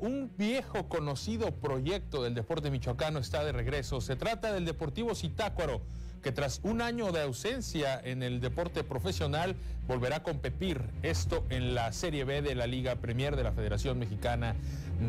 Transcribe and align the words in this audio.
Un 0.00 0.30
viejo 0.36 0.88
conocido 0.88 1.52
proyecto 1.52 2.22
del 2.22 2.34
deporte 2.34 2.70
michoacano 2.70 3.18
está 3.18 3.44
de 3.44 3.52
regreso. 3.52 4.00
Se 4.00 4.16
trata 4.16 4.52
del 4.52 4.64
Deportivo 4.64 5.14
Citácuaro, 5.14 5.82
que 6.22 6.32
tras 6.32 6.60
un 6.62 6.80
año 6.80 7.10
de 7.10 7.22
ausencia 7.22 8.00
en 8.02 8.22
el 8.22 8.40
deporte 8.40 8.84
profesional 8.84 9.56
volverá 9.86 10.16
a 10.16 10.22
competir. 10.22 10.80
Esto 11.02 11.44
en 11.50 11.74
la 11.74 11.92
Serie 11.92 12.24
B 12.24 12.42
de 12.42 12.54
la 12.54 12.66
Liga 12.66 12.96
Premier 12.96 13.34
de 13.36 13.42
la 13.42 13.52
Federación 13.52 13.98
Mexicana 13.98 14.54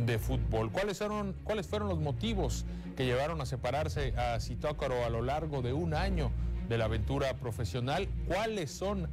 de 0.06 0.18
Fútbol. 0.18 0.72
¿Cuáles 0.72 0.98
fueron, 0.98 1.36
cuáles 1.44 1.68
fueron 1.68 1.90
los 1.90 2.00
motivos 2.00 2.66
que 2.98 3.06
llevaron 3.06 3.42
a 3.42 3.46
separarse 3.46 4.14
a 4.18 4.40
Citácuaro 4.40 5.06
a 5.06 5.10
lo 5.10 5.22
largo 5.22 5.62
de 5.62 5.74
un 5.74 5.94
año 5.94 6.32
de 6.68 6.78
la 6.78 6.86
aventura 6.86 7.36
profesional? 7.36 8.08
¿Cuáles 8.28 8.72
son 8.72 9.08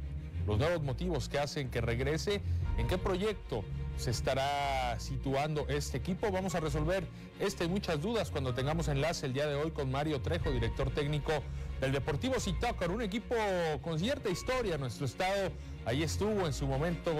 los 0.47 0.57
nuevos 0.57 0.81
motivos 0.81 1.29
que 1.29 1.39
hacen 1.39 1.69
que 1.69 1.81
regrese? 1.81 2.41
¿En 2.77 2.87
qué 2.87 2.97
proyecto? 2.97 3.63
Se 3.97 4.11
estará 4.11 4.99
situando 4.99 5.67
este 5.67 5.97
equipo. 5.97 6.31
Vamos 6.31 6.55
a 6.55 6.59
resolver 6.59 7.05
este 7.39 7.65
y 7.65 7.67
muchas 7.67 8.01
dudas 8.01 8.31
cuando 8.31 8.53
tengamos 8.53 8.87
enlace 8.87 9.25
el 9.25 9.33
día 9.33 9.47
de 9.47 9.55
hoy 9.55 9.71
con 9.71 9.91
Mario 9.91 10.21
Trejo, 10.21 10.51
director 10.51 10.89
técnico 10.91 11.31
del 11.79 11.91
Deportivo 11.91 12.39
Zitácuaro, 12.39 12.93
un 12.93 13.01
equipo 13.01 13.35
con 13.81 13.99
cierta 13.99 14.29
historia 14.29 14.75
en 14.75 14.81
nuestro 14.81 15.05
estado. 15.05 15.51
Ahí 15.85 16.03
estuvo 16.03 16.45
en 16.45 16.53
su 16.53 16.67
momento 16.67 17.11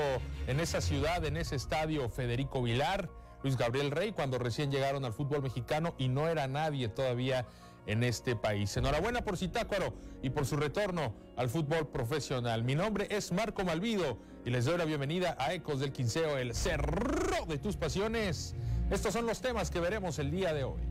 en 0.47 0.59
esa 0.59 0.81
ciudad, 0.81 1.25
en 1.25 1.37
ese 1.37 1.55
estadio 1.55 2.09
Federico 2.09 2.61
Vilar, 2.61 3.09
Luis 3.43 3.57
Gabriel 3.57 3.89
Rey, 3.89 4.11
cuando 4.11 4.37
recién 4.37 4.71
llegaron 4.71 5.03
al 5.03 5.13
fútbol 5.13 5.41
mexicano 5.41 5.95
y 5.97 6.07
no 6.07 6.27
era 6.27 6.47
nadie 6.47 6.87
todavía 6.89 7.47
en 7.85 8.03
este 8.03 8.35
país. 8.35 8.75
Enhorabuena 8.77 9.23
por 9.23 9.37
Citácuaro 9.37 9.93
y 10.21 10.29
por 10.29 10.45
su 10.45 10.55
retorno 10.55 11.15
al 11.35 11.49
fútbol 11.49 11.87
profesional. 11.87 12.63
Mi 12.63 12.75
nombre 12.75 13.07
es 13.09 13.31
Marco 13.31 13.63
Malvido 13.63 14.17
y 14.45 14.49
les 14.49 14.65
doy 14.65 14.77
la 14.77 14.85
bienvenida 14.85 15.35
a 15.39 15.53
Ecos 15.53 15.79
del 15.79 15.91
Quinceo, 15.91 16.37
el 16.37 16.53
cerro 16.55 17.45
de 17.47 17.57
tus 17.57 17.77
pasiones. 17.77 18.55
Estos 18.89 19.13
son 19.13 19.25
los 19.25 19.41
temas 19.41 19.71
que 19.71 19.79
veremos 19.79 20.19
el 20.19 20.31
día 20.31 20.53
de 20.53 20.63
hoy. 20.63 20.81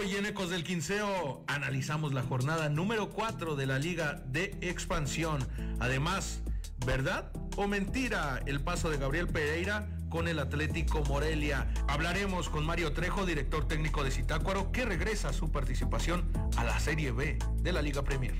Hoy 0.00 0.14
en 0.16 0.26
Ecos 0.26 0.50
del 0.50 0.62
Quinceo 0.62 1.42
analizamos 1.46 2.12
la 2.12 2.22
jornada 2.22 2.68
número 2.68 3.10
4 3.10 3.56
de 3.56 3.66
la 3.66 3.78
Liga 3.78 4.22
de 4.26 4.56
Expansión. 4.60 5.46
Además, 5.80 6.42
¿verdad 6.84 7.30
o 7.56 7.66
mentira 7.66 8.42
el 8.46 8.60
paso 8.60 8.90
de 8.90 8.98
Gabriel 8.98 9.28
Pereira 9.28 9.88
con 10.14 10.28
el 10.28 10.38
Atlético 10.38 11.02
Morelia. 11.08 11.66
Hablaremos 11.88 12.48
con 12.48 12.64
Mario 12.64 12.92
Trejo, 12.92 13.26
director 13.26 13.66
técnico 13.66 14.04
de 14.04 14.12
Citácuaro, 14.12 14.70
que 14.70 14.84
regresa 14.84 15.32
su 15.32 15.50
participación 15.50 16.30
a 16.56 16.62
la 16.62 16.78
Serie 16.78 17.10
B 17.10 17.36
de 17.56 17.72
la 17.72 17.82
Liga 17.82 18.04
Premier. 18.04 18.32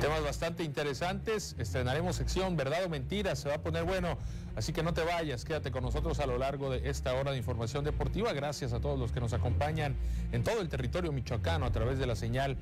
Temas 0.00 0.24
bastante 0.24 0.64
interesantes. 0.64 1.54
Estrenaremos 1.60 2.16
sección 2.16 2.56
Verdad 2.56 2.86
o 2.86 2.88
Mentira. 2.88 3.36
Se 3.36 3.50
va 3.50 3.54
a 3.54 3.62
poner 3.62 3.84
bueno. 3.84 4.18
Así 4.56 4.72
que 4.72 4.82
no 4.82 4.92
te 4.94 5.04
vayas. 5.04 5.44
Quédate 5.44 5.70
con 5.70 5.84
nosotros 5.84 6.18
a 6.18 6.26
lo 6.26 6.38
largo 6.38 6.70
de 6.70 6.90
esta 6.90 7.14
hora 7.14 7.30
de 7.30 7.38
información 7.38 7.84
deportiva. 7.84 8.32
Gracias 8.32 8.72
a 8.72 8.80
todos 8.80 8.98
los 8.98 9.12
que 9.12 9.20
nos 9.20 9.32
acompañan 9.32 9.94
en 10.32 10.42
todo 10.42 10.60
el 10.60 10.68
territorio 10.68 11.12
michoacano 11.12 11.66
a 11.66 11.70
través 11.70 12.00
de 12.00 12.06
la 12.08 12.16
señal 12.16 12.56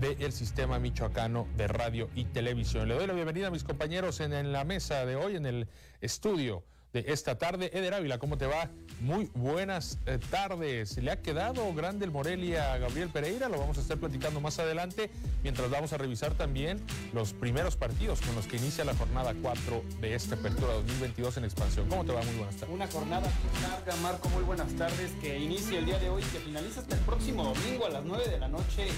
del 0.00 0.32
sistema 0.32 0.78
michoacano 0.78 1.46
de 1.58 1.68
radio 1.68 2.08
y 2.14 2.24
televisión. 2.24 2.88
Le 2.88 2.94
doy 2.94 3.06
la 3.06 3.12
bienvenida 3.12 3.48
a 3.48 3.50
mis 3.50 3.64
compañeros 3.64 4.20
en, 4.20 4.50
la 4.50 4.64
mesa 4.64 5.04
de 5.04 5.14
hoy, 5.14 5.36
en 5.36 5.44
el 5.44 5.68
estudio 6.00 6.64
de 6.92 7.04
esta 7.08 7.38
tarde. 7.38 7.70
Eder 7.72 7.94
Ávila, 7.94 8.18
¿cómo 8.18 8.36
te 8.36 8.46
va? 8.46 8.68
Muy 9.00 9.30
buenas 9.34 9.98
eh, 10.06 10.18
tardes. 10.30 10.98
¿Le 10.98 11.10
ha 11.10 11.22
quedado 11.22 11.72
grande 11.74 12.04
el 12.04 12.10
Morelia 12.10 12.74
a 12.74 12.78
Gabriel 12.78 13.08
Pereira? 13.08 13.48
Lo 13.48 13.58
vamos 13.58 13.78
a 13.78 13.80
estar 13.80 13.98
platicando 13.98 14.40
más 14.40 14.58
adelante, 14.58 15.10
mientras 15.42 15.70
vamos 15.70 15.92
a 15.92 15.98
revisar 15.98 16.34
también 16.34 16.80
los 17.12 17.32
primeros 17.32 17.76
partidos 17.76 18.20
con 18.20 18.34
los 18.34 18.46
que 18.46 18.56
inicia 18.56 18.84
la 18.84 18.94
jornada 18.94 19.34
4 19.40 19.82
de 20.00 20.14
esta 20.14 20.34
apertura 20.34 20.74
2022 20.74 21.36
en 21.38 21.44
expansión. 21.44 21.88
¿Cómo 21.88 22.04
te 22.04 22.12
va? 22.12 22.22
Muy 22.22 22.34
buenas 22.34 22.56
tardes. 22.56 22.74
Una 22.74 22.86
jornada 22.88 23.28
larga, 23.62 23.96
Marco, 24.02 24.28
muy 24.30 24.42
buenas 24.42 24.72
tardes, 24.74 25.12
que 25.20 25.38
inicia 25.38 25.78
el 25.78 25.86
día 25.86 25.98
de 25.98 26.10
hoy 26.10 26.22
y 26.22 26.26
que 26.26 26.40
finaliza 26.40 26.80
hasta 26.80 26.94
el 26.94 27.00
próximo 27.02 27.44
domingo 27.44 27.86
a 27.86 27.90
las 27.90 28.04
9 28.04 28.28
de 28.28 28.38
la 28.38 28.48
noche. 28.48 28.88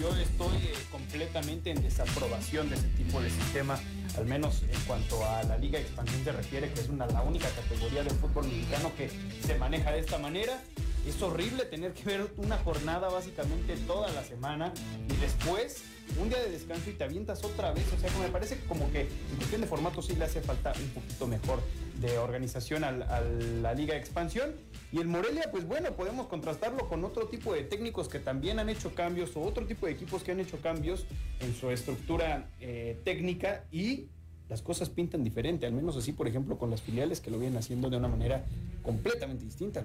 Yo 0.00 0.14
estoy 0.16 0.56
eh, 0.56 0.74
completamente 0.90 1.70
en 1.70 1.82
desaprobación 1.82 2.70
de 2.70 2.76
ese 2.76 2.88
tipo 2.88 3.20
de 3.20 3.30
sistema 3.30 3.78
al 4.16 4.26
menos 4.26 4.62
en 4.62 4.80
cuanto 4.86 5.24
a 5.24 5.42
la 5.44 5.56
Liga 5.58 5.78
Expansión 5.78 6.24
se 6.24 6.32
refiere, 6.32 6.70
que 6.72 6.80
es 6.80 6.88
una, 6.88 7.06
la 7.06 7.22
única 7.22 7.48
categoría 7.48 8.02
del 8.02 8.14
fútbol 8.14 8.44
mexicano 8.44 8.92
que 8.96 9.10
se 9.44 9.56
maneja 9.56 9.92
de 9.92 10.00
esta 10.00 10.18
manera. 10.18 10.62
Es 11.06 11.20
horrible 11.20 11.64
tener 11.64 11.92
que 11.94 12.04
ver 12.04 12.32
una 12.36 12.58
jornada 12.58 13.08
básicamente 13.08 13.76
toda 13.88 14.10
la 14.12 14.22
semana 14.22 14.72
y 15.08 15.16
después 15.16 15.82
un 16.20 16.28
día 16.28 16.40
de 16.40 16.50
descanso 16.50 16.90
y 16.90 16.94
te 16.94 17.04
avientas 17.04 17.44
otra 17.44 17.72
vez. 17.72 17.84
O 17.92 17.98
sea, 17.98 18.10
me 18.20 18.28
parece 18.28 18.58
como 18.68 18.90
que 18.90 19.02
en 19.02 19.36
cuestión 19.36 19.60
de 19.60 19.66
formato 19.66 20.02
sí 20.02 20.14
le 20.16 20.24
hace 20.24 20.40
falta 20.40 20.72
un 20.78 20.88
poquito 20.90 21.26
mejor 21.26 21.60
de 22.00 22.18
organización 22.18 22.84
a 22.84 22.90
la 22.92 23.74
Liga 23.74 23.96
Expansión. 23.96 24.54
Y 24.92 24.98
el 24.98 25.08
Morelia, 25.08 25.50
pues 25.50 25.66
bueno, 25.66 25.92
podemos 25.92 26.26
contrastarlo 26.26 26.88
con 26.88 27.04
otro 27.04 27.26
tipo 27.26 27.54
de 27.54 27.62
técnicos 27.62 28.08
que 28.08 28.18
también 28.18 28.58
han 28.58 28.68
hecho 28.68 28.94
cambios 28.94 29.36
o 29.36 29.40
otro 29.40 29.66
tipo 29.66 29.86
de 29.86 29.92
equipos 29.92 30.22
que 30.22 30.32
han 30.32 30.40
hecho 30.40 30.58
cambios 30.60 31.06
en 31.40 31.54
su 31.54 31.70
estructura 31.70 32.48
eh, 32.60 33.00
técnica 33.04 33.64
y 33.72 34.08
las 34.52 34.60
cosas 34.60 34.90
pintan 34.90 35.24
diferente, 35.24 35.64
al 35.64 35.72
menos 35.72 35.96
así, 35.96 36.12
por 36.12 36.28
ejemplo, 36.28 36.58
con 36.58 36.68
las 36.68 36.82
filiales 36.82 37.22
que 37.22 37.30
lo 37.30 37.38
vienen 37.38 37.56
haciendo 37.56 37.88
de 37.88 37.96
una 37.96 38.06
manera 38.06 38.44
completamente 38.82 39.46
distinta. 39.46 39.82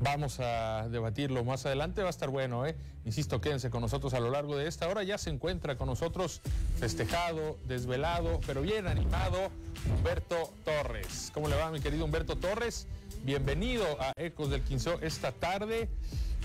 Vamos 0.00 0.40
a 0.40 0.88
debatirlo 0.88 1.44
más 1.44 1.66
adelante, 1.66 2.00
va 2.00 2.06
a 2.06 2.10
estar 2.10 2.30
bueno, 2.30 2.64
¿eh? 2.64 2.74
Insisto, 3.04 3.42
quédense 3.42 3.68
con 3.68 3.82
nosotros 3.82 4.14
a 4.14 4.20
lo 4.20 4.30
largo 4.30 4.56
de 4.56 4.68
esta 4.68 4.88
hora. 4.88 5.02
Ya 5.02 5.18
se 5.18 5.28
encuentra 5.28 5.76
con 5.76 5.88
nosotros 5.88 6.40
festejado, 6.80 7.58
desvelado, 7.68 8.40
pero 8.46 8.62
bien 8.62 8.86
animado, 8.86 9.50
Humberto 9.94 10.50
Torres. 10.64 11.30
¿Cómo 11.34 11.48
le 11.48 11.56
va, 11.56 11.70
mi 11.70 11.80
querido 11.80 12.06
Humberto 12.06 12.36
Torres? 12.36 12.86
Bienvenido 13.26 14.00
a 14.00 14.12
Ecos 14.14 14.50
del 14.50 14.62
Quinceo 14.62 15.00
esta 15.02 15.32
tarde. 15.32 15.88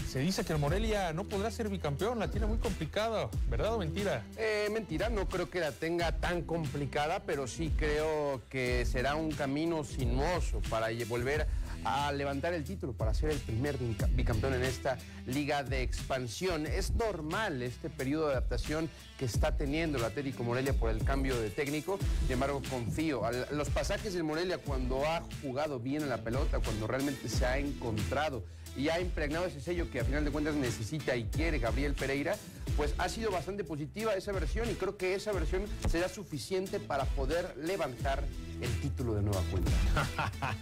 Se 0.09 0.18
dice 0.18 0.44
que 0.44 0.53
el 0.53 0.58
Morelia 0.58 1.14
no 1.14 1.25
podrá 1.25 1.52
ser 1.52 1.69
bicampeón, 1.69 2.18
la 2.18 2.31
tiene 2.31 2.47
muy 2.47 2.58
complicada, 2.58 3.30
¿verdad 3.52 3.75
o 3.75 3.78
mentira? 3.78 4.25
Eh, 4.36 4.68
mentira, 4.72 5.08
no 5.09 5.30
creo 5.30 5.47
que 5.47 5.59
la 5.59 5.74
tenga 5.74 6.12
tan 6.14 6.42
complicada, 6.42 7.22
pero 7.24 7.46
sí 7.46 7.72
creo 7.78 8.42
que 8.50 8.84
será 8.88 9.14
un 9.14 9.31
camino 9.31 9.84
sinuoso 9.84 10.59
para 10.72 10.88
volver 11.08 11.46
a 11.84 12.12
levantar 12.12 12.53
el 12.53 12.64
título, 12.64 12.94
para 12.94 13.14
ser 13.14 13.31
el 13.31 13.38
primer 13.40 13.78
bicampeón 13.78 14.53
en 14.53 14.64
esta 14.64 14.97
liga 15.25 15.64
de 15.64 15.81
expansión. 15.81 16.66
Es 16.66 16.92
normal 16.92 17.62
este 17.62 17.90
periodo 17.90 18.28
de 18.28 18.34
adaptación 18.34 18.90
que 19.18 19.25
está 19.25 19.58
teniendo 19.58 19.98
el 19.98 20.04
Atlético 20.04 20.44
Morelia 20.44 20.74
por 20.74 20.89
el 20.89 21.04
cambio 21.04 21.39
de 21.39 21.50
técnico, 21.50 22.00
sin 22.24 22.31
embargo 22.33 22.62
confío. 22.69 23.22
Los 23.51 23.69
pasajes 23.69 24.13
del 24.13 24.24
Morelia 24.24 24.57
cuando 24.57 25.06
ha 25.06 25.24
jugado 25.42 25.80
bien 25.80 26.04
en 26.04 26.10
la 26.10 26.18
pelota, 26.18 26.60
cuando 26.60 26.88
realmente 26.88 27.30
se 27.30 27.45
ha 27.45 27.57
encontrado 27.57 28.44
y 28.75 28.89
ha 28.89 29.00
impregnado 29.00 29.45
ese 29.45 29.62
sello 29.62 29.89
que 29.91 30.00
a 30.00 30.06
final 30.06 30.23
de 30.23 30.31
cuentas 30.31 30.56
necesita 30.56 31.15
y 31.15 31.25
quiere 31.25 31.59
Gabriel 31.59 31.94
Pereira, 31.94 32.38
pues 32.77 32.94
ha 32.97 33.09
sido 33.09 33.31
bastante 33.31 33.63
positiva 33.63 34.13
esa 34.15 34.31
versión 34.31 34.69
y 34.69 34.73
creo 34.75 34.97
que 34.97 35.15
esa 35.15 35.31
versión 35.31 35.63
será 35.89 36.07
suficiente 36.09 36.79
para 36.79 37.06
poder 37.06 37.56
levantar 37.57 38.23
el 38.62 38.81
título 38.81 39.15
de 39.15 39.23
nueva 39.23 39.41
cuenta. 39.51 39.71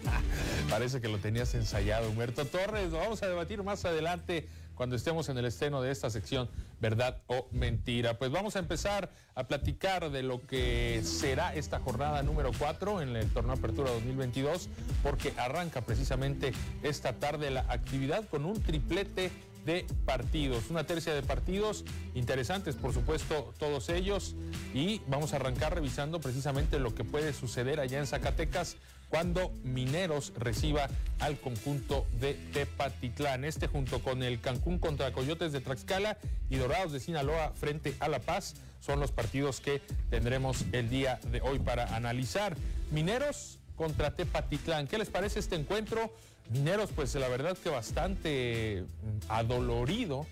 Parece 0.69 1.01
que 1.01 1.07
lo 1.07 1.19
tenías 1.19 1.53
ensayado, 1.53 2.09
Humberto 2.09 2.45
Torres. 2.45 2.91
Lo 2.91 2.97
vamos 2.97 3.21
a 3.23 3.27
debatir 3.27 3.61
más 3.63 3.85
adelante 3.85 4.47
cuando 4.80 4.96
estemos 4.96 5.28
en 5.28 5.38
el 5.38 5.44
estreno 5.44 5.81
de 5.81 5.92
esta 5.92 6.10
sección, 6.10 6.48
verdad 6.80 7.18
o 7.28 7.50
mentira. 7.52 8.18
Pues 8.18 8.31
vamos 8.31 8.56
a 8.56 8.60
empezar 8.60 9.12
a 9.36 9.46
platicar 9.46 10.10
de 10.10 10.24
lo 10.24 10.48
que 10.48 11.02
será 11.04 11.54
esta 11.54 11.81
jornada 11.81 12.24
número 12.24 12.52
4 12.58 13.02
en 13.02 13.14
el 13.18 13.30
torneo 13.30 13.56
Apertura 13.56 13.92
2022, 13.92 14.70
porque 15.04 15.34
arranca 15.36 15.81
precisamente 15.81 16.54
esta 16.81 17.12
tarde 17.12 17.52
la 17.52 17.66
actividad 17.68 18.26
con 18.30 18.46
un 18.46 18.64
triplete 18.64 19.31
de 19.66 19.86
partidos. 20.06 20.70
Una 20.70 20.86
tercia 20.86 21.14
de 21.14 21.24
partidos 21.24 21.84
interesantes, 22.16 22.76
por 22.76 22.94
supuesto, 22.94 23.54
todos 23.60 23.90
ellos. 23.90 24.34
Y 24.74 25.02
vamos 25.08 25.34
a 25.34 25.36
arrancar 25.36 25.76
revisando 25.76 26.22
precisamente 26.22 26.80
lo 26.80 26.96
que 26.96 27.04
puede 27.04 27.34
suceder 27.34 27.81
allá 27.81 28.00
en 28.00 28.08
Zacatecas 28.08 28.78
cuando 29.09 29.51
Mineros 29.63 30.33
reciba 30.38 30.88
al 31.19 31.38
conjunto 31.39 32.07
de 32.19 32.35
Tepatitlán. 32.53 33.44
Este 33.44 33.67
junto 33.67 34.01
con 34.01 34.23
el 34.23 34.39
Cancún 34.39 34.79
contra 34.79 35.11
Coyotes 35.11 35.51
de 35.51 35.61
Tlaxcala 35.61 36.17
y 36.50 36.57
Dorados 36.57 36.91
de 36.91 37.00
Sinaloa 37.00 37.51
frente 37.56 37.95
a 38.00 38.07
La 38.07 38.19
Paz 38.19 38.56
son 38.79 39.00
los 39.00 39.11
partidos 39.11 39.59
que 39.59 39.81
tendremos 40.09 40.65
el 40.71 40.89
día 40.89 41.19
de 41.31 41.41
hoy 41.41 41.59
para 41.59 41.95
analizar. 41.95 42.56
Mineros 42.91 43.59
contra 43.75 44.15
Tepatitlán. 44.15 44.88
¿Qué 44.88 44.97
les 44.97 45.09
parece 45.09 45.39
este 45.39 45.56
encuentro? 45.56 46.13
Mineros, 46.50 46.89
pues 46.95 47.13
la 47.15 47.27
verdad 47.27 47.57
que 47.57 47.69
bastante 47.69 48.83
mm, 48.83 49.31
adolorido, 49.31 50.25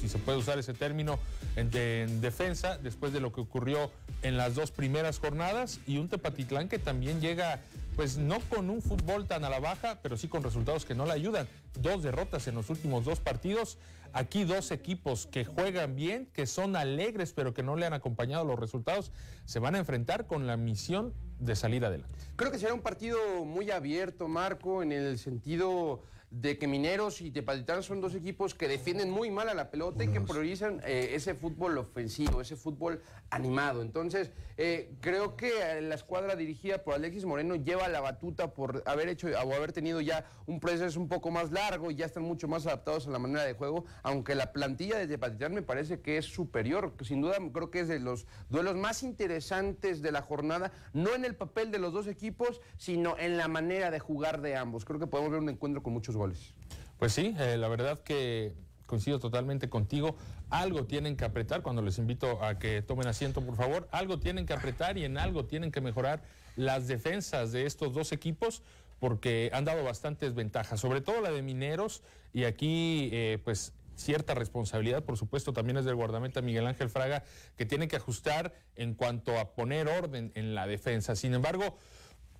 si 0.00 0.08
se 0.08 0.18
puede 0.18 0.38
usar 0.38 0.58
ese 0.58 0.74
término, 0.74 1.18
en, 1.56 1.70
en, 1.76 2.20
defensa, 2.20 2.78
después 2.78 3.12
de 3.12 3.20
lo 3.20 3.32
que 3.32 3.40
ocurrió 3.40 3.90
en 4.22 4.36
las 4.36 4.54
dos 4.54 4.70
primeras 4.70 5.18
jornadas, 5.18 5.80
y 5.86 5.98
un 5.98 6.08
Tepatitlán 6.08 6.68
que 6.68 6.78
también 6.78 7.20
llega, 7.20 7.60
pues 7.98 8.16
no 8.16 8.38
con 8.48 8.70
un 8.70 8.80
fútbol 8.80 9.26
tan 9.26 9.44
a 9.44 9.50
la 9.50 9.58
baja, 9.58 9.98
pero 10.00 10.16
sí 10.16 10.28
con 10.28 10.44
resultados 10.44 10.84
que 10.84 10.94
no 10.94 11.04
le 11.04 11.10
ayudan. 11.10 11.48
Dos 11.80 12.04
derrotas 12.04 12.46
en 12.46 12.54
los 12.54 12.70
últimos 12.70 13.04
dos 13.04 13.18
partidos. 13.18 13.76
Aquí 14.12 14.44
dos 14.44 14.70
equipos 14.70 15.26
que 15.26 15.44
juegan 15.44 15.96
bien, 15.96 16.30
que 16.32 16.46
son 16.46 16.76
alegres, 16.76 17.32
pero 17.32 17.54
que 17.54 17.64
no 17.64 17.74
le 17.74 17.86
han 17.86 17.94
acompañado 17.94 18.44
los 18.44 18.56
resultados, 18.56 19.10
se 19.46 19.58
van 19.58 19.74
a 19.74 19.78
enfrentar 19.78 20.28
con 20.28 20.46
la 20.46 20.56
misión 20.56 21.12
de 21.40 21.56
salir 21.56 21.84
adelante. 21.84 22.16
Creo 22.36 22.52
que 22.52 22.60
será 22.60 22.72
un 22.72 22.82
partido 22.82 23.18
muy 23.44 23.72
abierto, 23.72 24.28
Marco, 24.28 24.80
en 24.84 24.92
el 24.92 25.18
sentido 25.18 26.00
de 26.30 26.58
que 26.58 26.66
Mineros 26.66 27.20
y 27.22 27.30
Tepatitlán 27.30 27.82
son 27.82 28.00
dos 28.00 28.14
equipos 28.14 28.54
que 28.54 28.68
defienden 28.68 29.10
muy 29.10 29.30
mal 29.30 29.48
a 29.48 29.54
la 29.54 29.70
pelota 29.70 30.04
y 30.04 30.08
que 30.08 30.20
priorizan 30.20 30.80
eh, 30.84 31.10
ese 31.14 31.34
fútbol 31.34 31.78
ofensivo, 31.78 32.40
ese 32.40 32.56
fútbol 32.56 33.00
animado. 33.30 33.80
Entonces, 33.80 34.30
eh, 34.58 34.94
creo 35.00 35.36
que 35.36 35.80
la 35.80 35.94
escuadra 35.94 36.36
dirigida 36.36 36.82
por 36.84 36.94
Alexis 36.94 37.24
Moreno 37.24 37.54
lleva 37.56 37.88
la 37.88 38.00
batuta 38.00 38.52
por 38.52 38.82
haber 38.86 39.08
hecho 39.08 39.28
o 39.28 39.54
haber 39.54 39.72
tenido 39.72 40.00
ya 40.00 40.26
un 40.46 40.60
proceso 40.60 41.00
un 41.00 41.08
poco 41.08 41.30
más 41.30 41.50
largo 41.50 41.90
y 41.90 41.94
ya 41.94 42.06
están 42.06 42.24
mucho 42.24 42.46
más 42.46 42.66
adaptados 42.66 43.06
a 43.06 43.10
la 43.10 43.18
manera 43.18 43.44
de 43.44 43.54
juego, 43.54 43.86
aunque 44.02 44.34
la 44.34 44.52
plantilla 44.52 44.98
de 44.98 45.06
Tepatitlán 45.06 45.54
me 45.54 45.62
parece 45.62 46.00
que 46.00 46.18
es 46.18 46.26
superior. 46.26 46.92
Sin 47.02 47.22
duda, 47.22 47.36
creo 47.52 47.70
que 47.70 47.80
es 47.80 47.88
de 47.88 48.00
los 48.00 48.26
duelos 48.50 48.76
más 48.76 49.02
interesantes 49.02 50.02
de 50.02 50.12
la 50.12 50.20
jornada, 50.20 50.72
no 50.92 51.14
en 51.14 51.24
el 51.24 51.34
papel 51.34 51.70
de 51.70 51.78
los 51.78 51.92
dos 51.94 52.06
equipos, 52.06 52.60
sino 52.76 53.16
en 53.18 53.38
la 53.38 53.48
manera 53.48 53.90
de 53.90 53.98
jugar 53.98 54.42
de 54.42 54.56
ambos. 54.56 54.84
Creo 54.84 55.00
que 55.00 55.06
podemos 55.06 55.32
ver 55.32 55.40
un 55.40 55.48
encuentro 55.48 55.82
con 55.82 55.94
muchos 55.94 56.17
goles. 56.18 56.54
Pues 56.98 57.12
sí, 57.12 57.34
eh, 57.38 57.56
la 57.56 57.68
verdad 57.68 58.00
que 58.00 58.52
coincido 58.86 59.20
totalmente 59.20 59.68
contigo. 59.68 60.16
Algo 60.50 60.84
tienen 60.84 61.16
que 61.16 61.24
apretar 61.24 61.62
cuando 61.62 61.82
les 61.82 61.98
invito 61.98 62.42
a 62.42 62.58
que 62.58 62.82
tomen 62.82 63.06
asiento, 63.06 63.40
por 63.40 63.54
favor. 63.54 63.88
Algo 63.92 64.18
tienen 64.18 64.46
que 64.46 64.54
apretar 64.54 64.98
y 64.98 65.04
en 65.04 65.16
algo 65.18 65.44
tienen 65.44 65.70
que 65.70 65.80
mejorar 65.80 66.22
las 66.56 66.88
defensas 66.88 67.52
de 67.52 67.66
estos 67.66 67.92
dos 67.94 68.10
equipos 68.12 68.62
porque 68.98 69.50
han 69.52 69.64
dado 69.64 69.84
bastantes 69.84 70.34
ventajas, 70.34 70.80
sobre 70.80 71.00
todo 71.00 71.20
la 71.20 71.30
de 71.30 71.42
Mineros 71.42 72.02
y 72.32 72.44
aquí 72.44 73.10
eh, 73.12 73.38
pues 73.44 73.72
cierta 73.94 74.34
responsabilidad, 74.34 75.04
por 75.04 75.16
supuesto, 75.16 75.52
también 75.52 75.76
es 75.76 75.84
del 75.84 75.96
guardameta 75.96 76.40
Miguel 76.40 76.66
Ángel 76.66 76.88
Fraga, 76.88 77.24
que 77.56 77.66
tiene 77.66 77.88
que 77.88 77.96
ajustar 77.96 78.54
en 78.76 78.94
cuanto 78.94 79.38
a 79.38 79.52
poner 79.54 79.88
orden 79.88 80.32
en 80.34 80.54
la 80.54 80.66
defensa. 80.66 81.16
Sin 81.16 81.34
embargo, 81.34 81.78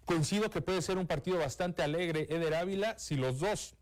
coincido 0.09 0.49
que 0.49 0.63
puede 0.63 0.81
ser 0.81 0.97
un 0.97 1.07
partido 1.07 1.39
bastante 1.39 1.83
alegre, 1.83 2.27
Eder 2.31 2.55
Ávila, 2.55 2.99
si 2.99 3.15
los 3.15 3.41
dos 3.41 3.75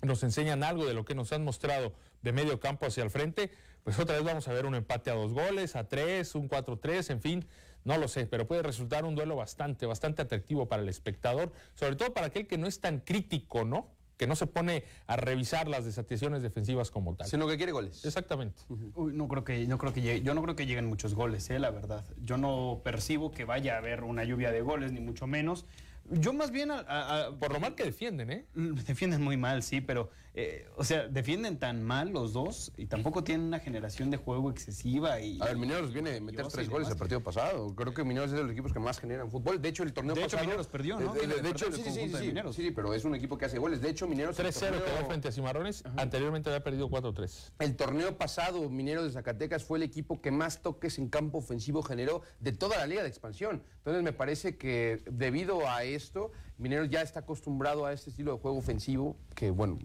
nos 0.00 0.22
enseñan 0.22 0.62
algo 0.62 0.86
de 0.86 0.94
lo 0.94 1.04
que 1.04 1.16
nos 1.16 1.32
han 1.32 1.42
mostrado 1.42 1.92
de 2.22 2.32
medio 2.32 2.60
campo 2.60 2.86
hacia 2.86 3.02
el 3.02 3.10
frente, 3.10 3.50
pues 3.82 3.98
otra 3.98 4.14
vez 4.14 4.24
vamos 4.24 4.46
a 4.46 4.52
ver 4.52 4.64
un 4.64 4.76
empate 4.76 5.10
a 5.10 5.14
dos 5.14 5.32
goles, 5.32 5.74
a 5.74 5.88
tres, 5.88 6.36
un 6.36 6.48
4-3, 6.48 7.10
en 7.10 7.20
fin, 7.20 7.48
no 7.82 7.98
lo 7.98 8.06
sé, 8.06 8.26
pero 8.26 8.46
puede 8.46 8.62
resultar 8.62 9.04
un 9.04 9.16
duelo 9.16 9.34
bastante, 9.34 9.86
bastante 9.86 10.22
atractivo 10.22 10.68
para 10.68 10.82
el 10.82 10.88
espectador, 10.88 11.52
sobre 11.74 11.96
todo 11.96 12.14
para 12.14 12.28
aquel 12.28 12.46
que 12.46 12.56
no 12.56 12.68
es 12.68 12.80
tan 12.80 13.00
crítico, 13.00 13.64
¿no? 13.64 13.88
Que 14.20 14.26
no 14.26 14.36
se 14.36 14.46
pone 14.46 14.84
a 15.06 15.16
revisar 15.16 15.66
las 15.66 15.86
desatenciones 15.86 16.42
defensivas 16.42 16.90
como 16.90 17.16
tal. 17.16 17.26
Sino 17.26 17.48
que 17.48 17.56
quiere 17.56 17.72
goles. 17.72 18.04
Exactamente. 18.04 18.60
Uy, 18.94 19.14
no 19.14 19.26
creo 19.28 19.44
que, 19.44 19.66
no 19.66 19.78
creo 19.78 19.94
que 19.94 20.02
llegue, 20.02 20.20
yo 20.20 20.34
no 20.34 20.42
creo 20.42 20.54
que 20.54 20.66
lleguen 20.66 20.84
muchos 20.84 21.14
goles, 21.14 21.48
eh, 21.48 21.58
la 21.58 21.70
verdad. 21.70 22.04
Yo 22.22 22.36
no 22.36 22.82
percibo 22.84 23.30
que 23.30 23.46
vaya 23.46 23.76
a 23.76 23.78
haber 23.78 24.04
una 24.04 24.22
lluvia 24.24 24.50
de 24.50 24.60
goles, 24.60 24.92
ni 24.92 25.00
mucho 25.00 25.26
menos. 25.26 25.64
Yo 26.10 26.32
más 26.32 26.50
bien... 26.50 26.70
A, 26.70 26.80
a, 26.80 27.26
a, 27.26 27.30
Por 27.38 27.52
lo 27.52 27.60
mal 27.60 27.74
que 27.74 27.84
defienden, 27.84 28.30
¿eh? 28.30 28.46
Defienden 28.54 29.22
muy 29.22 29.36
mal, 29.36 29.62
sí, 29.62 29.80
pero... 29.80 30.10
Eh, 30.32 30.68
o 30.76 30.84
sea, 30.84 31.08
defienden 31.08 31.58
tan 31.58 31.82
mal 31.82 32.10
los 32.10 32.32
dos 32.32 32.72
y 32.76 32.86
tampoco 32.86 33.24
tienen 33.24 33.46
una 33.46 33.58
generación 33.58 34.10
de 34.10 34.16
juego 34.16 34.50
excesiva 34.50 35.20
y... 35.20 35.40
A 35.40 35.46
ver, 35.46 35.56
Mineros 35.56 35.92
viene 35.92 36.16
a 36.16 36.20
meter 36.20 36.46
tres 36.46 36.68
goles 36.68 36.88
el 36.88 36.96
partido 36.96 37.20
pasado. 37.20 37.74
Creo 37.74 37.92
que 37.92 38.04
Mineros 38.04 38.30
es 38.30 38.36
de 38.36 38.44
los 38.44 38.52
equipos 38.52 38.72
que 38.72 38.78
más 38.78 39.00
generan 39.00 39.28
fútbol. 39.28 39.60
De 39.60 39.68
hecho, 39.68 39.82
el 39.82 39.92
torneo 39.92 40.14
de 40.14 40.22
pasado... 40.22 40.42
hecho, 40.42 40.48
Mineros 40.48 40.68
perdió, 40.68 41.00
¿no? 41.00 41.14
De, 41.14 41.26
de, 41.26 41.42
de 41.42 41.50
hecho, 41.50 41.72
sí, 41.72 41.82
sí, 41.82 41.90
sí, 41.90 42.08
sí, 42.08 42.32
sí, 42.52 42.62
sí, 42.62 42.70
pero 42.70 42.94
es 42.94 43.04
un 43.04 43.16
equipo 43.16 43.36
que 43.36 43.46
hace 43.46 43.58
goles. 43.58 43.80
De 43.80 43.90
hecho, 43.90 44.06
Mineros... 44.06 44.38
3-0 44.38 44.52
torneo... 44.52 44.84
quedó 44.84 45.06
frente 45.08 45.28
a 45.28 45.32
Cimarrones. 45.32 45.84
Ajá. 45.84 46.00
Anteriormente 46.00 46.48
había 46.48 46.62
perdido 46.62 46.88
4-3. 46.88 47.52
El 47.58 47.74
torneo 47.74 48.16
pasado, 48.16 48.70
Mineros 48.70 49.04
de 49.04 49.10
Zacatecas 49.10 49.64
fue 49.64 49.78
el 49.78 49.82
equipo 49.82 50.20
que 50.20 50.30
más 50.30 50.62
toques 50.62 50.98
en 50.98 51.08
campo 51.08 51.38
ofensivo 51.38 51.82
generó 51.82 52.22
de 52.38 52.52
toda 52.52 52.76
la 52.76 52.86
liga 52.86 53.02
de 53.02 53.08
expansión. 53.08 53.64
Entonces, 53.78 54.04
me 54.04 54.12
parece 54.12 54.56
que 54.56 55.02
debido 55.10 55.68
a 55.68 55.82
esto, 56.00 56.32
Mineros 56.58 56.90
ya 56.90 57.02
está 57.02 57.20
acostumbrado 57.20 57.86
a 57.86 57.92
este 57.92 58.10
estilo 58.10 58.32
de 58.32 58.38
juego 58.38 58.58
ofensivo 58.58 59.16
que, 59.34 59.50
bueno, 59.50 59.78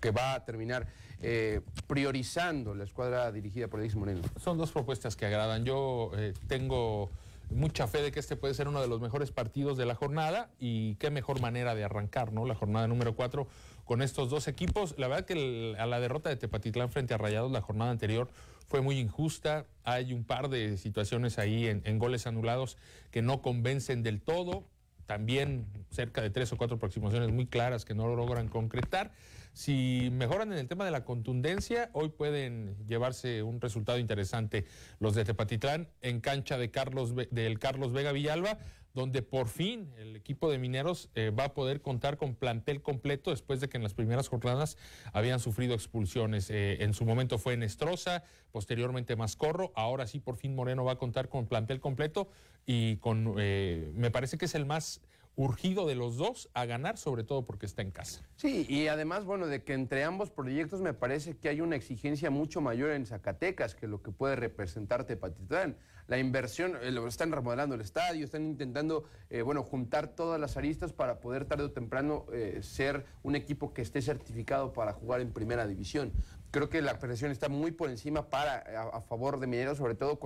que 0.00 0.10
va 0.10 0.34
a 0.34 0.44
terminar 0.44 0.86
eh, 1.20 1.60
priorizando 1.86 2.74
la 2.74 2.84
escuadra 2.84 3.30
dirigida 3.32 3.68
por 3.68 3.80
Alexis 3.80 3.98
Moreno. 3.98 4.22
Son 4.40 4.56
dos 4.56 4.72
propuestas 4.72 5.16
que 5.16 5.26
agradan. 5.26 5.64
Yo 5.64 6.10
eh, 6.16 6.34
tengo 6.48 7.10
mucha 7.50 7.86
fe 7.86 8.02
de 8.02 8.12
que 8.12 8.20
este 8.20 8.36
puede 8.36 8.54
ser 8.54 8.68
uno 8.68 8.80
de 8.80 8.88
los 8.88 9.00
mejores 9.00 9.30
partidos 9.30 9.76
de 9.76 9.86
la 9.86 9.94
jornada 9.94 10.50
y 10.58 10.94
qué 10.96 11.10
mejor 11.10 11.40
manera 11.40 11.74
de 11.74 11.84
arrancar, 11.84 12.32
¿no? 12.32 12.46
La 12.46 12.54
jornada 12.54 12.88
número 12.88 13.14
4 13.14 13.46
con 13.84 14.02
estos 14.02 14.30
dos 14.30 14.48
equipos. 14.48 14.94
La 14.98 15.08
verdad 15.08 15.26
que 15.26 15.76
a 15.78 15.86
la 15.86 16.00
derrota 16.00 16.30
de 16.30 16.36
Tepatitlán 16.36 16.90
frente 16.90 17.14
a 17.14 17.18
Rayados 17.18 17.52
la 17.52 17.60
jornada 17.60 17.90
anterior 17.90 18.30
fue 18.66 18.80
muy 18.80 18.98
injusta. 18.98 19.66
Hay 19.84 20.12
un 20.12 20.24
par 20.24 20.48
de 20.48 20.78
situaciones 20.78 21.38
ahí 21.38 21.66
en 21.66 21.98
goles 21.98 22.26
anulados 22.26 22.78
que 23.10 23.22
no 23.22 23.42
convencen 23.42 24.02
del 24.02 24.20
todo. 24.20 24.64
También 25.06 25.66
cerca 25.90 26.22
de 26.22 26.30
tres 26.30 26.52
o 26.52 26.56
cuatro 26.56 26.76
aproximaciones 26.76 27.30
muy 27.30 27.46
claras 27.46 27.84
que 27.84 27.94
no 27.94 28.06
lo 28.06 28.16
logran 28.16 28.48
concretar. 28.48 29.12
Si 29.52 30.08
mejoran 30.12 30.52
en 30.52 30.58
el 30.58 30.66
tema 30.66 30.84
de 30.84 30.90
la 30.90 31.04
contundencia, 31.04 31.90
hoy 31.92 32.08
pueden 32.08 32.76
llevarse 32.86 33.42
un 33.42 33.60
resultado 33.60 33.98
interesante 33.98 34.66
los 34.98 35.14
de 35.14 35.24
Tepatitlán 35.24 35.88
en 36.00 36.20
cancha 36.20 36.58
de 36.58 36.70
Carlos, 36.70 37.14
del 37.30 37.58
Carlos 37.60 37.92
Vega 37.92 38.10
Villalba, 38.10 38.58
donde 38.94 39.22
por 39.22 39.48
fin 39.48 39.92
el 39.98 40.14
equipo 40.16 40.50
de 40.50 40.58
mineros 40.58 41.10
eh, 41.14 41.30
va 41.30 41.46
a 41.46 41.54
poder 41.54 41.82
contar 41.82 42.16
con 42.16 42.36
plantel 42.36 42.80
completo 42.80 43.30
después 43.30 43.60
de 43.60 43.68
que 43.68 43.76
en 43.76 43.82
las 43.82 43.92
primeras 43.92 44.28
jornadas 44.28 44.78
habían 45.12 45.40
sufrido 45.40 45.74
expulsiones. 45.74 46.48
Eh, 46.48 46.82
en 46.84 46.94
su 46.94 47.04
momento 47.04 47.38
fue 47.38 47.56
Nestroza, 47.56 48.22
posteriormente 48.52 49.16
Mascorro, 49.16 49.72
ahora 49.74 50.06
sí 50.06 50.20
por 50.20 50.36
fin 50.36 50.54
Moreno 50.54 50.84
va 50.84 50.92
a 50.92 50.98
contar 50.98 51.28
con 51.28 51.46
plantel 51.46 51.80
completo 51.80 52.28
y 52.64 52.96
con, 52.98 53.34
eh, 53.38 53.90
me 53.94 54.12
parece 54.12 54.38
que 54.38 54.44
es 54.44 54.54
el 54.54 54.64
más 54.64 55.00
urgido 55.36 55.86
de 55.86 55.96
los 55.96 56.16
dos 56.16 56.48
a 56.54 56.64
ganar, 56.64 56.96
sobre 56.96 57.24
todo 57.24 57.44
porque 57.44 57.66
está 57.66 57.82
en 57.82 57.90
casa. 57.90 58.22
Sí, 58.36 58.64
y 58.68 58.86
además, 58.86 59.24
bueno, 59.24 59.48
de 59.48 59.64
que 59.64 59.72
entre 59.72 60.04
ambos 60.04 60.30
proyectos 60.30 60.80
me 60.80 60.94
parece 60.94 61.36
que 61.36 61.48
hay 61.48 61.60
una 61.60 61.74
exigencia 61.74 62.30
mucho 62.30 62.60
mayor 62.60 62.92
en 62.92 63.04
Zacatecas 63.04 63.74
que 63.74 63.88
lo 63.88 64.00
que 64.00 64.12
puede 64.12 64.36
representar 64.36 65.04
Tepatitlán. 65.04 65.76
La 66.06 66.18
inversión, 66.18 66.76
eh, 66.82 66.90
lo 66.90 67.06
están 67.06 67.32
remodelando 67.32 67.74
el 67.74 67.80
estadio, 67.80 68.24
están 68.24 68.44
intentando, 68.44 69.04
eh, 69.30 69.42
bueno, 69.42 69.62
juntar 69.62 70.08
todas 70.08 70.38
las 70.38 70.56
aristas 70.56 70.92
para 70.92 71.20
poder 71.20 71.46
tarde 71.46 71.64
o 71.64 71.70
temprano 71.70 72.26
eh, 72.32 72.60
ser 72.62 73.06
un 73.22 73.36
equipo 73.36 73.72
que 73.72 73.80
esté 73.80 74.02
certificado 74.02 74.72
para 74.72 74.92
jugar 74.92 75.22
en 75.22 75.32
primera 75.32 75.66
división. 75.66 76.12
Creo 76.50 76.68
que 76.68 76.82
la 76.82 76.98
presión 76.98 77.30
está 77.30 77.48
muy 77.48 77.72
por 77.72 77.88
encima 77.88 78.28
para 78.28 78.90
a, 78.92 79.00
favor 79.00 79.40
de 79.40 79.46
Mineros, 79.46 79.78
sobre 79.78 79.94
todo 79.94 80.20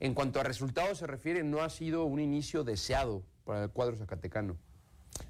en 0.00 0.14
cuanto 0.14 0.40
a 0.40 0.42
resultados 0.42 0.98
se 0.98 1.06
refiere, 1.06 1.42
no 1.42 1.62
ha 1.62 1.70
sido 1.70 2.04
un 2.04 2.20
inicio 2.20 2.62
deseado 2.62 3.22
para 3.44 3.64
el 3.64 3.70
cuadro 3.70 3.96
zacatecano. 3.96 4.56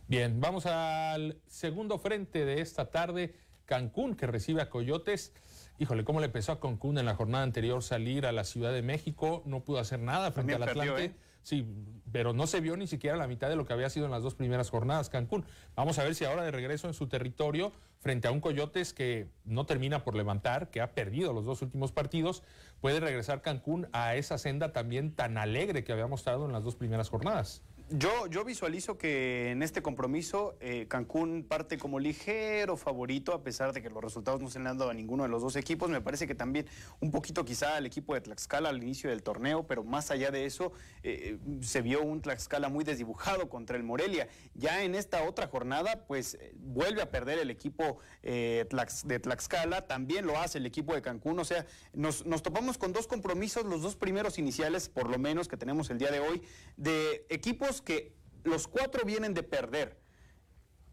Bien, 0.09 0.41
vamos 0.41 0.67
al 0.67 1.41
segundo 1.47 1.99
frente 1.99 2.45
de 2.45 2.61
esta 2.61 2.91
tarde, 2.91 3.35
Cancún, 3.65 4.15
que 4.15 4.27
recibe 4.27 4.61
a 4.61 4.69
Coyotes. 4.69 5.33
Híjole, 5.79 6.05
¿cómo 6.05 6.21
le 6.21 6.27
empezó 6.27 6.53
a 6.53 6.61
Cancún 6.61 6.97
en 6.97 7.05
la 7.05 7.15
jornada 7.15 7.45
anterior 7.45 7.83
salir 7.83 8.25
a 8.25 8.33
la 8.33 8.45
Ciudad 8.45 8.73
de 8.73 8.81
México? 8.81 9.43
No 9.45 9.63
pudo 9.63 9.79
hacer 9.79 10.01
nada 10.01 10.33
frente 10.33 10.53
También 10.55 10.63
al 10.63 10.69
Atlante. 10.71 10.93
perdió, 10.93 11.13
¿eh? 11.13 11.17
Sí, 11.43 11.65
pero 12.11 12.33
no 12.33 12.49
se 12.49 12.61
vio 12.61 12.77
ni 12.77 12.89
siquiera 12.89 13.17
la 13.17 13.29
mitad 13.29 13.49
de 13.49 13.55
lo 13.55 13.67
que 13.67 13.73
había 13.73 13.89
sido 13.89 14.07
en 14.07 14.11
las 14.11 14.23
dos 14.23 14.35
primeras 14.35 14.71
jornadas 14.71 15.11
Cancún. 15.11 15.45
Vamos 15.77 15.99
a 15.99 16.03
ver 16.03 16.17
si 16.17 16.25
ahora 16.25 16.43
de 16.43 16.51
regreso 16.51 16.89
en 16.89 16.95
su 16.95 17.07
territorio, 17.07 17.73
frente 18.01 18.27
a 18.27 18.33
un 18.33 18.41
Coyotes 18.41 18.93
que 18.93 19.29
no 19.45 19.65
termina 19.65 20.03
por 20.03 20.17
levantar, 20.17 20.71
que 20.71 20.81
ha 20.81 20.95
perdido 20.95 21.33
los 21.33 21.45
dos 21.45 21.63
últimos 21.63 21.93
partidos, 21.93 22.43
puede 22.81 22.99
regresar 22.99 23.43
Cancún 23.43 23.87
a 23.93 24.17
esa 24.17 24.39
senda 24.39 24.73
también 24.73 25.15
tan 25.15 25.39
alegre 25.39 25.85
que 25.85 25.93
había 25.93 26.09
mostrado 26.09 26.47
en 26.47 26.53
las 26.53 26.65
dos 26.65 26.75
primeras 26.75 27.11
jornadas. 27.11 27.63
Yo, 27.89 28.27
yo 28.27 28.45
visualizo 28.45 28.99
que 28.99 29.53
en 29.53 29.63
este 29.63 29.81
compromiso 29.81 30.57
eh, 30.59 30.87
Cancún 30.89 31.47
parte 31.49 31.79
como 31.79 32.01
ligero 32.01 32.77
favorito, 32.77 33.33
a 33.33 33.45
pesar 33.45 33.73
de 33.73 33.81
que 33.81 33.89
los 33.91 34.03
resultados 34.03 34.41
no 34.41 34.51
se 34.51 34.59
le 34.59 34.69
han 34.69 34.77
dado 34.77 34.91
a 34.91 34.95
ninguno 34.95 35.23
de 35.23 35.29
los 35.29 35.41
dos 35.41 35.55
equipos. 35.55 35.89
Me 35.89 36.01
parece 36.01 36.27
que 36.27 36.35
también 36.35 36.67
un 36.99 37.13
poquito 37.13 37.45
quizá 37.45 37.77
al 37.77 37.87
equipo 37.87 38.15
de 38.15 38.23
Tlaxcala 38.23 38.71
al 38.71 38.83
inicio 38.83 39.11
del 39.11 39.23
torneo, 39.23 39.69
pero 39.69 39.85
más 39.85 40.11
allá 40.11 40.33
de 40.33 40.47
eso, 40.47 40.73
eh, 41.05 41.39
se 41.61 41.81
vio 41.81 42.03
un 42.03 42.23
Tlaxcala 42.23 42.69
muy 42.69 42.83
desdibujado 42.83 43.49
contra 43.49 43.77
el 43.77 43.85
Morelia. 43.85 44.27
Ya 44.55 44.83
en 44.83 44.97
esta 44.97 45.23
otra 45.23 45.47
jornada, 45.47 46.07
pues 46.09 46.35
eh, 46.35 46.55
vuelve 46.57 47.03
a 47.03 47.13
perder 47.13 47.39
el 47.39 47.51
equipo 47.51 47.99
de 48.21 49.21
Tlaxcala, 49.23 49.87
también 49.87 50.27
lo 50.27 50.37
hace 50.37 50.59
el 50.59 50.67
equipo 50.67 50.93
de 50.93 51.03
Cancún. 51.03 51.39
O 51.39 51.45
sea, 51.45 51.65
nos, 51.93 52.27
nos 52.27 52.43
topamos 52.43 52.79
con 52.79 52.93
dos 52.93 53.07
compromisos, 53.07 53.65
los 53.65 53.83
dos 53.83 53.95
primeros 53.95 54.41
iniciales, 54.41 54.89
por 54.89 55.09
lo 55.09 55.21
menos 55.21 55.47
que 55.47 55.57
tenemos 55.57 55.89
el 55.91 55.99
día 55.99 56.11
de 56.11 56.19
hoy, 56.19 56.43
de 56.77 57.25
equipos 57.29 57.76
que 57.83 58.15
los 58.45 58.69
cuatro 58.69 59.05
vienen 59.05 59.35
de 59.35 59.43
perder. 59.43 60.01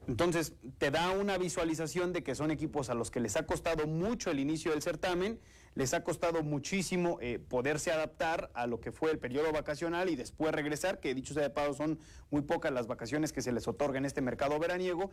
Entonces, 0.07 0.53
te 0.79 0.91
da 0.91 1.11
una 1.11 1.37
visualización 1.37 2.11
de 2.11 2.23
que 2.23 2.35
son 2.35 2.51
equipos 2.51 2.89
a 2.89 2.93
los 2.93 3.09
que 3.09 3.21
les 3.21 3.37
ha 3.37 3.45
costado 3.45 3.87
mucho 3.87 4.31
el 4.31 4.39
inicio 4.39 4.71
del 4.71 4.81
certamen 4.81 5.39
les 5.75 5.93
ha 5.93 6.03
costado 6.03 6.43
muchísimo 6.43 7.17
eh, 7.21 7.39
poderse 7.39 7.91
adaptar 7.91 8.51
a 8.53 8.67
lo 8.67 8.79
que 8.79 8.91
fue 8.91 9.11
el 9.11 9.19
periodo 9.19 9.51
vacacional 9.51 10.09
y 10.09 10.15
después 10.15 10.51
regresar, 10.53 10.99
que 10.99 11.15
dicho 11.15 11.33
sea 11.33 11.43
de 11.43 11.49
paso 11.49 11.73
son 11.73 11.99
muy 12.29 12.41
pocas 12.41 12.71
las 12.71 12.87
vacaciones 12.87 13.33
que 13.33 13.41
se 13.41 13.51
les 13.51 13.67
otorga 13.67 13.97
en 13.97 14.05
este 14.05 14.21
mercado 14.21 14.59
veraniego. 14.59 15.11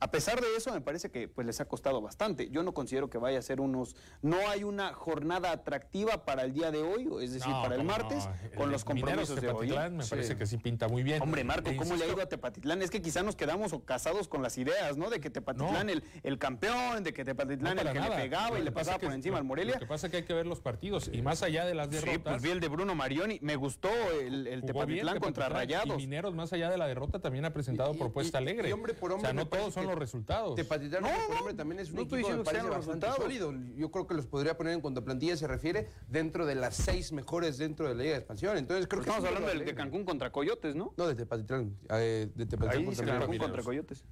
A 0.00 0.10
pesar 0.10 0.40
de 0.40 0.46
eso, 0.56 0.72
me 0.72 0.80
parece 0.80 1.10
que 1.10 1.28
pues 1.28 1.46
les 1.46 1.60
ha 1.60 1.64
costado 1.64 2.00
bastante. 2.00 2.50
Yo 2.50 2.62
no 2.62 2.74
considero 2.74 3.08
que 3.08 3.18
vaya 3.18 3.38
a 3.38 3.42
ser 3.42 3.60
unos... 3.60 3.96
No 4.22 4.36
hay 4.48 4.64
una 4.64 4.92
jornada 4.92 5.52
atractiva 5.52 6.24
para 6.24 6.42
el 6.42 6.52
día 6.52 6.70
de 6.70 6.82
hoy, 6.82 7.08
es 7.22 7.32
decir, 7.32 7.52
para 7.52 7.76
el 7.76 7.84
martes, 7.84 8.28
con 8.56 8.70
los 8.70 8.84
compromisos 8.84 9.40
de 9.40 9.48
hoy. 9.48 9.68
Me 9.90 10.04
parece 10.04 10.36
que 10.36 10.46
sí 10.46 10.58
pinta 10.58 10.88
muy 10.88 11.02
bien. 11.02 11.22
Hombre, 11.22 11.44
Marco, 11.44 11.70
¿cómo 11.76 11.96
le 11.96 12.04
ha 12.04 12.08
ido 12.08 12.20
a 12.20 12.26
Tepatitlán? 12.26 12.82
Es 12.82 12.90
que 12.90 13.00
quizá 13.00 13.22
nos 13.22 13.36
quedamos 13.36 13.74
casados 13.84 14.28
con 14.28 14.42
las 14.42 14.58
ideas, 14.58 14.96
¿no? 14.96 15.10
De 15.10 15.20
que 15.20 15.30
Tepatitlán 15.30 15.90
el, 15.90 16.04
el 16.22 16.38
campeón, 16.38 17.02
de 17.02 17.12
que 17.12 17.24
Tepatitlán 17.24 17.78
el 17.78 17.92
que 17.92 18.00
le 18.00 18.10
pegaba 18.10 18.58
y 18.58 18.62
le 18.62 18.72
pasaba 18.72 18.98
por 18.98 19.12
encima 19.12 19.38
al 19.38 19.44
Morelia 19.44 19.80
pasa 19.86 20.10
que 20.10 20.18
hay 20.18 20.24
que 20.24 20.34
ver 20.34 20.46
los 20.46 20.60
partidos 20.60 21.08
y 21.12 21.22
más 21.22 21.42
allá 21.42 21.64
de 21.64 21.74
las 21.74 21.90
derrotas. 21.90 22.14
Sí, 22.14 22.18
pues 22.18 22.42
vi 22.42 22.50
el 22.50 22.60
de 22.60 22.68
Bruno 22.68 22.94
Marioni, 22.94 23.38
me 23.40 23.56
gustó 23.56 23.88
el, 24.20 24.46
el 24.46 24.64
Tepatitlán 24.64 25.20
contra 25.20 25.48
Rayados. 25.48 25.94
Y 25.94 25.96
Mineros, 25.96 26.34
más 26.34 26.52
allá 26.52 26.70
de 26.70 26.76
la 26.76 26.86
derrota, 26.86 27.18
también 27.18 27.44
ha 27.44 27.52
presentado 27.52 27.94
propuesta 27.94 28.38
alegre. 28.38 28.72
hombre 28.72 28.94
por 28.94 29.12
hombre, 29.12 29.30
o 29.30 29.32
sea, 29.32 29.32
no 29.32 29.48
todos 29.48 29.74
son 29.74 29.85
los 29.86 29.98
resultados. 29.98 30.54
Tepatitlán 30.54 31.02
no, 31.02 31.08
por 31.28 31.36
hombre 31.38 31.54
también 31.54 31.80
es 31.80 31.90
un 31.90 32.00
equipo 32.00 32.28
me 32.28 32.44
parece 32.44 32.68
bastante 32.68 33.06
sólido. 33.16 33.52
Yo 33.76 33.90
creo 33.90 34.06
que 34.06 34.14
los 34.14 34.26
podría 34.26 34.56
poner 34.56 34.74
en 34.74 34.80
cuanto 34.80 35.00
a 35.00 35.04
plantilla 35.04 35.36
se 35.36 35.46
refiere 35.46 35.90
dentro 36.08 36.46
de 36.46 36.54
las 36.54 36.76
seis 36.76 37.12
mejores 37.12 37.58
dentro 37.58 37.88
de 37.88 37.94
la 37.94 38.02
Liga 38.02 38.12
de 38.12 38.18
Expansión. 38.18 38.56
Entonces 38.56 38.86
creo 38.86 39.02
que 39.02 39.08
estamos 39.10 39.28
hablando 39.28 39.64
de, 39.64 39.74
Cancún 39.74 40.04
contra 40.04 40.30
Coyotes, 40.30 40.74
¿no? 40.74 40.92
No, 40.96 41.06
de 41.06 41.14
Tepatitlán. 41.14 41.76
Eh, 41.90 42.30
de 42.34 42.46
Tepatitlán 42.46 42.78
Ahí 42.78 42.84
contra 42.84 43.18
Cancún 43.18 43.38
contra 43.38 43.62
Coyotes. 43.62 44.04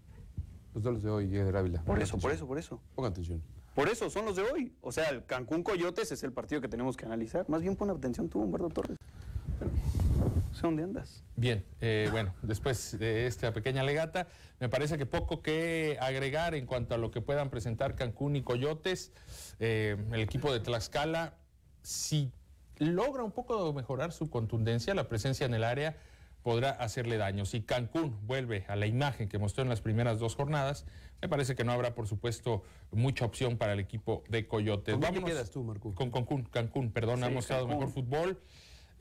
Los 0.75 0.83
dos 0.83 1.03
de 1.03 1.11
hoy, 1.11 1.27
de 1.29 1.57
Ávila. 1.57 1.83
Por 1.83 2.03
eso, 2.03 2.19
por 2.19 2.33
eso, 2.33 2.47
por 2.47 2.59
eso. 2.59 2.81
Pongan 2.95 3.13
atención. 3.13 3.43
Por 3.75 3.89
eso 3.89 4.09
son 4.09 4.25
los 4.25 4.37
de 4.37 4.43
hoy. 4.43 4.73
O 4.81 4.93
sea, 4.93 5.09
el 5.11 5.25
Cancún 5.25 5.63
Coyotes 5.63 6.11
es 6.13 6.23
el 6.23 6.33
partido 6.33 6.61
que 6.61 6.69
tenemos 6.69 6.97
que 6.97 7.07
analizar. 7.07 7.49
Más 7.49 7.63
bien 7.63 7.77
pon 7.77 7.91
atención 7.91 8.29
tú, 8.29 8.41
Humberto 8.41 8.69
Torres. 8.69 8.99
Sé 10.65 10.69
dónde 10.69 10.83
andas. 10.83 11.23
Bien, 11.37 11.65
eh, 11.81 12.09
bueno, 12.11 12.35
después 12.43 12.99
de 12.99 13.27
esta 13.27 13.53
pequeña 13.53 13.83
legata, 13.83 14.29
me 14.61 14.69
parece 14.69 14.97
que 14.97 15.05
poco 15.05 15.43
que 15.43 15.99
agregar 16.01 16.55
en 16.55 16.67
cuanto 16.67 16.95
a 16.95 16.99
lo 16.99 17.11
que 17.11 17.21
puedan 17.21 17.51
presentar 17.51 17.95
Cancún 17.95 18.37
y 18.37 18.43
Coyotes. 18.43 19.13
Eh, 19.59 19.97
el 20.13 20.21
equipo 20.21 20.53
de 20.53 20.61
Tlaxcala, 20.61 21.35
si 21.83 22.33
logra 22.79 23.23
un 23.23 23.33
poco 23.33 23.73
mejorar 23.73 24.13
su 24.13 24.31
contundencia, 24.31 24.95
la 24.95 25.09
presencia 25.09 25.45
en 25.45 25.55
el 25.55 25.65
área, 25.65 25.97
podrá 26.43 26.71
hacerle 26.71 27.17
daño. 27.19 27.45
Si 27.45 27.63
Cancún 27.63 28.19
vuelve 28.27 28.65
a 28.69 28.77
la 28.77 28.87
imagen 28.87 29.29
que 29.29 29.39
mostró 29.39 29.63
en 29.63 29.69
las 29.69 29.81
primeras 29.81 30.19
dos 30.19 30.35
jornadas, 30.35 30.87
me 31.21 31.29
parece 31.29 31.55
que 31.55 31.65
no 31.65 31.73
habrá, 31.73 31.95
por 31.95 32.07
supuesto, 32.07 32.63
mucha 32.91 33.25
opción 33.25 33.57
para 33.57 33.73
el 33.73 33.81
equipo 33.81 34.25
de 34.29 34.47
Coyotes. 34.47 34.95
¿Con 34.97 35.15
qué 35.15 35.25
quedas 35.25 35.51
tú, 35.51 35.63
Marco? 35.63 35.95
Con 35.95 36.11
Cancún, 36.11 36.45
Cancún, 36.45 36.91
perdón, 36.91 37.25
ha 37.25 37.31
mostrado 37.31 37.67
mejor 37.67 37.89
fútbol. 37.89 38.41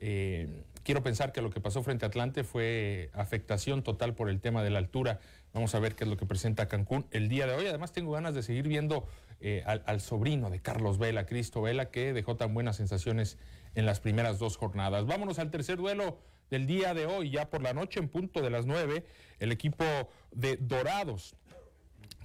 Eh, 0.00 0.64
quiero 0.82 1.02
pensar 1.02 1.32
que 1.32 1.40
lo 1.42 1.50
que 1.50 1.60
pasó 1.60 1.82
frente 1.82 2.04
a 2.04 2.08
Atlante 2.08 2.44
fue 2.44 3.10
afectación 3.14 3.82
total 3.82 4.14
por 4.14 4.28
el 4.28 4.40
tema 4.40 4.62
de 4.62 4.70
la 4.70 4.78
altura. 4.78 5.20
Vamos 5.52 5.74
a 5.74 5.78
ver 5.78 5.94
qué 5.94 6.04
es 6.04 6.10
lo 6.10 6.16
que 6.16 6.26
presenta 6.26 6.68
Cancún 6.68 7.06
el 7.10 7.28
día 7.28 7.46
de 7.46 7.54
hoy. 7.54 7.66
Además, 7.66 7.92
tengo 7.92 8.12
ganas 8.12 8.34
de 8.34 8.42
seguir 8.42 8.68
viendo 8.68 9.06
eh, 9.40 9.62
al, 9.66 9.82
al, 9.86 10.00
sobrino 10.00 10.50
de 10.50 10.60
Carlos 10.60 10.98
Vela, 10.98 11.26
Cristo 11.26 11.62
Vela, 11.62 11.90
que 11.90 12.12
dejó 12.12 12.36
tan 12.36 12.54
buenas 12.54 12.76
sensaciones 12.76 13.38
en 13.74 13.86
las 13.86 14.00
primeras 14.00 14.38
dos 14.38 14.56
jornadas. 14.56 15.06
Vámonos 15.06 15.38
al 15.38 15.50
tercer 15.50 15.76
duelo 15.76 16.18
del 16.50 16.66
día 16.66 16.94
de 16.94 17.06
hoy, 17.06 17.30
ya 17.30 17.50
por 17.50 17.62
la 17.62 17.72
noche 17.72 18.00
en 18.00 18.08
punto 18.08 18.42
de 18.42 18.50
las 18.50 18.66
nueve, 18.66 19.04
el 19.38 19.52
equipo 19.52 19.84
de 20.32 20.56
Dorados 20.56 21.36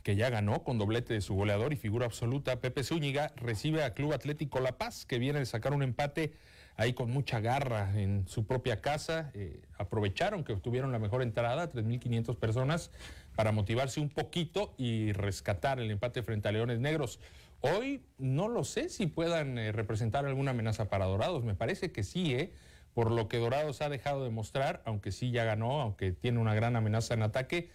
que 0.03 0.15
ya 0.15 0.29
ganó 0.29 0.63
con 0.63 0.77
doblete 0.77 1.13
de 1.13 1.21
su 1.21 1.35
goleador 1.35 1.73
y 1.73 1.75
figura 1.75 2.05
absoluta, 2.05 2.59
Pepe 2.61 2.83
Zúñiga, 2.83 3.31
recibe 3.35 3.83
a 3.83 3.93
Club 3.93 4.13
Atlético 4.13 4.59
La 4.59 4.77
Paz, 4.77 5.05
que 5.05 5.19
viene 5.19 5.39
de 5.39 5.45
sacar 5.45 5.73
un 5.73 5.83
empate 5.83 6.33
ahí 6.79 6.93
con 6.93 7.11
mucha 7.11 7.41
garra 7.41 7.91
en 7.99 8.25
su 8.25 8.45
propia 8.45 8.79
casa. 8.79 9.31
Eh, 9.33 9.59
aprovecharon 9.77 10.45
que 10.45 10.53
obtuvieron 10.53 10.93
la 10.93 10.99
mejor 10.99 11.21
entrada, 11.21 11.69
3.500 11.69 12.37
personas, 12.37 12.91
para 13.35 13.51
motivarse 13.51 13.99
un 13.99 14.07
poquito 14.07 14.75
y 14.77 15.11
rescatar 15.11 15.81
el 15.81 15.91
empate 15.91 16.23
frente 16.23 16.47
a 16.47 16.53
Leones 16.53 16.79
Negros. 16.79 17.19
Hoy 17.59 18.01
no 18.17 18.47
lo 18.47 18.63
sé 18.63 18.87
si 18.87 19.07
puedan 19.07 19.57
eh, 19.57 19.73
representar 19.73 20.25
alguna 20.25 20.51
amenaza 20.51 20.87
para 20.87 21.05
Dorados, 21.05 21.43
me 21.43 21.53
parece 21.53 21.91
que 21.91 22.03
sí, 22.03 22.33
¿eh? 22.33 22.53
por 22.93 23.11
lo 23.11 23.27
que 23.27 23.39
Dorados 23.39 23.81
ha 23.81 23.89
dejado 23.89 24.23
de 24.23 24.29
mostrar, 24.29 24.81
aunque 24.85 25.11
sí 25.11 25.31
ya 25.31 25.43
ganó, 25.43 25.81
aunque 25.81 26.13
tiene 26.13 26.39
una 26.39 26.55
gran 26.55 26.77
amenaza 26.77 27.13
en 27.13 27.23
ataque, 27.23 27.71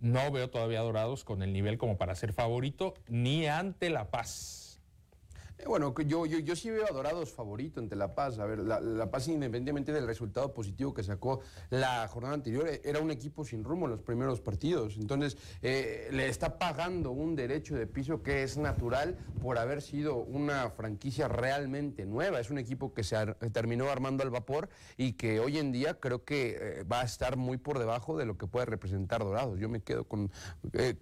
no 0.00 0.30
veo 0.30 0.50
todavía 0.50 0.80
Dorados 0.80 1.24
con 1.24 1.42
el 1.42 1.54
nivel 1.54 1.78
como 1.78 1.96
para 1.96 2.14
ser 2.14 2.34
favorito, 2.34 2.92
ni 3.08 3.46
ante 3.46 3.88
La 3.88 4.10
Paz. 4.10 4.61
Eh, 5.62 5.68
bueno, 5.68 5.94
yo, 6.06 6.26
yo, 6.26 6.38
yo 6.38 6.56
sí 6.56 6.70
veo 6.70 6.84
a 6.88 6.92
Dorados 6.92 7.30
favorito 7.30 7.80
ante 7.80 7.94
La 7.94 8.14
Paz. 8.14 8.38
A 8.38 8.46
ver, 8.46 8.58
la, 8.58 9.10
Paz, 9.10 9.28
independientemente 9.28 9.92
del 9.92 10.06
resultado 10.06 10.52
positivo 10.52 10.92
que 10.92 11.02
sacó 11.02 11.40
la 11.70 12.06
jornada 12.08 12.34
anterior, 12.34 12.68
eh, 12.68 12.80
era 12.84 13.00
un 13.00 13.10
equipo 13.10 13.44
sin 13.44 13.62
rumbo 13.62 13.86
en 13.86 13.92
los 13.92 14.00
primeros 14.00 14.40
partidos. 14.40 14.96
Entonces, 14.96 15.36
eh, 15.62 16.08
le 16.10 16.28
está 16.28 16.58
pagando 16.58 17.12
un 17.12 17.36
derecho 17.36 17.76
de 17.76 17.86
piso 17.86 18.22
que 18.22 18.42
es 18.42 18.56
natural 18.56 19.16
por 19.40 19.58
haber 19.58 19.82
sido 19.82 20.16
una 20.16 20.70
franquicia 20.70 21.28
realmente 21.28 22.06
nueva. 22.06 22.40
Es 22.40 22.50
un 22.50 22.58
equipo 22.58 22.92
que 22.92 23.04
se 23.04 23.16
terminó 23.52 23.88
armando 23.90 24.22
al 24.22 24.30
vapor 24.30 24.68
y 24.96 25.12
que 25.12 25.38
hoy 25.38 25.58
en 25.58 25.70
día 25.72 26.00
creo 26.00 26.24
que 26.24 26.84
va 26.90 27.02
a 27.02 27.04
estar 27.04 27.36
muy 27.36 27.58
por 27.58 27.78
debajo 27.78 28.16
de 28.16 28.26
lo 28.26 28.36
que 28.36 28.46
puede 28.46 28.66
representar 28.66 29.22
Dorados. 29.22 29.58
Yo 29.58 29.68
me 29.68 29.80
quedo 29.80 30.04
con 30.04 30.30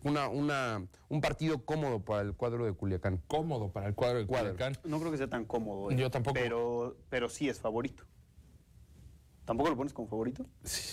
una, 0.03 0.29
una, 0.29 0.87
un 1.09 1.21
partido 1.21 1.65
cómodo 1.65 2.01
para 2.01 2.23
el 2.23 2.35
cuadro 2.35 2.67
de 2.67 2.73
Culiacán. 2.73 3.21
Cómodo 3.27 3.73
para 3.73 3.89
el 3.89 3.95
cuadro 3.95 4.19
de 4.19 4.27
Culiacán. 4.27 4.50
No 4.85 5.01
creo 5.01 5.11
que 5.11 5.19
sea 5.19 5.29
tan 5.29 5.45
cómodo. 5.45 5.91
¿eh? 5.91 5.97
Yo 5.97 6.11
tampoco. 6.11 6.35
Pero, 6.35 6.97
pero 7.09 7.29
sí 7.29 7.49
es 7.49 7.61
favorito. 7.61 8.05
¿Tampoco 9.45 9.71
lo 9.71 9.77
pones 9.77 9.93
como 9.93 10.09
favorito? 10.09 10.47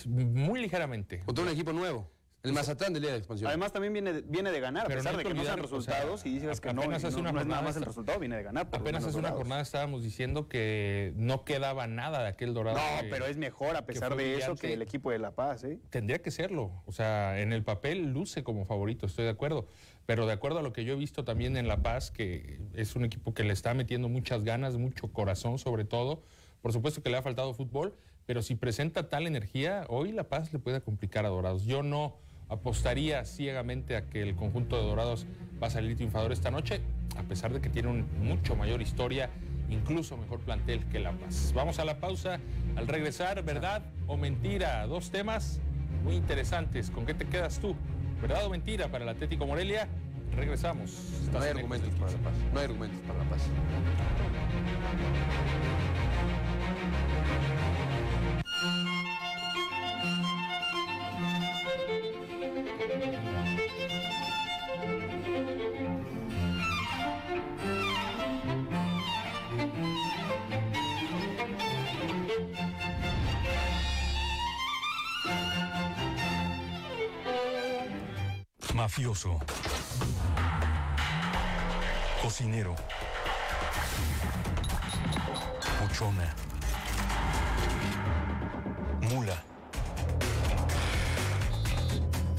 muy 0.06 0.62
ligeramente. 0.62 1.20
Contra 1.26 1.44
un 1.44 1.52
equipo 1.52 1.74
nuevo. 1.74 2.10
El 2.44 2.54
Mazatlán 2.54 2.94
de 2.94 3.00
Liga 3.00 3.12
de 3.12 3.18
Expansión. 3.20 3.48
Además 3.50 3.74
también 3.74 3.94
viene 3.94 4.14
de, 4.14 4.22
viene 4.22 4.52
de 4.52 4.60
ganar, 4.60 4.86
a 4.86 4.90
pesar 4.90 5.18
de 5.18 5.24
que 5.24 5.34
no 5.34 5.44
sean 5.44 5.60
resultados, 5.60 6.26
y 6.26 6.36
dices 6.36 6.62
que 6.62 6.74
no, 6.74 6.86
no, 6.86 6.96
hace 6.96 7.08
una 7.20 7.32
no 7.32 7.42
es 7.42 7.48
nada 7.48 7.62
más 7.62 7.76
el 7.76 7.84
resultado, 7.84 8.20
viene 8.20 8.38
de 8.38 8.44
ganar. 8.44 8.68
Apenas 8.72 9.04
hace 9.04 9.18
una 9.18 9.32
jornada 9.32 9.62
estábamos 9.62 10.04
diciendo 10.04 10.48
que 10.48 11.14
no 11.16 11.44
quedaba 11.44 11.88
nada 11.88 12.22
de 12.22 12.30
aquel 12.30 12.54
dorado. 12.54 12.78
No, 12.78 13.10
pero 13.10 13.26
es 13.26 13.38
mejor 13.38 13.76
a 13.76 13.86
pesar 13.86 14.16
de 14.16 14.38
eso 14.38 14.56
que 14.56 14.74
el 14.74 14.82
equipo 14.82 15.12
de 15.12 15.20
La 15.20 15.32
Paz, 15.32 15.64
¿eh? 15.64 15.80
Tendría 15.90 16.22
que 16.22 16.32
serlo. 16.32 16.84
O 16.86 16.92
sea, 16.92 17.42
en 17.42 17.54
el 17.54 17.64
papel 17.64 18.14
luce 18.14 18.44
como 18.44 18.66
favorito, 18.66 19.08
estoy 19.08 19.26
de 19.26 19.32
acuerdo. 19.32 19.68
Pero 20.08 20.26
de 20.26 20.32
acuerdo 20.32 20.60
a 20.60 20.62
lo 20.62 20.72
que 20.72 20.86
yo 20.86 20.94
he 20.94 20.96
visto 20.96 21.26
también 21.26 21.58
en 21.58 21.68
La 21.68 21.84
Paz, 21.84 22.12
que 22.12 22.62
es 22.74 22.96
un 22.96 23.04
equipo 23.04 23.34
que 23.34 23.44
le 23.44 23.52
está 23.52 23.74
metiendo 23.74 24.08
muchas 24.08 24.46
ganas, 24.46 24.78
mucho 24.78 25.12
corazón 25.12 25.60
sobre 25.60 25.84
todo. 25.84 26.24
Por 26.62 26.72
supuesto 26.72 27.04
que 27.04 27.10
le 27.10 27.18
ha 27.18 27.22
faltado 27.22 27.54
fútbol, 27.54 27.94
pero 28.26 28.42
si 28.42 28.56
presenta 28.56 29.10
tal 29.10 29.28
energía, 29.28 29.86
hoy 29.90 30.14
La 30.14 30.24
Paz 30.24 30.54
le 30.54 30.60
puede 30.60 30.80
complicar 30.80 31.26
a 31.26 31.30
Dorados. 31.30 31.66
Yo 31.66 31.84
no 31.84 32.16
apostaría 32.48 33.26
ciegamente 33.26 33.98
a 33.98 34.10
que 34.10 34.22
el 34.22 34.38
conjunto 34.38 34.78
de 34.78 34.84
Dorados 34.84 35.28
va 35.62 35.68
a 35.68 35.70
salir 35.70 35.98
triunfador 35.98 36.32
esta 36.32 36.52
noche, 36.52 36.80
a 37.18 37.24
pesar 37.24 37.52
de 37.52 37.60
que 37.60 37.70
tiene 37.70 37.90
un 37.90 38.08
mucho 38.22 38.56
mayor 38.56 38.82
historia, 38.82 39.30
incluso 39.70 40.16
mejor 40.16 40.40
plantel 40.40 40.86
que 40.88 41.00
La 41.00 41.12
Paz. 41.12 41.52
Vamos 41.54 41.80
a 41.80 41.86
la 41.86 42.00
pausa. 42.00 42.40
Al 42.78 42.88
regresar, 42.88 43.44
¿verdad 43.44 43.84
o 44.08 44.16
mentira? 44.16 44.88
Dos 44.88 45.12
temas 45.12 45.60
muy 46.06 46.16
interesantes. 46.16 46.92
¿Con 46.92 47.06
qué 47.06 47.14
te 47.14 47.26
quedas 47.26 47.60
tú? 47.60 47.76
¿Verdad 48.22 48.46
o 48.46 48.50
mentira 48.50 48.88
para 48.88 49.04
el 49.04 49.10
Atlético 49.10 49.46
Morelia? 49.46 49.88
Regresamos. 50.36 50.92
No 51.32 51.40
hay 51.40 51.50
argumentos 51.50 51.90
para 51.96 52.12
la 52.12 52.18
paz. 52.20 52.34
No 52.54 52.60
hay 52.60 52.66
argumentos 52.66 53.00
para 53.08 53.20
la 53.20 53.30
paz. 53.30 53.50
Mafioso. 78.88 79.38
Cocinero. 82.22 82.74
Muchona. 85.82 86.34
Mula. 89.02 89.44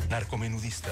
Narcomenudista. 0.08 0.88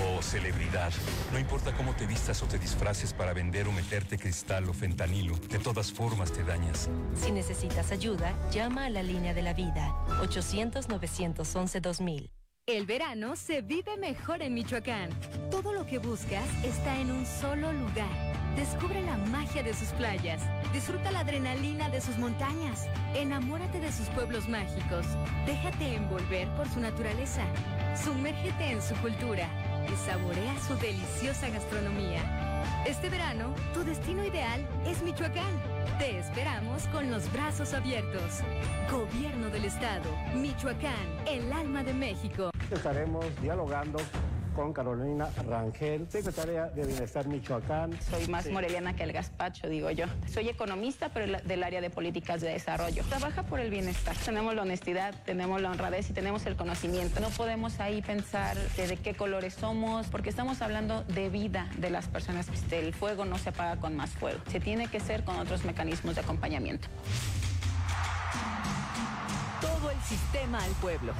O 0.00 0.22
celebridad. 0.22 0.92
No 1.32 1.40
importa 1.40 1.72
cómo 1.72 1.96
te 1.96 2.06
vistas 2.06 2.40
o 2.44 2.46
te 2.46 2.60
disfraces 2.60 3.12
para 3.12 3.32
vender 3.32 3.66
o 3.66 3.72
meterte 3.72 4.16
cristal 4.16 4.68
o 4.68 4.72
fentanilo, 4.72 5.36
de 5.36 5.58
todas 5.58 5.90
formas 5.90 6.30
te 6.30 6.44
dañas. 6.44 6.88
Si 7.16 7.32
necesitas 7.32 7.90
ayuda, 7.90 8.36
llama 8.52 8.84
a 8.84 8.90
la 8.90 9.02
línea 9.02 9.34
de 9.34 9.42
la 9.42 9.52
vida. 9.52 9.92
800-911-2000. 10.22 12.37
El 12.68 12.84
verano 12.84 13.34
se 13.34 13.62
vive 13.62 13.96
mejor 13.96 14.42
en 14.42 14.52
Michoacán. 14.52 15.08
Todo 15.50 15.72
lo 15.72 15.86
que 15.86 15.96
buscas 15.96 16.44
está 16.62 17.00
en 17.00 17.10
un 17.10 17.24
solo 17.24 17.72
lugar. 17.72 18.54
Descubre 18.56 19.00
la 19.00 19.16
magia 19.16 19.62
de 19.62 19.72
sus 19.72 19.88
playas. 19.92 20.42
Disfruta 20.70 21.10
la 21.10 21.20
adrenalina 21.20 21.88
de 21.88 22.02
sus 22.02 22.18
montañas. 22.18 22.86
Enamórate 23.14 23.80
de 23.80 23.90
sus 23.90 24.06
pueblos 24.08 24.50
mágicos. 24.50 25.06
Déjate 25.46 25.94
envolver 25.94 26.46
por 26.56 26.68
su 26.68 26.78
naturaleza. 26.78 27.42
Sumérgete 28.04 28.72
en 28.72 28.82
su 28.82 28.94
cultura 28.96 29.48
y 29.90 29.96
saborea 30.06 30.54
su 30.60 30.74
deliciosa 30.74 31.48
gastronomía. 31.48 32.20
Este 32.86 33.08
verano, 33.08 33.54
tu 33.72 33.82
destino 33.82 34.22
ideal 34.26 34.60
es 34.86 35.02
Michoacán. 35.02 35.78
Te 35.98 36.18
esperamos 36.18 36.86
con 36.88 37.10
los 37.10 37.32
brazos 37.32 37.72
abiertos. 37.72 38.40
Gobierno 38.90 39.48
del 39.48 39.64
Estado, 39.64 40.10
Michoacán, 40.34 41.26
el 41.26 41.50
alma 41.50 41.82
de 41.82 41.94
México. 41.94 42.50
Estaremos 42.70 43.24
dialogando 43.40 43.98
con 44.54 44.72
Carolina 44.72 45.28
Rangel, 45.46 46.10
secretaria 46.10 46.66
de 46.66 46.84
Bienestar 46.84 47.26
Michoacán. 47.28 47.96
Soy 48.02 48.26
más 48.26 48.50
moreliana 48.50 48.94
que 48.94 49.04
el 49.04 49.12
gazpacho, 49.12 49.68
digo 49.68 49.90
yo. 49.90 50.06
Soy 50.26 50.48
economista, 50.48 51.10
pero 51.10 51.38
del 51.44 51.62
área 51.62 51.80
de 51.80 51.90
políticas 51.90 52.40
de 52.40 52.48
desarrollo. 52.48 53.04
Trabaja 53.04 53.44
por 53.44 53.60
el 53.60 53.70
bienestar. 53.70 54.16
Tenemos 54.16 54.54
la 54.54 54.62
honestidad, 54.62 55.14
tenemos 55.24 55.62
la 55.62 55.70
honradez 55.70 56.10
y 56.10 56.12
tenemos 56.12 56.44
el 56.46 56.56
conocimiento. 56.56 57.20
No 57.20 57.28
podemos 57.30 57.78
ahí 57.78 58.02
pensar 58.02 58.56
de, 58.56 58.88
de 58.88 58.96
qué 58.96 59.14
colores 59.14 59.54
somos, 59.54 60.08
porque 60.08 60.28
estamos 60.28 60.60
hablando 60.60 61.04
de 61.04 61.30
vida 61.30 61.70
de 61.78 61.90
las 61.90 62.08
personas. 62.08 62.48
El 62.72 62.92
fuego 62.92 63.24
no 63.24 63.38
se 63.38 63.50
apaga 63.50 63.76
con 63.76 63.96
más 63.96 64.10
fuego. 64.10 64.40
Se 64.50 64.58
tiene 64.60 64.88
que 64.88 64.98
ser 64.98 65.22
con 65.22 65.38
otros 65.38 65.64
mecanismos 65.64 66.16
de 66.16 66.20
acompañamiento. 66.22 66.88
Todo 69.60 69.90
el 69.90 70.00
sistema 70.00 70.62
al 70.62 70.72
pueblo. 70.72 71.12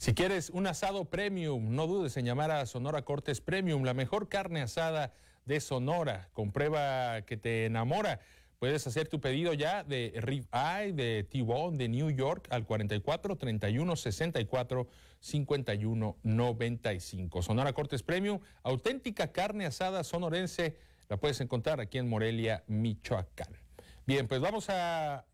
Si 0.00 0.14
quieres 0.14 0.48
un 0.48 0.66
asado 0.66 1.04
premium, 1.04 1.74
no 1.74 1.86
dudes 1.86 2.16
en 2.16 2.24
llamar 2.24 2.50
a 2.50 2.64
Sonora 2.64 3.02
Cortes 3.02 3.42
Premium, 3.42 3.84
la 3.84 3.92
mejor 3.92 4.30
carne 4.30 4.62
asada 4.62 5.12
de 5.44 5.60
Sonora. 5.60 6.30
Comprueba 6.32 7.20
que 7.26 7.36
te 7.36 7.66
enamora. 7.66 8.18
Puedes 8.58 8.86
hacer 8.86 9.08
tu 9.08 9.20
pedido 9.20 9.52
ya 9.52 9.84
de 9.84 10.14
Rib 10.22 10.46
Eye, 10.54 10.94
de 10.94 11.24
T-Bone, 11.24 11.76
de 11.76 11.90
New 11.90 12.08
York 12.08 12.48
al 12.48 12.64
44 12.64 13.36
31 13.36 13.94
64 13.94 14.88
51 15.20 16.16
95. 16.22 17.42
Sonora 17.42 17.74
Cortes 17.74 18.02
Premium, 18.02 18.40
auténtica 18.62 19.32
carne 19.32 19.66
asada 19.66 20.02
sonorense, 20.02 20.78
la 21.10 21.18
puedes 21.18 21.42
encontrar 21.42 21.78
aquí 21.78 21.98
en 21.98 22.08
Morelia, 22.08 22.64
Michoacán. 22.68 23.52
Bien, 24.06 24.26
pues 24.26 24.40
vamos 24.40 24.70
a 24.70 25.26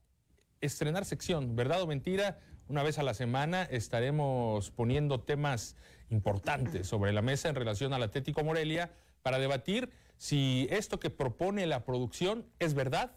estrenar 0.61 1.05
sección, 1.05 1.55
¿verdad 1.55 1.83
o 1.83 1.87
mentira? 1.87 2.41
Una 2.69 2.83
vez 2.83 2.99
a 2.99 3.05
la 3.05 3.15
semana 3.15 3.63
estaremos 3.63 4.73
poniendo 4.73 5.21
temas 5.21 5.77
importantes 6.11 6.87
sobre 6.89 7.13
la 7.13 7.23
mesa 7.23 7.49
en 7.49 7.55
relación 7.55 7.93
al 7.93 8.03
Atlético 8.03 8.43
Morelia 8.43 8.91
para 9.23 9.39
debatir 9.39 9.91
si 10.19 10.67
esto 10.71 10.99
que 10.99 11.11
propone 11.11 11.67
la 11.67 11.85
producción 11.85 12.45
es 12.59 12.75
verdad 12.75 13.13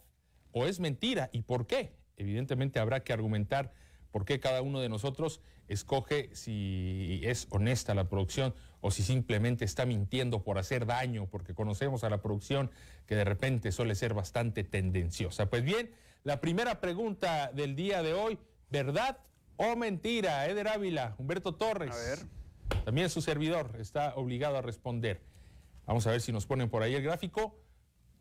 o 0.52 0.68
es 0.68 0.80
mentira 0.80 1.30
y 1.32 1.42
por 1.42 1.66
qué. 1.66 1.94
Evidentemente 2.18 2.80
habrá 2.80 3.04
que 3.04 3.12
argumentar 3.12 3.74
por 4.12 4.24
qué 4.26 4.40
cada 4.40 4.62
uno 4.62 4.82
de 4.82 4.90
nosotros 4.90 5.42
escoge 5.68 6.30
si 6.34 7.22
es 7.24 7.48
honesta 7.50 7.96
la 7.96 8.08
producción 8.08 8.54
o 8.82 8.92
si 8.92 9.02
simplemente 9.02 9.66
está 9.66 9.86
mintiendo 9.86 10.44
por 10.44 10.58
hacer 10.58 10.86
daño, 10.86 11.28
porque 11.28 11.54
conocemos 11.56 12.04
a 12.04 12.10
la 12.10 12.22
producción 12.22 12.70
que 13.08 13.16
de 13.16 13.24
repente 13.24 13.72
suele 13.72 13.96
ser 13.96 14.14
bastante 14.14 14.64
tendenciosa. 14.64 15.50
Pues 15.50 15.64
bien, 15.64 15.92
la 16.24 16.40
primera 16.42 16.82
pregunta 16.82 17.52
del 17.52 17.76
día 17.76 18.04
de 18.04 18.14
hoy, 18.14 18.40
¿verdad 18.70 19.18
o 19.62 19.76
mentira? 19.76 20.48
Eder 20.48 20.70
Ávila, 20.70 21.16
Humberto 21.18 21.54
Torres. 21.54 21.92
A 21.92 22.10
ver. 22.10 22.20
También 22.86 23.10
su 23.10 23.22
servidor 23.22 23.76
está 23.78 24.16
obligado 24.16 24.58
a 24.58 24.62
responder. 24.62 25.22
Vamos 25.86 26.08
a 26.08 26.12
ver 26.12 26.22
si 26.22 26.32
nos 26.32 26.46
ponen 26.46 26.70
por 26.70 26.82
ahí 26.82 26.96
el 26.96 27.04
gráfico. 27.04 27.60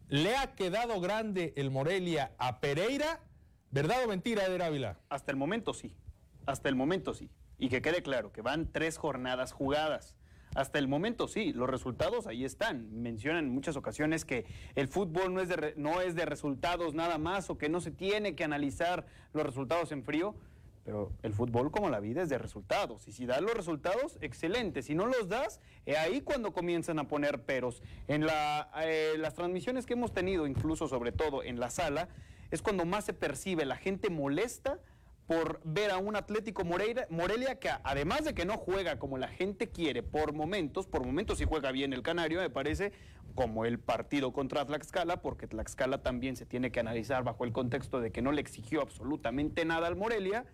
¿Le 0.08 0.36
ha 0.36 0.54
quedado 0.56 1.00
grande 1.00 1.52
el 1.56 1.70
Morelia 1.70 2.32
a 2.38 2.58
Pereira? 2.60 3.20
¿Verdad 3.70 4.04
o 4.04 4.08
mentira, 4.08 4.44
Eder 4.46 4.62
Ávila? 4.62 4.98
Hasta 5.10 5.30
el 5.30 5.36
momento 5.36 5.74
sí. 5.74 5.94
Hasta 6.44 6.68
el 6.68 6.74
momento 6.74 7.14
sí. 7.14 7.30
Y 7.56 7.68
que 7.68 7.82
quede 7.82 8.02
claro 8.02 8.32
que 8.32 8.42
van 8.42 8.72
tres 8.72 8.98
jornadas 8.98 9.52
jugadas. 9.52 10.16
Hasta 10.54 10.78
el 10.78 10.88
momento 10.88 11.28
sí, 11.28 11.52
los 11.52 11.68
resultados 11.70 12.26
ahí 12.26 12.44
están. 12.44 12.90
Mencionan 13.00 13.44
en 13.44 13.50
muchas 13.52 13.76
ocasiones 13.76 14.24
que 14.24 14.44
el 14.74 14.88
fútbol 14.88 15.34
no 15.34 15.40
es, 15.40 15.48
de 15.48 15.56
re- 15.56 15.74
no 15.76 16.00
es 16.00 16.14
de 16.16 16.24
resultados 16.24 16.94
nada 16.94 17.18
más 17.18 17.48
o 17.50 17.58
que 17.58 17.68
no 17.68 17.80
se 17.80 17.90
tiene 17.92 18.34
que 18.34 18.42
analizar 18.44 19.06
los 19.34 19.44
resultados 19.44 19.92
en 19.92 20.02
frío. 20.02 20.34
Pero 20.88 21.12
el 21.22 21.34
fútbol, 21.34 21.70
como 21.70 21.90
la 21.90 22.00
vida, 22.00 22.22
es 22.22 22.30
de 22.30 22.38
resultados. 22.38 23.06
Y 23.08 23.12
si 23.12 23.26
das 23.26 23.42
los 23.42 23.52
resultados, 23.52 24.16
excelente. 24.22 24.80
Si 24.80 24.94
no 24.94 25.04
los 25.04 25.28
das, 25.28 25.60
es 25.84 25.98
ahí 25.98 26.22
cuando 26.22 26.54
comienzan 26.54 26.98
a 26.98 27.06
poner 27.06 27.42
peros. 27.42 27.82
En 28.06 28.24
la, 28.24 28.70
eh, 28.82 29.16
las 29.18 29.34
transmisiones 29.34 29.84
que 29.84 29.92
hemos 29.92 30.14
tenido, 30.14 30.46
incluso 30.46 30.88
sobre 30.88 31.12
todo 31.12 31.42
en 31.42 31.60
la 31.60 31.68
sala, 31.68 32.08
es 32.50 32.62
cuando 32.62 32.86
más 32.86 33.04
se 33.04 33.12
percibe 33.12 33.66
la 33.66 33.76
gente 33.76 34.08
molesta 34.08 34.80
por 35.26 35.60
ver 35.62 35.90
a 35.90 35.98
un 35.98 36.16
Atlético 36.16 36.64
Moreira, 36.64 37.06
Morelia 37.10 37.58
que 37.58 37.68
además 37.84 38.24
de 38.24 38.32
que 38.32 38.46
no 38.46 38.56
juega 38.56 38.98
como 38.98 39.18
la 39.18 39.28
gente 39.28 39.68
quiere 39.68 40.02
por 40.02 40.32
momentos, 40.32 40.86
por 40.86 41.04
momentos 41.04 41.36
sí 41.36 41.44
juega 41.46 41.70
bien 41.70 41.92
el 41.92 42.00
Canario, 42.00 42.40
me 42.40 42.48
parece, 42.48 42.92
como 43.34 43.66
el 43.66 43.78
partido 43.78 44.32
contra 44.32 44.64
Tlaxcala, 44.64 45.20
porque 45.20 45.46
Tlaxcala 45.46 46.02
también 46.02 46.36
se 46.36 46.46
tiene 46.46 46.72
que 46.72 46.80
analizar 46.80 47.24
bajo 47.24 47.44
el 47.44 47.52
contexto 47.52 48.00
de 48.00 48.10
que 48.10 48.22
no 48.22 48.32
le 48.32 48.40
exigió 48.40 48.80
absolutamente 48.80 49.66
nada 49.66 49.86
al 49.86 49.94
Morelia. 49.96 50.46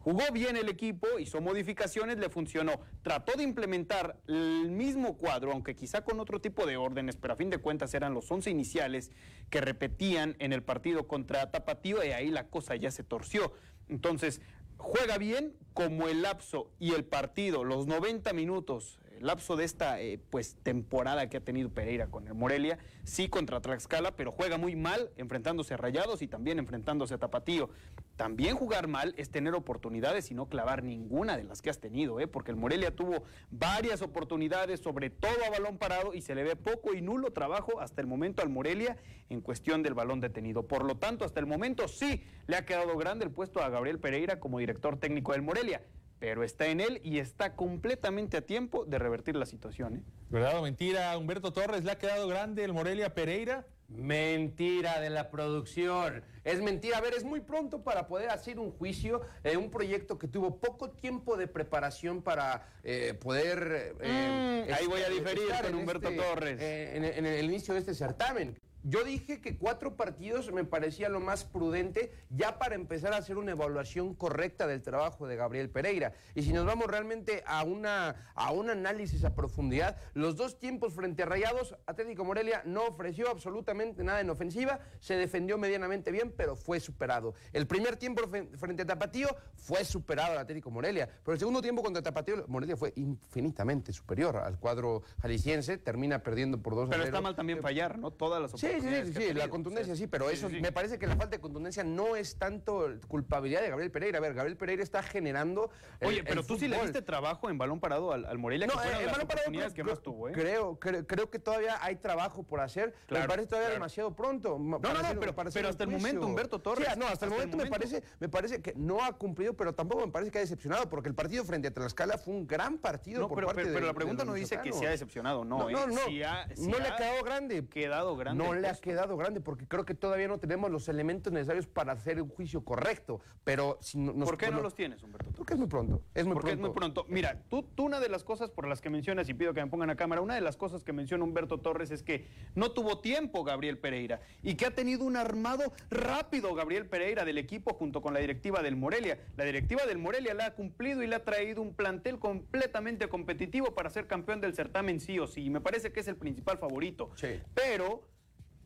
Jugó 0.00 0.22
bien 0.32 0.56
el 0.56 0.70
equipo, 0.70 1.18
hizo 1.18 1.42
modificaciones, 1.42 2.18
le 2.18 2.30
funcionó. 2.30 2.80
Trató 3.02 3.36
de 3.36 3.42
implementar 3.42 4.18
el 4.26 4.70
mismo 4.70 5.18
cuadro, 5.18 5.52
aunque 5.52 5.76
quizá 5.76 6.02
con 6.02 6.20
otro 6.20 6.40
tipo 6.40 6.64
de 6.64 6.78
órdenes, 6.78 7.16
pero 7.16 7.34
a 7.34 7.36
fin 7.36 7.50
de 7.50 7.58
cuentas 7.58 7.92
eran 7.92 8.14
los 8.14 8.30
11 8.30 8.50
iniciales 8.50 9.10
que 9.50 9.60
repetían 9.60 10.36
en 10.38 10.54
el 10.54 10.62
partido 10.62 11.06
contra 11.06 11.50
Tapatío 11.50 12.02
y 12.02 12.12
ahí 12.12 12.30
la 12.30 12.48
cosa 12.48 12.76
ya 12.76 12.90
se 12.90 13.04
torció. 13.04 13.52
Entonces, 13.88 14.40
juega 14.78 15.18
bien 15.18 15.54
como 15.74 16.08
el 16.08 16.22
lapso 16.22 16.70
y 16.78 16.94
el 16.94 17.04
partido, 17.04 17.62
los 17.64 17.86
90 17.86 18.32
minutos, 18.32 18.98
lapso 19.20 19.56
de 19.56 19.64
esta 19.64 20.00
eh, 20.00 20.18
pues 20.30 20.56
temporada 20.62 21.28
que 21.28 21.36
ha 21.36 21.40
tenido 21.40 21.70
Pereira 21.70 22.08
con 22.08 22.26
el 22.26 22.34
Morelia, 22.34 22.78
sí 23.04 23.28
contra 23.28 23.60
Tlaxcala, 23.60 24.16
pero 24.16 24.32
juega 24.32 24.58
muy 24.58 24.76
mal 24.76 25.10
enfrentándose 25.16 25.74
a 25.74 25.76
Rayados 25.76 26.22
y 26.22 26.28
también 26.28 26.58
enfrentándose 26.58 27.14
a 27.14 27.18
Tapatío. 27.18 27.70
También 28.16 28.56
jugar 28.56 28.88
mal 28.88 29.14
es 29.16 29.30
tener 29.30 29.54
oportunidades 29.54 30.30
y 30.30 30.34
no 30.34 30.46
clavar 30.46 30.82
ninguna 30.82 31.36
de 31.36 31.44
las 31.44 31.62
que 31.62 31.70
has 31.70 31.80
tenido, 31.80 32.20
¿eh? 32.20 32.26
porque 32.26 32.50
el 32.50 32.56
Morelia 32.56 32.94
tuvo 32.94 33.22
varias 33.50 34.02
oportunidades, 34.02 34.80
sobre 34.80 35.10
todo 35.10 35.44
a 35.46 35.50
balón 35.50 35.78
parado, 35.78 36.12
y 36.14 36.20
se 36.20 36.34
le 36.34 36.44
ve 36.44 36.56
poco 36.56 36.94
y 36.94 37.00
nulo 37.00 37.32
trabajo 37.32 37.80
hasta 37.80 38.00
el 38.00 38.06
momento 38.06 38.42
al 38.42 38.50
Morelia 38.50 38.96
en 39.30 39.40
cuestión 39.40 39.82
del 39.82 39.94
balón 39.94 40.20
detenido. 40.20 40.66
Por 40.66 40.84
lo 40.84 40.96
tanto, 40.96 41.24
hasta 41.24 41.40
el 41.40 41.46
momento 41.46 41.88
sí 41.88 42.24
le 42.46 42.56
ha 42.56 42.66
quedado 42.66 42.96
grande 42.96 43.24
el 43.24 43.30
puesto 43.30 43.62
a 43.62 43.68
Gabriel 43.68 43.98
Pereira 43.98 44.40
como 44.40 44.58
director 44.58 44.98
técnico 44.98 45.32
del 45.32 45.42
Morelia, 45.42 45.82
pero 46.20 46.44
está 46.44 46.66
en 46.66 46.80
él 46.80 47.00
y 47.02 47.18
está 47.18 47.56
completamente 47.56 48.36
a 48.36 48.42
tiempo 48.42 48.84
de 48.84 48.98
revertir 48.98 49.34
la 49.34 49.46
situación. 49.46 49.96
¿eh? 49.96 50.02
¿Verdad 50.28 50.58
o 50.58 50.62
mentira? 50.62 51.16
Humberto 51.18 51.52
Torres, 51.52 51.82
¿le 51.82 51.90
ha 51.90 51.98
quedado 51.98 52.28
grande 52.28 52.62
el 52.62 52.72
Morelia 52.72 53.14
Pereira? 53.14 53.66
Mentira 53.88 55.00
de 55.00 55.10
la 55.10 55.30
producción. 55.30 56.22
Es 56.44 56.62
mentira. 56.62 56.98
A 56.98 57.00
ver, 57.00 57.14
es 57.14 57.24
muy 57.24 57.40
pronto 57.40 57.82
para 57.82 58.06
poder 58.06 58.30
hacer 58.30 58.60
un 58.60 58.70
juicio 58.70 59.22
de 59.42 59.56
un 59.56 59.70
proyecto 59.70 60.16
que 60.18 60.28
tuvo 60.28 60.60
poco 60.60 60.90
tiempo 60.90 61.36
de 61.36 61.48
preparación 61.48 62.22
para 62.22 62.68
eh, 62.84 63.14
poder... 63.14 63.96
eh, 64.00 64.66
Mm, 64.68 64.72
ahí 64.74 64.86
voy 64.86 65.00
a 65.02 65.08
diferir 65.08 65.48
con 65.62 65.74
Humberto 65.74 66.10
Torres. 66.14 66.58
eh, 66.60 66.96
en, 66.96 67.04
en 67.04 67.26
el 67.26 67.44
inicio 67.46 67.74
de 67.74 67.80
este 67.80 67.94
certamen. 67.94 68.56
Yo 68.82 69.04
dije 69.04 69.40
que 69.40 69.56
cuatro 69.56 69.96
partidos 69.96 70.52
me 70.52 70.64
parecía 70.64 71.08
lo 71.08 71.20
más 71.20 71.44
prudente 71.44 72.12
ya 72.30 72.58
para 72.58 72.74
empezar 72.74 73.12
a 73.12 73.18
hacer 73.18 73.36
una 73.38 73.52
evaluación 73.52 74.14
correcta 74.14 74.66
del 74.66 74.82
trabajo 74.82 75.26
de 75.26 75.36
Gabriel 75.36 75.70
Pereira. 75.70 76.12
Y 76.34 76.42
si 76.42 76.52
nos 76.52 76.64
vamos 76.64 76.86
realmente 76.86 77.42
a, 77.46 77.62
una, 77.64 78.32
a 78.34 78.52
un 78.52 78.70
análisis 78.70 79.24
a 79.24 79.34
profundidad, 79.34 79.96
los 80.14 80.36
dos 80.36 80.58
tiempos 80.58 80.94
frente 80.94 81.22
a 81.22 81.26
Rayados, 81.26 81.76
Atlético 81.86 82.24
Morelia 82.24 82.62
no 82.64 82.86
ofreció 82.86 83.30
absolutamente 83.30 84.02
nada 84.02 84.20
en 84.20 84.30
ofensiva, 84.30 84.80
se 85.00 85.14
defendió 85.14 85.58
medianamente 85.58 86.10
bien, 86.10 86.32
pero 86.36 86.56
fue 86.56 86.80
superado. 86.80 87.34
El 87.52 87.66
primer 87.66 87.96
tiempo 87.96 88.22
frente 88.56 88.82
a 88.82 88.86
Tapatío 88.86 89.28
fue 89.56 89.84
superado 89.84 90.32
al 90.32 90.38
Atlético 90.38 90.70
Morelia, 90.70 91.08
pero 91.24 91.34
el 91.34 91.38
segundo 91.38 91.60
tiempo 91.60 91.82
contra 91.82 92.02
Tapatío, 92.02 92.44
Morelia 92.48 92.76
fue 92.76 92.92
infinitamente 92.96 93.92
superior 93.92 94.36
al 94.36 94.58
cuadro 94.58 95.02
jalisciense, 95.20 95.78
termina 95.78 96.22
perdiendo 96.22 96.62
por 96.62 96.74
dos 96.74 96.88
Pero 96.88 97.04
está 97.04 97.20
mal 97.20 97.34
también 97.34 97.60
fallar, 97.60 97.98
¿no? 97.98 98.10
Todas 98.10 98.40
las 98.40 98.50
Sí, 98.60 98.69
sí, 98.80 99.12
sí, 99.12 99.34
la 99.34 99.48
contundencia 99.48 99.96
sí, 99.96 100.06
pero 100.06 100.30
eso 100.30 100.48
me 100.48 100.72
parece 100.72 100.98
que 100.98 101.06
la 101.06 101.16
falta 101.16 101.36
de 101.36 101.40
contundencia 101.40 101.82
no 101.84 102.16
es 102.16 102.36
tanto 102.36 102.88
culpabilidad 103.08 103.62
de 103.62 103.70
Gabriel 103.70 103.90
Pereira. 103.90 104.18
A 104.18 104.20
ver, 104.20 104.34
Gabriel 104.34 104.56
Pereira 104.56 104.82
está 104.82 105.02
generando. 105.02 105.70
Oye, 106.00 106.22
pero 106.22 106.44
tú 106.44 106.58
sí 106.58 106.68
le 106.68 106.80
diste 106.80 107.02
trabajo 107.02 107.50
en 107.50 107.58
balón 107.58 107.80
parado 107.80 108.12
al, 108.12 108.38
Morelia. 108.38 108.66
No, 108.66 108.74
en 108.82 109.10
balón 109.10 109.26
parado 109.26 109.74
que 109.74 109.84
más 109.84 110.00
tuvo, 110.00 110.28
¿eh? 110.28 110.32
creo, 110.32 110.78
creo, 110.78 111.30
que 111.30 111.38
todavía 111.38 111.82
hay 111.82 111.96
trabajo 111.96 112.42
por 112.42 112.60
hacer. 112.60 112.94
me 113.08 113.26
parece 113.26 113.48
todavía 113.48 113.70
demasiado 113.70 114.14
pronto. 114.14 114.58
No, 114.58 114.78
no, 114.78 115.02
no, 115.02 115.20
pero, 115.20 115.34
pero 115.34 115.68
hasta 115.68 115.84
el 115.84 115.90
momento, 115.90 116.26
Humberto 116.26 116.60
Torres. 116.60 116.96
no, 116.96 117.06
hasta, 117.06 117.26
el 117.26 117.32
momento, 117.32 117.56
me 117.56 117.66
parece, 117.66 118.02
me 118.18 118.28
parece 118.28 118.62
que 118.62 118.74
no 118.76 119.02
ha 119.02 119.12
cumplido, 119.12 119.54
pero 119.54 119.74
tampoco 119.74 120.06
me 120.06 120.12
parece 120.12 120.30
que 120.30 120.38
ha 120.38 120.40
decepcionado, 120.40 120.88
porque 120.88 121.08
el 121.08 121.14
partido 121.14 121.44
frente 121.44 121.68
a 121.68 121.74
Tlaxcala 121.74 122.18
fue 122.18 122.34
un 122.34 122.46
gran 122.46 122.78
partido 122.78 123.28
por 123.28 123.36
pero, 123.36 123.46
parte 123.48 123.62
pero, 123.62 123.74
pero 123.74 123.86
la 123.86 123.94
pregunta 123.94 124.24
no 124.24 124.34
dice 124.34 124.60
que 124.62 124.72
se 124.72 124.86
ha 124.86 124.90
decepcionado, 124.90 125.44
no. 125.44 125.70
No, 125.70 125.86
no, 125.86 125.86
no. 125.86 125.94
no 125.96 126.78
le 126.78 126.88
ha 126.88 126.96
quedado 126.96 127.22
grande. 127.24 127.66
Quedado 127.68 128.16
grande. 128.16 128.44
Le 128.60 128.68
ha 128.68 128.74
quedado 128.74 129.16
grande 129.16 129.40
porque 129.40 129.66
creo 129.66 129.84
que 129.84 129.94
todavía 129.94 130.28
no 130.28 130.38
tenemos 130.38 130.70
los 130.70 130.88
elementos 130.88 131.32
necesarios 131.32 131.66
para 131.66 131.92
hacer 131.92 132.20
un 132.20 132.28
juicio 132.28 132.64
correcto. 132.64 133.20
Pero 133.44 133.78
si 133.80 133.98
nos, 133.98 134.28
¿Por 134.28 134.36
qué 134.36 134.50
no 134.50 134.60
los 134.60 134.74
tienes, 134.74 135.02
Humberto? 135.02 135.30
Porque 135.32 135.54
es 135.54 135.58
muy 135.58 135.68
pronto. 135.68 136.02
Es 136.14 136.26
muy 136.26 136.34
porque 136.34 136.52
es 136.52 136.58
muy 136.58 136.70
pronto. 136.70 137.04
Mira, 137.08 137.42
tú, 137.48 137.62
tú 137.62 137.84
una 137.84 138.00
de 138.00 138.08
las 138.08 138.24
cosas 138.24 138.50
por 138.50 138.66
las 138.68 138.80
que 138.80 138.90
mencionas, 138.90 139.28
y 139.28 139.34
pido 139.34 139.54
que 139.54 139.62
me 139.62 139.70
pongan 139.70 139.90
a 139.90 139.96
cámara, 139.96 140.20
una 140.20 140.34
de 140.34 140.40
las 140.40 140.56
cosas 140.56 140.84
que 140.84 140.92
menciona 140.92 141.24
Humberto 141.24 141.58
Torres 141.58 141.90
es 141.90 142.02
que 142.02 142.28
no 142.54 142.72
tuvo 142.72 143.00
tiempo 143.00 143.44
Gabriel 143.44 143.78
Pereira 143.78 144.20
y 144.42 144.54
que 144.54 144.66
ha 144.66 144.74
tenido 144.74 145.04
un 145.04 145.16
armado 145.16 145.72
rápido 145.90 146.54
Gabriel 146.54 146.86
Pereira 146.86 147.24
del 147.24 147.38
equipo 147.38 147.74
junto 147.74 148.02
con 148.02 148.14
la 148.14 148.20
directiva 148.20 148.62
del 148.62 148.76
Morelia. 148.76 149.18
La 149.36 149.44
directiva 149.44 149.86
del 149.86 149.98
Morelia 149.98 150.34
la 150.34 150.46
ha 150.46 150.54
cumplido 150.54 151.02
y 151.02 151.06
le 151.06 151.16
ha 151.16 151.24
traído 151.24 151.62
un 151.62 151.74
plantel 151.74 152.18
completamente 152.18 153.08
competitivo 153.08 153.74
para 153.74 153.90
ser 153.90 154.06
campeón 154.06 154.40
del 154.40 154.54
certamen 154.54 155.00
sí 155.00 155.18
o 155.18 155.26
sí. 155.26 155.44
Y 155.44 155.50
me 155.50 155.60
parece 155.60 155.92
que 155.92 156.00
es 156.00 156.08
el 156.08 156.16
principal 156.16 156.58
favorito. 156.58 157.10
Sí. 157.16 157.40
Pero 157.54 158.04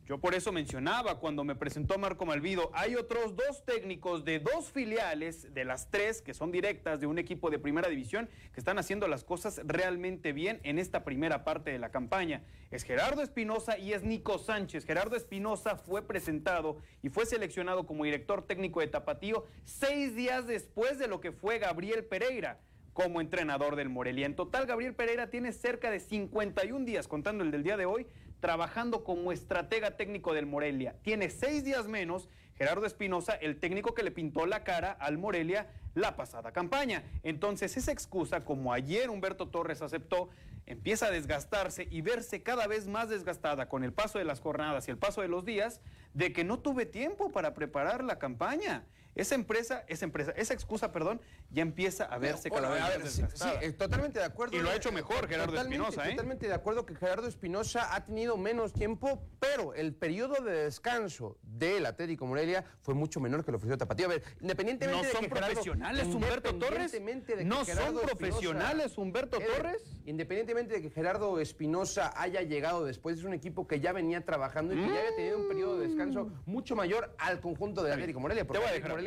yo 0.06 0.18
por 0.18 0.34
eso 0.34 0.52
mencionaba 0.52 1.18
cuando 1.18 1.44
me 1.44 1.54
presentó 1.54 1.98
Marco 1.98 2.26
Malvido, 2.26 2.70
hay 2.74 2.94
otros 2.94 3.36
dos 3.36 3.64
técnicos 3.64 4.24
de 4.24 4.38
dos 4.38 4.70
filiales, 4.70 5.54
de 5.54 5.64
las 5.64 5.90
tres 5.90 6.20
que 6.20 6.34
son 6.34 6.52
directas 6.52 7.00
de 7.00 7.06
un 7.06 7.18
equipo 7.18 7.48
de 7.48 7.58
primera 7.58 7.88
división, 7.88 8.28
que 8.52 8.60
están 8.60 8.78
haciendo 8.78 9.08
las 9.08 9.24
cosas 9.24 9.62
realmente 9.64 10.34
bien 10.34 10.60
en 10.62 10.78
esta 10.78 11.04
primera 11.04 11.42
parte 11.42 11.70
de 11.70 11.78
la 11.78 11.90
campaña. 11.90 12.42
Es 12.70 12.82
Gerardo 12.82 13.22
Espinosa 13.22 13.78
y 13.78 13.94
es 13.94 14.02
Nico 14.02 14.38
Sánchez. 14.38 14.84
Gerardo 14.84 15.16
Espinosa 15.16 15.76
fue 15.76 16.06
presentado 16.06 16.76
y 17.02 17.08
fue 17.08 17.24
seleccionado 17.24 17.86
como 17.86 18.04
director 18.04 18.46
técnico 18.46 18.80
de 18.80 18.88
Tapatío 18.88 19.46
seis 19.64 20.14
días 20.14 20.46
después 20.46 20.98
de 20.98 21.08
lo 21.08 21.22
que 21.22 21.32
fue 21.32 21.58
Gabriel 21.58 22.04
Pereira 22.04 22.60
como 22.94 23.20
entrenador 23.20 23.76
del 23.76 23.90
Morelia. 23.90 24.24
En 24.24 24.36
total, 24.36 24.66
Gabriel 24.66 24.94
Pereira 24.94 25.28
tiene 25.28 25.52
cerca 25.52 25.90
de 25.90 26.00
51 26.00 26.84
días, 26.86 27.08
contando 27.08 27.44
el 27.44 27.50
del 27.50 27.64
día 27.64 27.76
de 27.76 27.86
hoy, 27.86 28.06
trabajando 28.44 29.04
como 29.04 29.32
estratega 29.32 29.96
técnico 29.96 30.34
del 30.34 30.44
Morelia. 30.44 30.96
Tiene 31.00 31.30
seis 31.30 31.64
días 31.64 31.88
menos 31.88 32.28
Gerardo 32.58 32.84
Espinosa, 32.84 33.32
el 33.32 33.58
técnico 33.58 33.94
que 33.94 34.02
le 34.02 34.10
pintó 34.10 34.44
la 34.44 34.64
cara 34.64 34.92
al 34.92 35.16
Morelia 35.16 35.66
la 35.94 36.14
pasada 36.14 36.52
campaña. 36.52 37.04
Entonces 37.22 37.74
esa 37.78 37.90
excusa, 37.90 38.44
como 38.44 38.74
ayer 38.74 39.08
Humberto 39.08 39.48
Torres 39.48 39.80
aceptó, 39.80 40.28
empieza 40.66 41.06
a 41.06 41.10
desgastarse 41.10 41.88
y 41.90 42.02
verse 42.02 42.42
cada 42.42 42.66
vez 42.66 42.86
más 42.86 43.08
desgastada 43.08 43.66
con 43.66 43.82
el 43.82 43.94
paso 43.94 44.18
de 44.18 44.26
las 44.26 44.40
jornadas 44.40 44.88
y 44.88 44.90
el 44.90 44.98
paso 44.98 45.22
de 45.22 45.28
los 45.28 45.46
días, 45.46 45.80
de 46.12 46.34
que 46.34 46.44
no 46.44 46.58
tuve 46.58 46.84
tiempo 46.84 47.32
para 47.32 47.54
preparar 47.54 48.04
la 48.04 48.18
campaña. 48.18 48.84
Esa 49.14 49.34
empresa, 49.34 49.84
esa 49.86 50.04
empresa, 50.04 50.32
esa 50.36 50.54
excusa, 50.54 50.90
perdón, 50.90 51.20
ya 51.50 51.62
empieza 51.62 52.04
a 52.04 52.18
verse 52.18 52.50
cada 52.50 52.70
vez 52.70 52.80
más 52.80 53.04
desgastada. 53.04 53.60
Sí, 53.60 53.72
totalmente 53.72 54.18
de 54.18 54.24
acuerdo. 54.24 54.56
Y 54.56 54.60
lo 54.60 54.70
ha 54.70 54.74
hecho 54.74 54.90
mejor 54.90 55.28
Gerardo 55.28 55.56
Espinosa, 55.56 56.08
¿eh? 56.08 56.10
Totalmente 56.10 56.48
de 56.48 56.54
acuerdo 56.54 56.84
que 56.84 56.94
Gerardo 56.94 57.28
Espinosa 57.28 57.94
ha 57.94 58.04
tenido 58.04 58.36
menos 58.36 58.72
tiempo, 58.72 59.22
pero 59.38 59.74
el 59.74 59.94
periodo 59.94 60.42
de 60.42 60.64
descanso 60.64 61.38
del 61.42 61.86
Atlético 61.86 62.26
Morelia 62.26 62.64
fue 62.80 62.94
mucho 62.94 63.20
menor 63.20 63.44
que 63.44 63.52
lo 63.52 63.58
ofreció 63.58 63.78
Tapatío. 63.78 64.06
A 64.06 64.10
ver, 64.10 64.24
independientemente 64.40 65.06
¿No 65.06 65.12
son 65.12 65.28
profesionales, 65.28 66.06
Humberto 66.06 66.54
Torres? 66.56 67.00
¿No 67.44 67.64
son 67.64 67.98
profesionales, 68.00 68.98
Humberto 68.98 69.38
Torres? 69.38 69.82
Independientemente 70.06 70.74
de 70.74 70.82
que 70.82 70.90
Gerardo 70.90 71.40
Espinosa 71.40 72.12
haya 72.16 72.42
llegado 72.42 72.84
después, 72.84 73.18
es 73.18 73.24
un 73.24 73.32
equipo 73.32 73.66
que 73.66 73.80
ya 73.80 73.92
venía 73.92 74.24
trabajando 74.24 74.74
y 74.74 74.76
que 74.76 74.86
ya 74.86 74.98
había 74.98 75.16
tenido 75.16 75.38
un 75.38 75.48
periodo 75.48 75.78
de 75.78 75.88
descanso 75.88 76.30
mucho 76.46 76.74
mayor 76.76 77.14
al 77.18 77.40
conjunto 77.40 77.82
del 77.82 77.92
Atlético 77.92 78.20
Morelia. 78.20 78.46
Porque 78.46 78.62
te 78.64 79.03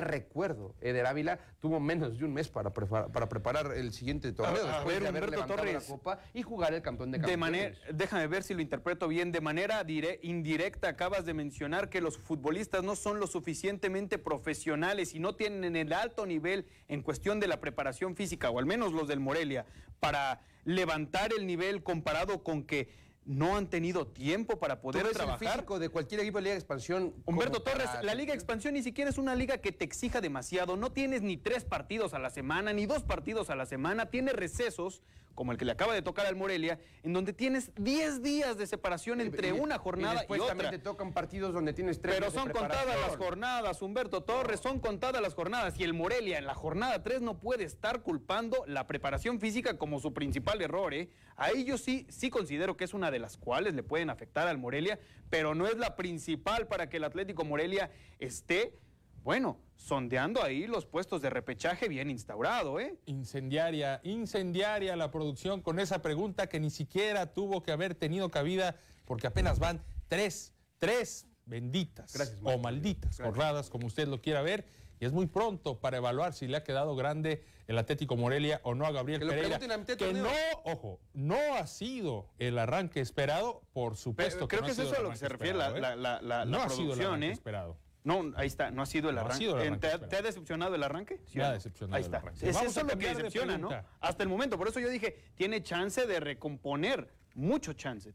recuerdo, 0.00 0.74
Eder 0.80 1.06
Ávila 1.06 1.38
tuvo 1.60 1.78
menos 1.80 2.18
de 2.18 2.24
un 2.24 2.32
mes 2.32 2.48
para, 2.48 2.72
preparar, 2.72 3.10
para 3.12 3.28
preparar 3.28 3.72
el 3.76 3.92
siguiente 3.92 4.32
torneo 4.32 4.66
después 4.66 5.00
de 5.00 5.08
haber 5.08 5.30
levantado 5.30 5.64
la 5.64 5.80
Copa 5.80 6.20
y 6.34 6.42
jugar 6.42 6.74
el 6.74 6.82
campeón 6.82 7.12
de 7.12 7.18
campeones. 7.18 7.32
De 7.32 7.36
manera, 7.36 7.76
déjame 7.92 8.26
ver 8.26 8.42
si 8.42 8.54
lo 8.54 8.60
interpreto 8.60 9.08
bien. 9.08 9.32
De 9.32 9.40
manera 9.40 9.84
indirecta 10.22 10.88
acabas 10.88 11.24
de 11.24 11.34
mencionar 11.34 11.88
que 11.88 12.00
los 12.00 12.18
futbolistas 12.18 12.82
no 12.82 12.96
son 12.96 13.20
lo 13.20 13.26
suficientemente 13.26 14.18
profesionales 14.18 15.14
y 15.14 15.20
no 15.20 15.36
tienen 15.36 15.76
el 15.76 15.92
alto 15.92 16.26
nivel 16.26 16.66
en 16.88 17.02
cuestión 17.02 17.40
de 17.40 17.46
la 17.46 17.60
preparación 17.60 18.16
física, 18.16 18.50
o 18.50 18.58
al 18.58 18.66
menos 18.66 18.92
los 18.92 19.08
del 19.08 19.20
Morelia, 19.20 19.66
para 20.00 20.40
levantar 20.64 21.30
el 21.32 21.46
nivel 21.46 21.82
comparado 21.82 22.42
con 22.42 22.64
que 22.64 23.05
no 23.26 23.56
han 23.56 23.68
tenido 23.68 24.06
tiempo 24.06 24.58
para 24.58 24.80
poder 24.80 25.06
¿Tú 25.06 25.12
trabajar. 25.12 25.42
El 25.42 25.50
físico 25.50 25.78
de 25.78 25.88
cualquier 25.88 26.20
equipo 26.20 26.38
de 26.38 26.42
Liga 26.42 26.54
de 26.54 26.60
Expansión. 26.60 27.12
Humberto 27.26 27.60
Torres, 27.60 27.88
la 28.02 28.14
Liga 28.14 28.32
de 28.32 28.36
Expansión 28.36 28.74
ni 28.74 28.82
siquiera 28.82 29.10
es 29.10 29.18
una 29.18 29.34
liga 29.34 29.58
que 29.58 29.72
te 29.72 29.84
exija 29.84 30.20
demasiado. 30.20 30.76
No 30.76 30.92
tienes 30.92 31.22
ni 31.22 31.36
tres 31.36 31.64
partidos 31.64 32.14
a 32.14 32.18
la 32.18 32.30
semana, 32.30 32.72
ni 32.72 32.86
dos 32.86 33.02
partidos 33.02 33.50
a 33.50 33.56
la 33.56 33.66
semana. 33.66 34.06
Tiene 34.06 34.32
recesos 34.32 35.02
como 35.36 35.52
el 35.52 35.58
que 35.58 35.64
le 35.64 35.72
acaba 35.72 35.94
de 35.94 36.02
tocar 36.02 36.26
al 36.26 36.34
Morelia, 36.34 36.80
en 37.04 37.12
donde 37.12 37.32
tienes 37.32 37.70
10 37.76 38.22
días 38.22 38.56
de 38.56 38.66
separación 38.66 39.20
entre 39.20 39.52
una 39.52 39.78
jornada 39.78 40.14
y, 40.14 40.16
después 40.18 40.40
otra. 40.40 40.56
también 40.56 40.70
te 40.72 40.78
tocan 40.78 41.12
partidos 41.12 41.54
donde 41.54 41.72
tienes 41.72 42.00
tres 42.00 42.16
Pero 42.16 42.32
son 42.32 42.50
contadas 42.50 42.98
las 42.98 43.16
jornadas, 43.16 43.80
Humberto 43.82 44.22
Torres, 44.22 44.58
son 44.58 44.80
contadas 44.80 45.22
las 45.22 45.34
jornadas. 45.34 45.78
Y 45.78 45.84
el 45.84 45.94
Morelia 45.94 46.38
en 46.38 46.46
la 46.46 46.54
jornada 46.54 47.02
3 47.02 47.20
no 47.20 47.38
puede 47.38 47.64
estar 47.64 48.00
culpando 48.00 48.64
la 48.66 48.86
preparación 48.86 49.38
física 49.38 49.78
como 49.78 50.00
su 50.00 50.12
principal 50.12 50.60
error. 50.62 50.94
¿eh? 50.94 51.10
Ahí 51.36 51.64
yo 51.64 51.76
sí, 51.76 52.06
sí 52.08 52.30
considero 52.30 52.76
que 52.76 52.84
es 52.84 52.94
una 52.94 53.10
de 53.16 53.20
las 53.20 53.38
cuales 53.38 53.74
le 53.74 53.82
pueden 53.82 54.10
afectar 54.10 54.46
al 54.46 54.58
Morelia, 54.58 54.98
pero 55.30 55.54
no 55.54 55.66
es 55.66 55.78
la 55.78 55.96
principal 55.96 56.66
para 56.66 56.90
que 56.90 56.98
el 56.98 57.04
Atlético 57.04 57.44
Morelia 57.44 57.90
esté 58.18 58.78
bueno, 59.24 59.58
sondeando 59.74 60.40
ahí 60.44 60.68
los 60.68 60.86
puestos 60.86 61.20
de 61.20 61.30
repechaje 61.30 61.88
bien 61.88 62.10
instaurado, 62.10 62.78
¿eh? 62.78 62.96
Incendiaria, 63.06 64.00
incendiaria 64.04 64.94
la 64.94 65.10
producción 65.10 65.62
con 65.62 65.80
esa 65.80 66.00
pregunta 66.00 66.46
que 66.46 66.60
ni 66.60 66.70
siquiera 66.70 67.32
tuvo 67.34 67.60
que 67.60 67.72
haber 67.72 67.96
tenido 67.96 68.30
cabida 68.30 68.76
porque 69.04 69.26
apenas 69.26 69.58
van 69.58 69.82
tres, 70.06 70.52
tres 70.78 71.26
benditas 71.44 72.14
o 72.44 72.58
malditas 72.58 73.18
jornadas, 73.18 73.68
como 73.68 73.88
usted 73.88 74.06
lo 74.06 74.20
quiera 74.20 74.42
ver. 74.42 74.64
Y 75.00 75.04
es 75.04 75.12
muy 75.12 75.26
pronto 75.26 75.78
para 75.78 75.98
evaluar 75.98 76.32
si 76.32 76.46
le 76.46 76.56
ha 76.56 76.64
quedado 76.64 76.96
grande 76.96 77.44
el 77.66 77.78
Atlético 77.78 78.16
Morelia 78.16 78.60
o 78.64 78.74
no 78.74 78.86
a 78.86 78.92
Gabriel 78.92 79.20
que 79.20 79.26
Pereira. 79.26 79.58
Que 79.58 80.12
no, 80.12 80.30
ojo, 80.64 81.00
no 81.12 81.36
ha 81.54 81.66
sido 81.66 82.28
el 82.38 82.58
arranque 82.58 83.00
esperado, 83.00 83.62
por 83.72 83.96
supuesto. 83.96 84.48
creo 84.48 84.62
que, 84.62 84.70
es 84.70 84.78
eso 84.78 84.96
a 84.96 85.00
lo 85.00 85.10
que 85.10 85.16
se 85.16 85.28
refiere 85.28 85.58
la, 85.58 85.70
la, 85.70 85.96
la, 85.96 86.22
la, 86.22 86.44
no 86.44 86.62
ha 86.62 86.68
sido 86.68 86.94
el 86.94 87.00
arranque 87.02 87.26
¿eh? 87.26 87.32
esperado. 87.32 87.76
No, 88.04 88.32
ahí 88.36 88.46
está, 88.46 88.70
no 88.70 88.82
ha 88.82 88.86
sido 88.86 89.10
el 89.10 89.18
arranque. 89.18 89.78
¿Te, 89.80 90.16
ha 90.16 90.22
decepcionado 90.22 90.76
el 90.76 90.82
arranque? 90.84 91.20
Me 91.34 91.42
ha 91.42 91.52
decepcionado 91.52 91.96
ahí 91.96 92.02
está. 92.02 92.18
el 92.18 92.22
arranque. 92.22 92.48
Es 92.48 92.62
eso 92.62 92.82
lo 92.84 92.96
que 92.96 93.08
decepciona, 93.08 93.58
¿no? 93.58 93.70
Hasta 94.00 94.22
el 94.22 94.28
momento. 94.28 94.56
Por 94.56 94.68
eso 94.68 94.78
yo 94.78 94.88
dije, 94.88 95.18
tiene 95.34 95.62
chance 95.62 96.06
de 96.06 96.20
recomponer, 96.20 97.12
mucho 97.34 97.72
chance. 97.72 98.12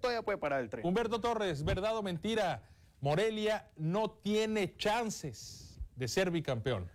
todavía 0.00 0.22
puede 0.22 0.38
parar 0.38 0.62
el 0.62 0.70
tren. 0.70 0.86
Humberto 0.86 1.20
Torres, 1.20 1.62
verdad 1.64 1.96
o 1.98 2.02
mentira, 2.02 2.62
Morelia 3.00 3.68
no 3.76 4.10
tiene 4.10 4.74
chances 4.76 5.65
de 5.96 6.08
ser 6.08 6.30
bicampeón. 6.30 6.88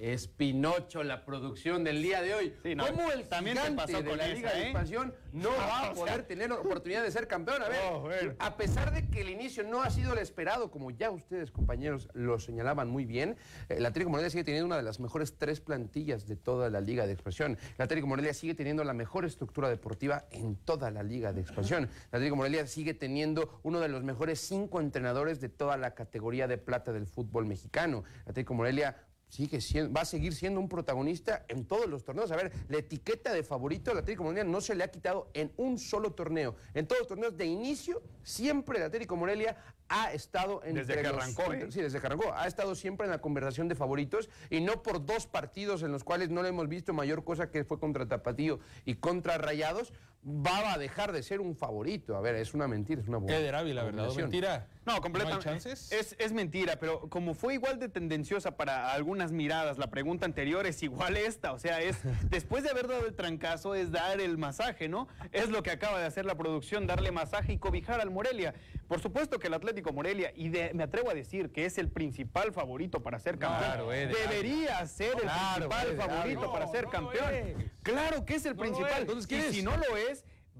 Es 0.00 0.28
Pinocho 0.28 1.02
la 1.02 1.26
producción 1.26 1.84
del 1.84 2.02
día 2.02 2.22
de 2.22 2.34
hoy. 2.34 2.54
Sí, 2.62 2.74
no, 2.74 2.86
¿Cómo 2.86 3.12
el 3.12 3.28
también 3.28 3.56
gigante 3.56 3.76
pasó 3.76 4.02
de 4.02 4.16
la 4.16 4.26
esa, 4.26 4.34
Liga 4.34 4.52
de 4.54 4.58
eh? 4.60 4.62
Expansión 4.64 5.14
no 5.32 5.50
va 5.58 5.88
a 5.88 5.92
poder 5.92 6.22
tener 6.22 6.50
oportunidad 6.52 7.02
de 7.02 7.10
ser 7.10 7.28
campeón? 7.28 7.62
A 7.62 7.68
ver, 7.68 7.80
Oh, 7.92 8.00
bueno. 8.00 8.34
a 8.38 8.56
pesar 8.56 8.92
de 8.94 9.08
que 9.08 9.20
el 9.20 9.28
inicio 9.28 9.62
no 9.62 9.82
ha 9.82 9.90
sido 9.90 10.12
el 10.14 10.18
esperado, 10.18 10.70
como 10.70 10.90
ya 10.90 11.10
ustedes, 11.10 11.50
compañeros, 11.50 12.08
lo 12.14 12.38
señalaban 12.38 12.88
muy 12.88 13.04
bien, 13.04 13.36
eh, 13.68 13.74
el 13.76 13.84
Atlético 13.86 14.10
Morelia 14.10 14.30
sigue 14.30 14.44
teniendo 14.44 14.66
una 14.66 14.76
de 14.76 14.82
las 14.82 15.00
mejores 15.00 15.36
tres 15.36 15.60
plantillas 15.60 16.26
de 16.26 16.36
toda 16.36 16.70
la 16.70 16.80
Liga 16.80 17.06
de 17.06 17.12
Expansión. 17.12 17.58
El 17.76 17.82
Atlético 17.82 18.06
Morelia 18.06 18.32
sigue 18.32 18.54
teniendo 18.54 18.84
la 18.84 18.94
mejor 18.94 19.26
estructura 19.26 19.68
deportiva 19.68 20.24
en 20.30 20.56
toda 20.56 20.90
la 20.90 21.02
Liga 21.02 21.32
de 21.34 21.42
Expansión. 21.42 21.84
El 21.84 22.06
Atlético 22.16 22.36
Morelia 22.36 22.66
sigue 22.66 22.94
teniendo 22.94 23.60
uno 23.64 23.80
de 23.80 23.88
los 23.88 24.02
mejores 24.02 24.40
cinco 24.40 24.80
entrenadores 24.80 25.40
de 25.40 25.50
toda 25.50 25.76
la 25.76 25.94
categoría 25.94 26.48
de 26.48 26.56
plata 26.56 26.92
del 26.92 27.06
fútbol 27.06 27.44
mexicano. 27.44 28.04
El 28.24 28.30
Atlético 28.30 28.54
Morelia 28.54 28.96
sigue 29.30 29.60
siendo, 29.60 29.92
va 29.92 30.02
a 30.02 30.04
seguir 30.04 30.34
siendo 30.34 30.60
un 30.60 30.68
protagonista 30.68 31.44
en 31.48 31.64
todos 31.64 31.86
los 31.86 32.04
torneos. 32.04 32.30
A 32.32 32.36
ver, 32.36 32.52
la 32.68 32.78
etiqueta 32.78 33.32
de 33.32 33.42
favorito 33.42 33.90
al 33.90 33.98
Atlético 33.98 34.24
Morelia 34.24 34.44
no 34.44 34.60
se 34.60 34.74
le 34.74 34.84
ha 34.84 34.90
quitado 34.90 35.30
en 35.32 35.52
un 35.56 35.78
solo 35.78 36.12
torneo. 36.12 36.56
En 36.74 36.86
todos 36.86 37.00
los 37.00 37.08
torneos 37.08 37.36
de 37.36 37.46
inicio, 37.46 38.02
siempre 38.22 38.78
el 38.78 38.84
Atlético 38.84 39.16
Morelia 39.16 39.56
ha 39.88 40.12
estado 40.12 40.62
en 40.64 40.74
Desde 40.74 41.00
que 41.00 41.06
arrancó, 41.06 41.52
¿eh? 41.52 41.66
Sí, 41.70 41.80
desde 41.80 42.00
que 42.00 42.06
arrancó. 42.06 42.32
Ha 42.32 42.46
estado 42.46 42.74
siempre 42.74 43.06
en 43.06 43.10
la 43.10 43.20
conversación 43.20 43.68
de 43.68 43.74
favoritos 43.74 44.28
y 44.50 44.60
no 44.60 44.82
por 44.82 45.04
dos 45.04 45.26
partidos 45.26 45.82
en 45.82 45.92
los 45.92 46.04
cuales 46.04 46.30
no 46.30 46.42
le 46.42 46.48
hemos 46.48 46.68
visto 46.68 46.92
mayor 46.92 47.24
cosa 47.24 47.50
que 47.50 47.64
fue 47.64 47.78
contra 47.80 48.06
Tapatío 48.06 48.60
y 48.84 48.96
contra 48.96 49.38
Rayados, 49.38 49.92
va 50.22 50.74
a 50.74 50.78
dejar 50.78 51.12
de 51.12 51.22
ser 51.22 51.40
un 51.40 51.56
favorito. 51.56 52.14
A 52.16 52.20
ver, 52.20 52.34
es 52.34 52.52
una 52.52 52.68
mentira, 52.68 53.00
es 53.00 53.08
una 53.08 53.18
Eder 53.32 53.54
Ávila, 53.54 53.84
¿verdad? 53.84 54.00
¿O 54.00 54.10
abominación. 54.10 54.30
mentira? 54.30 54.66
No, 54.84 55.00
completamente. 55.00 55.46
¿No 55.46 55.50
chances? 55.52 55.90
Es, 55.92 56.14
es 56.18 56.32
mentira, 56.32 56.76
pero 56.76 57.08
como 57.08 57.34
fue 57.34 57.54
igual 57.54 57.78
de 57.78 57.88
tendenciosa 57.88 58.56
para 58.56 58.92
algunas 58.92 59.32
miradas, 59.32 59.78
la 59.78 59.86
pregunta 59.88 60.26
anterior 60.26 60.66
es 60.66 60.82
igual 60.82 61.16
esta. 61.16 61.52
O 61.52 61.58
sea, 61.58 61.80
es 61.80 61.96
después 62.30 62.64
de 62.64 62.70
haber 62.70 62.86
dado 62.88 63.06
el 63.06 63.14
trancazo, 63.14 63.74
es 63.74 63.92
dar 63.92 64.20
el 64.20 64.36
masaje, 64.36 64.88
¿no? 64.88 65.08
Es 65.32 65.48
lo 65.48 65.62
que 65.62 65.70
acaba 65.70 65.98
de 65.98 66.04
hacer 66.06 66.26
la 66.26 66.34
producción, 66.34 66.86
darle 66.86 67.12
masaje 67.12 67.54
y 67.54 67.58
cobijar 67.58 68.00
al 68.00 68.10
Morelia. 68.10 68.54
Por 68.88 69.00
supuesto 69.00 69.38
que 69.38 69.46
el 69.46 69.54
Atlético 69.54 69.92
Morelia, 69.92 70.32
y 70.34 70.48
de- 70.48 70.72
me 70.74 70.82
atrevo 70.82 71.10
a 71.10 71.14
decir 71.14 71.50
que 71.50 71.64
es 71.64 71.78
el 71.78 71.88
principal 71.88 72.52
favorito 72.52 73.02
para 73.02 73.18
ser 73.20 73.38
campeón, 73.38 73.60
Claro, 73.70 73.92
Eder, 73.92 74.14
debería 74.16 74.84
ser 74.86 75.14
el 75.14 75.20
Claro, 75.22 75.68
principal 75.68 75.86
Eder, 75.86 75.96
favorito 75.96 76.40
no, 76.42 76.52
para 76.52 76.66
ser 76.66 76.84
no 76.84 76.90
campeón. 76.90 77.70
Claro 77.82 78.24
que 78.26 78.34
es 78.34 78.44
el 78.44 78.56
principal. 78.56 78.92
es. 78.92 78.98
Entonces, 79.00 79.26
¿quién 79.26 79.40
y 79.42 79.44
es? 79.44 79.54
si 79.54 79.62
no 79.62 79.76
lo 79.76 79.96
es, 79.96 80.09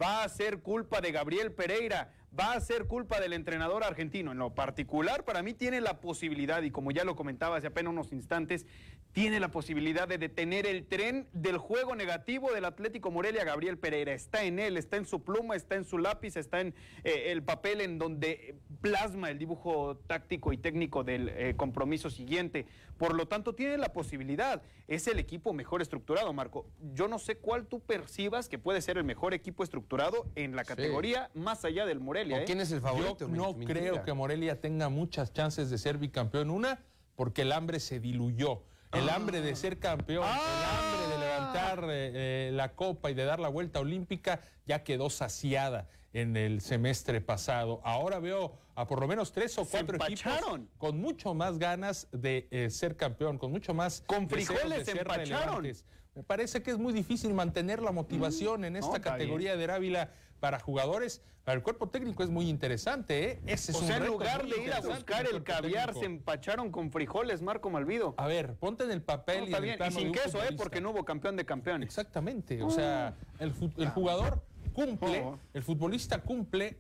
va 0.01 0.23
a 0.23 0.29
ser 0.29 0.63
culpa 0.63 1.01
de 1.01 1.13
Gabriel 1.13 1.53
Pereira, 1.53 2.13
va 2.39 2.53
a 2.53 2.61
ser 2.61 2.87
culpa 2.87 3.21
del 3.21 3.33
entrenador 3.33 3.85
argentino. 3.85 4.33
En 4.33 4.39
lo 4.39 4.55
particular, 4.55 5.25
para 5.25 5.43
mí 5.43 5.55
tiene 5.55 5.81
la 5.81 6.01
posibilidad, 6.01 6.63
y 6.63 6.71
como 6.71 6.91
ya 6.91 7.05
lo 7.05 7.17
comentaba 7.17 7.57
hace 7.57 7.67
apenas 7.67 7.93
unos 7.93 8.13
instantes, 8.13 8.67
tiene 9.13 9.41
la 9.41 9.51
posibilidad 9.51 10.07
de 10.07 10.19
detener 10.19 10.67
el 10.67 10.87
tren 10.87 11.27
del 11.33 11.59
juego 11.59 11.97
negativo 11.97 12.53
del 12.53 12.65
Atlético 12.65 13.11
Morelia 13.11 13.45
Gabriel 13.45 13.77
Pereira. 13.77 14.13
Está 14.13 14.45
en 14.45 14.61
él, 14.61 14.77
está 14.77 14.97
en 14.99 15.05
su 15.05 15.25
pluma, 15.25 15.57
está 15.57 15.75
en 15.75 15.85
su 15.85 15.99
lápiz, 15.99 16.37
está 16.37 16.61
en 16.61 16.75
eh, 17.03 17.33
el 17.33 17.43
papel 17.43 17.81
en 17.81 17.99
donde 17.99 18.55
plasma 18.81 19.31
el 19.31 19.39
dibujo 19.39 19.97
táctico 20.07 20.53
y 20.53 20.59
técnico 20.59 21.03
del 21.03 21.29
eh, 21.31 21.55
compromiso 21.57 22.09
siguiente. 22.09 22.67
Por 22.99 23.17
lo 23.17 23.27
tanto, 23.27 23.55
tiene 23.55 23.79
la 23.79 23.93
posibilidad. 23.93 24.63
Es 24.87 25.09
el 25.09 25.19
equipo 25.19 25.53
mejor 25.53 25.83
estructurado, 25.83 26.33
Marco. 26.33 26.67
Yo 26.95 27.09
no 27.09 27.19
sé 27.19 27.37
cuál 27.37 27.67
tú 27.67 27.81
percibas 27.81 28.49
que 28.49 28.59
puede 28.59 28.81
ser 28.81 28.97
el 28.97 29.05
mejor 29.05 29.35
equipo 29.35 29.65
estructurado 29.65 30.31
en 30.37 30.55
la 30.55 30.65
categoría 30.65 31.31
más 31.35 31.65
allá 31.65 31.85
del 31.85 31.99
Morelia. 31.99 32.20
¿O 32.33 32.37
¿eh? 32.37 32.45
quién 32.47 32.61
es 32.61 32.71
el 32.73 32.81
favorito? 32.81 33.17
Yo 33.21 33.29
no 33.29 33.55
Mi- 33.55 33.67
creo 33.67 34.03
que 34.05 34.13
Morelia 34.13 34.61
tenga 34.61 34.89
muchas 34.89 35.33
chances 35.33 35.71
de 35.71 35.79
ser 35.79 35.99
bicampeón. 35.99 36.51
Una, 36.51 36.81
porque 37.17 37.43
el 37.43 37.53
hambre 37.53 37.81
se 37.81 38.01
diluyó. 38.01 38.63
El 38.93 39.09
hambre 39.09 39.41
de 39.41 39.55
ser 39.55 39.79
campeón, 39.79 40.25
el 40.25 40.31
hambre 40.65 41.15
de 41.15 41.19
levantar 41.21 41.85
eh, 41.85 42.49
eh, 42.49 42.51
la 42.53 42.73
copa 42.75 43.11
y 43.11 43.15
de 43.15 43.25
dar 43.25 43.39
la 43.39 43.49
vuelta 43.49 43.79
olímpica 43.79 44.41
ya 44.67 44.83
quedó 44.83 45.11
saciada 45.11 45.87
en 46.13 46.37
el 46.37 46.61
semestre 46.61 47.21
pasado. 47.21 47.81
Ahora 47.85 48.19
veo 48.19 48.59
a 48.75 48.89
por 48.89 48.99
lo 49.01 49.07
menos 49.07 49.31
tres 49.31 49.57
o 49.59 49.65
cuatro 49.65 49.97
equipos 49.97 50.33
con 50.77 51.01
mucho 51.01 51.35
más 51.35 51.59
ganas 51.59 52.09
de 52.11 52.49
eh, 52.51 52.69
ser 52.71 52.97
campeón, 52.97 53.39
con 53.39 53.53
mucho 53.53 53.75
más 53.75 54.03
Con 54.07 54.29
frijoles 54.29 54.87
de 54.87 54.93
empacharon. 54.93 55.19
relevantes. 55.63 55.85
Me 56.17 56.25
parece 56.25 56.61
que 56.61 56.73
es 56.73 56.79
muy 56.79 56.93
difícil 56.93 57.33
mantener 57.33 57.81
la 57.81 57.93
motivación 57.93 58.65
en 58.65 58.75
esta 58.75 58.99
no, 58.99 59.05
categoría 59.05 59.57
de 59.57 59.71
Ávila 59.71 60.11
para 60.41 60.59
jugadores. 60.59 61.23
Para 61.45 61.57
el 61.57 61.63
cuerpo 61.63 61.89
técnico 61.89 62.23
es 62.23 62.29
muy 62.29 62.49
interesante, 62.49 63.31
¿eh? 63.31 63.41
Ese 63.47 63.73
es 63.73 63.79
o 63.79 63.81
un 63.81 63.87
sea, 63.87 63.97
en 63.97 64.07
lugar 64.07 64.47
de 64.47 64.63
ir 64.63 64.73
a 64.73 64.81
buscar 64.81 65.27
el 65.27 65.43
caviar, 65.43 65.95
se 65.95 66.05
empacharon 66.05 66.71
con 66.71 66.91
frijoles, 66.93 67.41
Marco 67.41 67.71
Malvido. 67.71 68.15
A 68.19 68.27
ver, 68.27 68.55
ponte 68.57 68.85
en 68.85 68.91
el 68.91 69.03
papel 69.03 69.51
No, 69.51 69.51
y 69.51 69.55
en 69.55 69.65
el. 69.65 69.75
Y 69.75 69.77
plano 69.77 69.97
de 69.97 70.03
sin 70.03 70.13
queso, 70.13 70.43
¿eh? 70.43 70.53
Porque 70.57 70.81
no 70.81 70.91
hubo 70.91 71.05
campeón 71.05 71.37
de 71.37 71.47
campeones. 71.47 71.87
Exactamente, 71.87 72.63
o 72.63 72.71
sea, 72.71 73.15
el, 73.39 73.55
el 73.79 73.89
jugador 73.89 74.43
cumple, 74.75 75.25
el 75.55 75.63
futbolista 75.63 76.19
cumple 76.19 76.79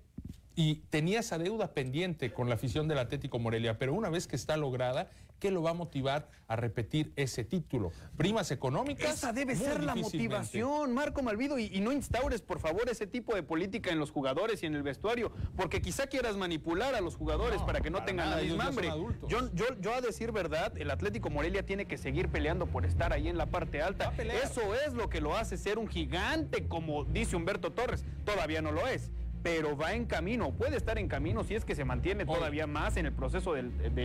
y 0.56 0.76
tenía 0.90 1.20
esa 1.20 1.38
deuda 1.38 1.72
pendiente 1.72 2.32
con 2.32 2.48
la 2.48 2.56
afición 2.56 2.88
del 2.88 2.98
Atlético 2.98 3.38
Morelia, 3.38 3.78
pero 3.78 3.94
una 3.94 4.10
vez 4.10 4.26
que 4.26 4.36
está 4.36 4.56
lograda, 4.56 5.10
¿qué 5.38 5.50
lo 5.50 5.62
va 5.62 5.70
a 5.70 5.74
motivar 5.74 6.28
a 6.48 6.56
repetir 6.56 7.12
ese 7.16 7.44
título? 7.44 7.92
Primas 8.16 8.50
económicas. 8.50 9.14
Esa 9.16 9.32
debe 9.32 9.56
ser 9.56 9.82
la 9.82 9.94
motivación, 9.94 10.92
Marco 10.92 11.22
Malvido, 11.22 11.58
y, 11.58 11.66
y 11.72 11.80
no 11.80 11.92
instaures, 11.92 12.42
por 12.42 12.60
favor, 12.60 12.88
ese 12.90 13.06
tipo 13.06 13.34
de 13.34 13.42
política 13.42 13.90
en 13.90 13.98
los 13.98 14.10
jugadores 14.10 14.62
y 14.62 14.66
en 14.66 14.74
el 14.74 14.82
vestuario, 14.82 15.32
porque 15.56 15.80
quizá 15.80 16.08
quieras 16.08 16.36
manipular 16.36 16.94
a 16.94 17.00
los 17.00 17.16
jugadores 17.16 17.60
No, 17.60 17.66
para 17.66 17.80
que 17.80 17.90
no 17.90 17.98
para 17.98 18.06
tengan 18.06 18.26
nada, 18.30 18.42
la 18.42 18.46
misma 18.46 18.66
hambre. 18.66 18.88
Yo, 19.28 19.52
yo, 19.54 19.64
yo 19.80 19.94
a 19.94 20.00
decir 20.00 20.32
verdad, 20.32 20.76
el 20.76 20.90
Atlético 20.90 21.30
Morelia 21.30 21.64
tiene 21.64 21.86
que 21.86 21.96
seguir 21.96 22.28
peleando 22.28 22.66
por 22.66 22.84
estar 22.84 23.12
ahí 23.12 23.28
en 23.28 23.38
la 23.38 23.46
parte 23.46 23.80
alta. 23.80 24.12
Eso 24.44 24.74
es 24.74 24.92
lo 24.92 25.08
que 25.08 25.20
lo 25.20 25.36
hace 25.36 25.56
ser 25.56 25.78
un 25.78 25.88
gigante, 25.88 26.68
como 26.68 27.04
dice 27.04 27.36
Humberto 27.36 27.72
Torres. 27.72 28.04
Todavía 28.24 28.60
no 28.60 28.72
lo 28.72 28.86
es. 28.86 29.10
Pero 29.42 29.76
va 29.76 29.94
en 29.94 30.05
camino, 30.05 30.53
puede 30.53 30.76
estar 30.76 30.98
en 30.98 31.09
camino 31.09 31.44
si 31.44 31.55
es 31.55 31.64
que 31.64 31.74
se 31.74 31.85
mantiene 31.85 32.26
todavía 32.26 32.66
más 32.66 32.96
en 32.96 33.07
el 33.07 33.12
proceso 33.12 33.55
de, 33.55 33.62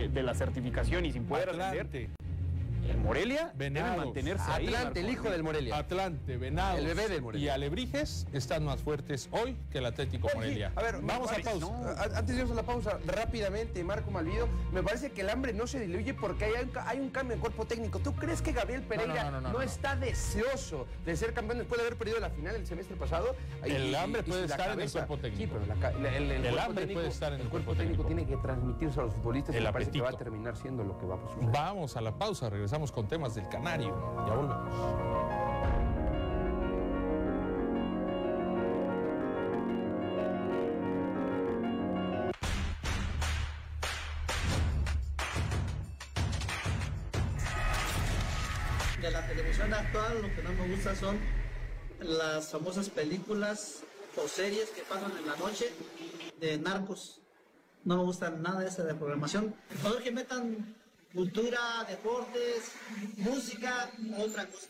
de 0.08 0.22
la 0.22 0.34
certificación 0.34 1.04
y 1.04 1.12
sin 1.12 1.24
poder 1.24 1.50
ascender. 1.50 2.10
Atlante, 2.86 2.92
El 2.92 2.98
Morelia 2.98 3.52
Venados. 3.56 3.90
debe 3.92 4.04
mantenerse 4.04 4.50
ahí. 4.50 4.66
Atlante, 4.66 5.00
el 5.00 5.10
hijo 5.10 5.30
del 5.30 5.42
Morelia. 5.42 5.76
Atlante, 5.76 6.36
Venados 6.36 6.78
El 6.80 6.86
bebé 6.86 7.08
del 7.08 7.22
Morelia. 7.22 7.46
y 7.46 7.48
Alebrijes 7.48 8.26
están 8.32 8.64
más 8.64 8.80
fuertes 8.82 9.28
hoy 9.32 9.56
que 9.70 9.78
el 9.78 9.86
Atlético 9.86 10.26
Oye, 10.28 10.36
Morelia. 10.36 10.72
A 10.76 10.82
ver, 10.82 11.00
vamos 11.02 11.28
a 11.28 11.32
Mari- 11.32 11.42
pausa. 11.44 11.58
no, 11.66 11.84
a- 11.88 12.02
Antes 12.18 12.26
de 12.28 12.34
irnos 12.34 12.50
a 12.52 12.54
la 12.54 12.62
pausa, 12.62 12.98
rápidamente, 13.06 13.82
Marco 13.84 14.10
Malvido, 14.10 14.48
me 14.72 14.82
parece 14.82 15.10
que 15.12 15.20
el 15.22 15.30
hambre 15.30 15.52
no 15.52 15.66
se 15.66 15.80
diluye 15.80 16.14
porque 16.14 16.44
hay 16.46 16.64
un, 16.64 16.70
ca- 16.70 16.88
hay 16.88 17.00
un 17.00 17.10
cambio 17.10 17.34
en 17.34 17.40
cuerpo 17.40 17.64
técnico. 17.66 17.98
¿Tú 17.98 18.14
crees 18.14 18.42
que 18.42 18.52
Gabriel 18.52 18.82
Pereira 18.82 19.24
no, 19.24 19.30
no, 19.32 19.40
no, 19.40 19.48
no, 19.48 19.58
no. 19.58 19.62
está 19.62 19.96
deseoso 19.96 20.86
de 21.04 21.16
ser 21.16 21.32
campeón 21.32 21.58
después 21.58 21.78
de 21.80 21.86
haber 21.86 21.98
perdido 21.98 22.20
la 22.20 22.30
final 22.30 22.54
el 22.56 22.66
semestre 22.66 22.96
pasado? 22.96 23.34
El 23.64 23.94
hambre 23.94 24.22
puede 24.22 24.44
estar 24.44 24.70
en 24.70 24.80
el 24.80 24.90
cuerpo 24.90 25.18
técnico. 25.18 25.54
Sí, 25.54 25.58
pero 25.64 25.66
la 25.66 25.74
ca- 25.80 25.98
la- 25.98 26.16
el, 26.16 26.58
hambre 26.58 26.84
técnico- 26.86 26.94
puede 27.00 27.08
estar 27.08 27.32
en 27.32 27.40
el 27.40 27.48
cuerpo 27.48 27.56
cuerpo 27.66 27.82
técnico. 27.82 28.02
técnico. 28.02 28.06
tiene 28.06 28.26
que 28.26 28.36
transmitirse 28.42 29.00
a 29.00 29.04
los 29.04 29.14
futbolistas 29.14 29.54
El 29.54 29.62
y 29.62 29.66
me 29.66 29.72
parece 29.72 29.90
que 29.90 30.00
va 30.00 30.10
a 30.10 30.12
terminar 30.12 30.56
siendo 30.56 30.84
lo 30.84 30.98
que 30.98 31.06
va 31.06 31.16
a 31.16 31.18
suceder. 31.20 31.50
Vamos 31.50 31.96
a 31.96 32.00
la 32.00 32.12
pausa, 32.16 32.50
regresamos 32.50 32.75
con 32.92 33.08
temas 33.08 33.34
del 33.34 33.48
Canario. 33.48 33.88
Ya 34.28 34.34
volvemos. 34.34 35.06
de 49.00 49.10
la 49.10 49.26
televisión 49.26 49.72
actual 49.72 50.22
lo 50.22 50.34
que 50.34 50.42
no 50.42 50.52
me 50.52 50.74
gusta 50.74 50.94
son 50.96 51.18
las 52.00 52.50
famosas 52.50 52.90
películas 52.90 53.84
o 54.16 54.26
series 54.26 54.70
que 54.70 54.82
pasan 54.82 55.12
en 55.16 55.26
la 55.26 55.36
noche 55.36 55.72
de 56.40 56.58
narcos. 56.58 57.20
No 57.84 57.96
me 57.98 58.02
gusta 58.02 58.30
nada 58.30 58.66
esa 58.66 58.84
de 58.84 58.94
programación. 58.94 59.54
Que 60.02 60.10
metan 60.10 60.74
cultura, 61.16 61.86
deportes, 61.88 62.72
música, 63.16 63.90
otra 64.18 64.44
cosa. 64.46 64.68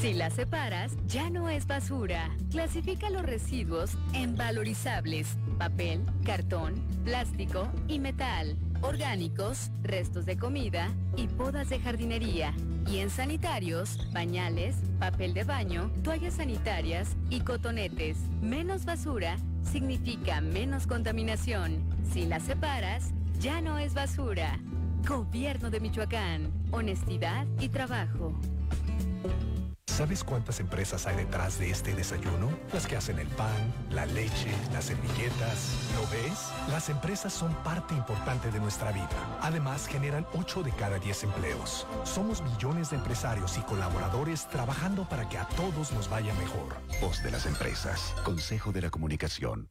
Si 0.00 0.14
la 0.14 0.30
separas, 0.30 0.92
ya 1.06 1.28
no 1.28 1.50
es 1.50 1.66
basura. 1.66 2.30
Clasifica 2.50 3.10
los 3.10 3.22
residuos 3.22 3.90
en 4.14 4.36
valorizables, 4.36 5.36
papel, 5.58 6.00
cartón, 6.24 6.76
plástico 7.04 7.68
y 7.88 7.98
metal, 7.98 8.56
orgánicos, 8.82 9.70
restos 9.82 10.26
de 10.26 10.36
comida 10.36 10.92
y 11.16 11.28
podas 11.28 11.68
de 11.68 11.80
jardinería. 11.80 12.54
Y 12.86 12.98
en 12.98 13.10
sanitarios, 13.10 13.98
pañales, 14.12 14.76
papel 14.98 15.34
de 15.34 15.44
baño, 15.44 15.90
toallas 16.02 16.34
sanitarias 16.34 17.16
y 17.28 17.40
cotonetes. 17.40 18.18
Menos 18.40 18.84
basura 18.84 19.36
significa 19.62 20.40
menos 20.40 20.86
contaminación. 20.86 21.82
Si 22.12 22.26
la 22.26 22.40
separas, 22.40 23.10
ya 23.40 23.60
no 23.60 23.78
es 23.78 23.94
basura. 23.94 24.58
Gobierno 25.06 25.70
de 25.70 25.80
Michoacán. 25.80 26.50
Honestidad 26.70 27.46
y 27.60 27.68
trabajo. 27.68 28.34
¿Sabes 29.88 30.22
cuántas 30.22 30.60
empresas 30.60 31.06
hay 31.06 31.16
detrás 31.16 31.58
de 31.58 31.70
este 31.70 31.92
desayuno? 31.94 32.50
Las 32.72 32.86
que 32.86 32.96
hacen 32.96 33.18
el 33.18 33.26
pan, 33.26 33.72
la 33.90 34.06
leche, 34.06 34.54
las 34.72 34.84
servilletas. 34.84 35.72
¿Lo 35.96 36.02
ves? 36.10 36.50
Las 36.70 36.88
empresas 36.88 37.32
son 37.32 37.52
parte 37.64 37.94
importante 37.94 38.52
de 38.52 38.60
nuestra 38.60 38.92
vida. 38.92 39.08
Además, 39.40 39.88
generan 39.88 40.24
8 40.34 40.62
de 40.62 40.70
cada 40.72 40.98
10 40.98 41.24
empleos. 41.24 41.86
Somos 42.04 42.42
millones 42.42 42.90
de 42.90 42.96
empresarios 42.96 43.56
y 43.58 43.62
colaboradores 43.62 44.46
trabajando 44.48 45.08
para 45.08 45.28
que 45.28 45.38
a 45.38 45.48
todos 45.48 45.90
nos 45.92 46.08
vaya 46.08 46.32
mejor. 46.34 46.76
Voz 47.00 47.20
de 47.24 47.32
las 47.32 47.46
empresas. 47.46 48.14
Consejo 48.24 48.70
de 48.70 48.82
la 48.82 48.90
Comunicación. 48.90 49.70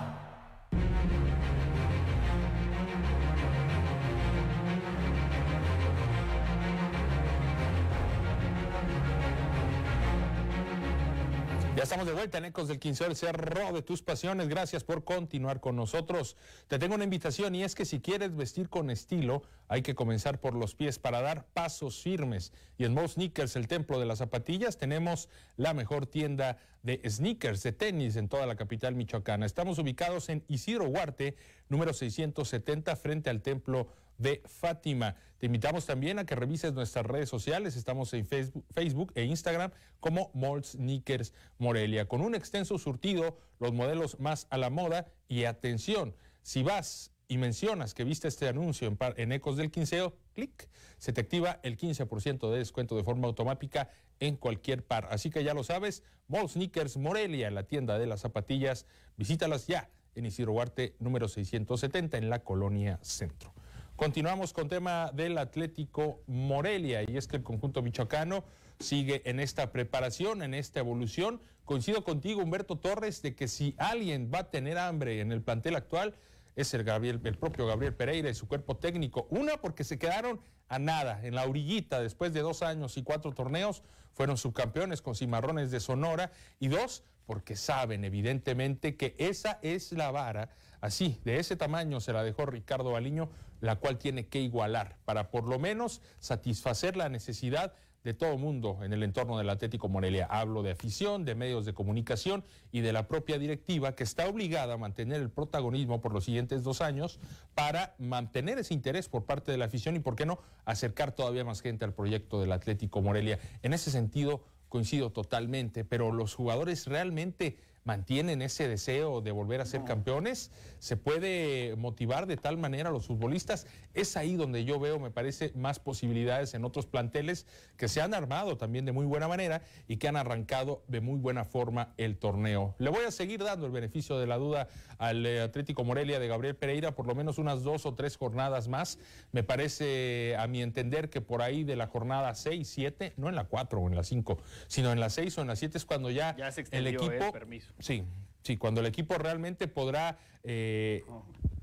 Ya 11.81 11.85
estamos 11.85 12.05
de 12.05 12.13
vuelta 12.13 12.37
en 12.37 12.45
Ecos 12.45 12.67
del 12.67 12.77
Quinceo, 12.77 13.07
el 13.07 13.15
cerro 13.15 13.73
de 13.73 13.81
tus 13.81 14.03
pasiones. 14.03 14.47
Gracias 14.47 14.83
por 14.83 15.03
continuar 15.03 15.59
con 15.59 15.75
nosotros. 15.75 16.37
Te 16.67 16.77
tengo 16.77 16.93
una 16.93 17.05
invitación 17.05 17.55
y 17.55 17.63
es 17.63 17.73
que 17.73 17.85
si 17.85 17.99
quieres 17.99 18.35
vestir 18.35 18.69
con 18.69 18.91
estilo, 18.91 19.41
hay 19.67 19.81
que 19.81 19.95
comenzar 19.95 20.39
por 20.39 20.53
los 20.53 20.75
pies 20.75 20.99
para 20.99 21.21
dar 21.21 21.47
pasos 21.55 21.99
firmes. 21.99 22.53
Y 22.77 22.85
en 22.85 22.93
Mo 22.93 23.07
Sneakers, 23.07 23.55
el 23.55 23.67
templo 23.67 23.99
de 23.99 24.05
las 24.05 24.19
zapatillas, 24.19 24.77
tenemos 24.77 25.27
la 25.57 25.73
mejor 25.73 26.05
tienda 26.05 26.59
de 26.83 27.01
sneakers, 27.09 27.63
de 27.63 27.71
tenis 27.71 28.15
en 28.15 28.29
toda 28.29 28.45
la 28.45 28.55
capital 28.55 28.93
michoacana. 28.93 29.47
Estamos 29.47 29.79
ubicados 29.79 30.29
en 30.29 30.43
Isidro 30.47 30.85
Huarte, 30.85 31.35
número 31.67 31.93
670, 31.93 32.95
frente 32.95 33.31
al 33.31 33.41
templo 33.41 33.87
de 34.21 34.41
Fátima. 34.45 35.15
Te 35.37 35.47
invitamos 35.47 35.85
también 35.85 36.19
a 36.19 36.25
que 36.25 36.35
revises 36.35 36.73
nuestras 36.73 37.05
redes 37.05 37.29
sociales. 37.29 37.75
Estamos 37.75 38.13
en 38.13 38.27
Facebook, 38.27 39.11
e 39.15 39.23
Instagram 39.23 39.71
como 39.99 40.29
Mold 40.33 40.65
Sneakers 40.65 41.33
Morelia, 41.57 42.07
con 42.07 42.21
un 42.21 42.35
extenso 42.35 42.77
surtido, 42.77 43.37
los 43.59 43.73
modelos 43.73 44.19
más 44.19 44.47
a 44.49 44.57
la 44.57 44.69
moda 44.69 45.07
y 45.27 45.45
atención, 45.45 46.15
si 46.43 46.63
vas 46.63 47.11
y 47.27 47.37
mencionas 47.37 47.93
que 47.93 48.03
viste 48.03 48.27
este 48.27 48.47
anuncio 48.47 48.87
en, 48.87 48.97
en 49.17 49.31
Ecos 49.31 49.57
del 49.57 49.71
Quinceo, 49.71 50.15
clic, 50.33 50.67
se 50.97 51.13
te 51.13 51.21
activa 51.21 51.59
el 51.63 51.77
15% 51.77 52.51
de 52.51 52.57
descuento 52.57 52.97
de 52.97 53.03
forma 53.03 53.27
automática 53.27 53.89
en 54.19 54.35
cualquier 54.35 54.83
par. 54.83 55.07
Así 55.11 55.29
que 55.29 55.43
ya 55.43 55.53
lo 55.53 55.63
sabes, 55.63 56.03
Mold 56.27 56.49
Sneakers 56.49 56.97
Morelia, 56.97 57.49
la 57.51 57.63
tienda 57.63 57.97
de 57.97 58.05
las 58.05 58.21
zapatillas, 58.21 58.85
visítalas 59.17 59.67
ya 59.67 59.89
en 60.15 60.25
Isidro 60.25 60.53
Huarte 60.53 60.95
número 60.99 61.27
670 61.27 62.17
en 62.17 62.29
la 62.29 62.43
colonia 62.43 62.99
Centro. 63.01 63.53
Continuamos 64.01 64.51
con 64.51 64.67
tema 64.67 65.11
del 65.13 65.37
Atlético 65.37 66.23
Morelia 66.25 67.03
y 67.03 67.17
es 67.17 67.27
que 67.27 67.37
el 67.37 67.43
conjunto 67.43 67.83
michoacano 67.83 68.43
sigue 68.79 69.21
en 69.29 69.39
esta 69.39 69.71
preparación, 69.71 70.41
en 70.41 70.55
esta 70.55 70.79
evolución. 70.79 71.39
Coincido 71.65 72.03
contigo, 72.03 72.41
Humberto 72.41 72.79
Torres, 72.79 73.21
de 73.21 73.35
que 73.35 73.47
si 73.47 73.75
alguien 73.77 74.31
va 74.33 74.39
a 74.39 74.49
tener 74.49 74.79
hambre 74.79 75.21
en 75.21 75.31
el 75.31 75.43
plantel 75.43 75.75
actual, 75.75 76.15
es 76.55 76.73
el, 76.73 76.89
el 76.89 77.37
propio 77.37 77.67
Gabriel 77.67 77.93
Pereira 77.93 78.27
y 78.27 78.33
su 78.33 78.47
cuerpo 78.47 78.75
técnico. 78.75 79.27
Una, 79.29 79.57
porque 79.57 79.83
se 79.83 79.99
quedaron 79.99 80.41
a 80.67 80.79
nada, 80.79 81.23
en 81.23 81.35
la 81.35 81.45
orillita, 81.45 82.01
después 82.01 82.33
de 82.33 82.39
dos 82.39 82.63
años 82.63 82.97
y 82.97 83.03
cuatro 83.03 83.33
torneos, 83.33 83.83
fueron 84.15 84.35
subcampeones 84.35 85.03
con 85.03 85.13
Cimarrones 85.13 85.69
de 85.69 85.79
Sonora. 85.79 86.31
Y 86.59 86.69
dos, 86.69 87.03
porque 87.27 87.55
saben 87.55 88.03
evidentemente 88.03 88.97
que 88.97 89.13
esa 89.19 89.59
es 89.61 89.91
la 89.91 90.09
vara, 90.09 90.49
así, 90.81 91.19
de 91.23 91.39
ese 91.39 91.55
tamaño 91.55 92.01
se 92.01 92.13
la 92.13 92.23
dejó 92.23 92.45
Ricardo 92.45 92.91
Baliño 92.91 93.29
la 93.61 93.77
cual 93.77 93.97
tiene 93.97 94.27
que 94.27 94.41
igualar 94.41 94.97
para 95.05 95.31
por 95.31 95.47
lo 95.47 95.59
menos 95.59 96.01
satisfacer 96.19 96.97
la 96.97 97.07
necesidad 97.07 97.73
de 98.03 98.15
todo 98.15 98.35
mundo 98.39 98.79
en 98.81 98.93
el 98.93 99.03
entorno 99.03 99.37
del 99.37 99.51
Atlético 99.51 99.87
Morelia. 99.87 100.25
Hablo 100.25 100.63
de 100.63 100.71
afición, 100.71 101.23
de 101.23 101.35
medios 101.35 101.67
de 101.67 101.75
comunicación 101.75 102.43
y 102.71 102.81
de 102.81 102.93
la 102.93 103.07
propia 103.07 103.37
directiva 103.37 103.93
que 103.95 104.03
está 104.03 104.27
obligada 104.27 104.73
a 104.73 104.77
mantener 104.77 105.21
el 105.21 105.29
protagonismo 105.29 106.01
por 106.01 106.11
los 106.11 106.25
siguientes 106.25 106.63
dos 106.63 106.81
años 106.81 107.19
para 107.53 107.93
mantener 107.99 108.57
ese 108.57 108.73
interés 108.73 109.07
por 109.07 109.25
parte 109.25 109.51
de 109.51 109.59
la 109.59 109.65
afición 109.65 109.95
y, 109.95 109.99
por 109.99 110.15
qué 110.15 110.25
no, 110.25 110.39
acercar 110.65 111.11
todavía 111.11 111.45
más 111.45 111.61
gente 111.61 111.85
al 111.85 111.93
proyecto 111.93 112.41
del 112.41 112.53
Atlético 112.53 113.03
Morelia. 113.03 113.37
En 113.61 113.71
ese 113.71 113.91
sentido, 113.91 114.43
coincido 114.67 115.11
totalmente, 115.11 115.85
pero 115.85 116.11
los 116.11 116.33
jugadores 116.33 116.87
realmente 116.87 117.57
mantienen 117.83 118.41
ese 118.41 118.67
deseo 118.67 119.21
de 119.21 119.31
volver 119.31 119.61
a 119.61 119.65
ser 119.65 119.83
campeones, 119.83 120.51
se 120.79 120.97
puede 120.97 121.75
motivar 121.75 122.27
de 122.27 122.37
tal 122.37 122.57
manera 122.57 122.89
a 122.89 122.91
los 122.91 123.07
futbolistas. 123.07 123.67
Es 123.93 124.17
ahí 124.17 124.35
donde 124.35 124.65
yo 124.65 124.79
veo, 124.79 124.99
me 124.99 125.11
parece, 125.11 125.51
más 125.55 125.79
posibilidades 125.79 126.53
en 126.53 126.65
otros 126.65 126.85
planteles 126.85 127.45
que 127.77 127.87
se 127.87 128.01
han 128.01 128.13
armado 128.13 128.57
también 128.57 128.85
de 128.85 128.91
muy 128.91 129.05
buena 129.05 129.27
manera 129.27 129.61
y 129.87 129.97
que 129.97 130.07
han 130.07 130.15
arrancado 130.15 130.83
de 130.87 131.01
muy 131.01 131.19
buena 131.19 131.45
forma 131.45 131.93
el 131.97 132.17
torneo. 132.17 132.75
Le 132.79 132.89
voy 132.89 133.05
a 133.05 133.11
seguir 133.11 133.43
dando 133.43 133.65
el 133.65 133.71
beneficio 133.71 134.17
de 134.19 134.27
la 134.27 134.37
duda 134.37 134.67
al 134.97 135.25
eh, 135.25 135.41
Atlético 135.41 135.83
Morelia 135.83 136.19
de 136.19 136.27
Gabriel 136.27 136.55
Pereira 136.55 136.95
por 136.95 137.07
lo 137.07 137.15
menos 137.15 137.37
unas 137.37 137.63
dos 137.63 137.85
o 137.85 137.95
tres 137.95 138.17
jornadas 138.17 138.67
más. 138.67 138.99
Me 139.31 139.43
parece, 139.43 140.35
a 140.37 140.47
mi 140.47 140.61
entender, 140.61 141.09
que 141.09 141.21
por 141.21 141.41
ahí 141.41 141.63
de 141.63 141.75
la 141.75 141.87
jornada 141.87 142.33
6, 142.33 142.67
7, 142.67 143.13
no 143.17 143.29
en 143.29 143.35
la 143.35 143.45
4 143.45 143.79
o 143.79 143.87
en 143.87 143.95
la 143.95 144.03
5, 144.03 144.37
sino 144.67 144.91
en 144.91 144.99
la 144.99 145.09
6 145.09 145.37
o 145.37 145.41
en 145.41 145.47
la 145.47 145.55
7 145.55 145.77
es 145.77 145.85
cuando 145.85 146.09
ya, 146.09 146.35
el 146.71 146.87
equipo... 146.87 147.31
permiso. 147.31 147.70
Sí, 147.79 148.03
sí, 148.43 148.57
cuando 148.57 148.81
el 148.81 148.87
equipo 148.87 149.17
realmente 149.17 149.67
podrá 149.67 150.17
eh, 150.43 151.03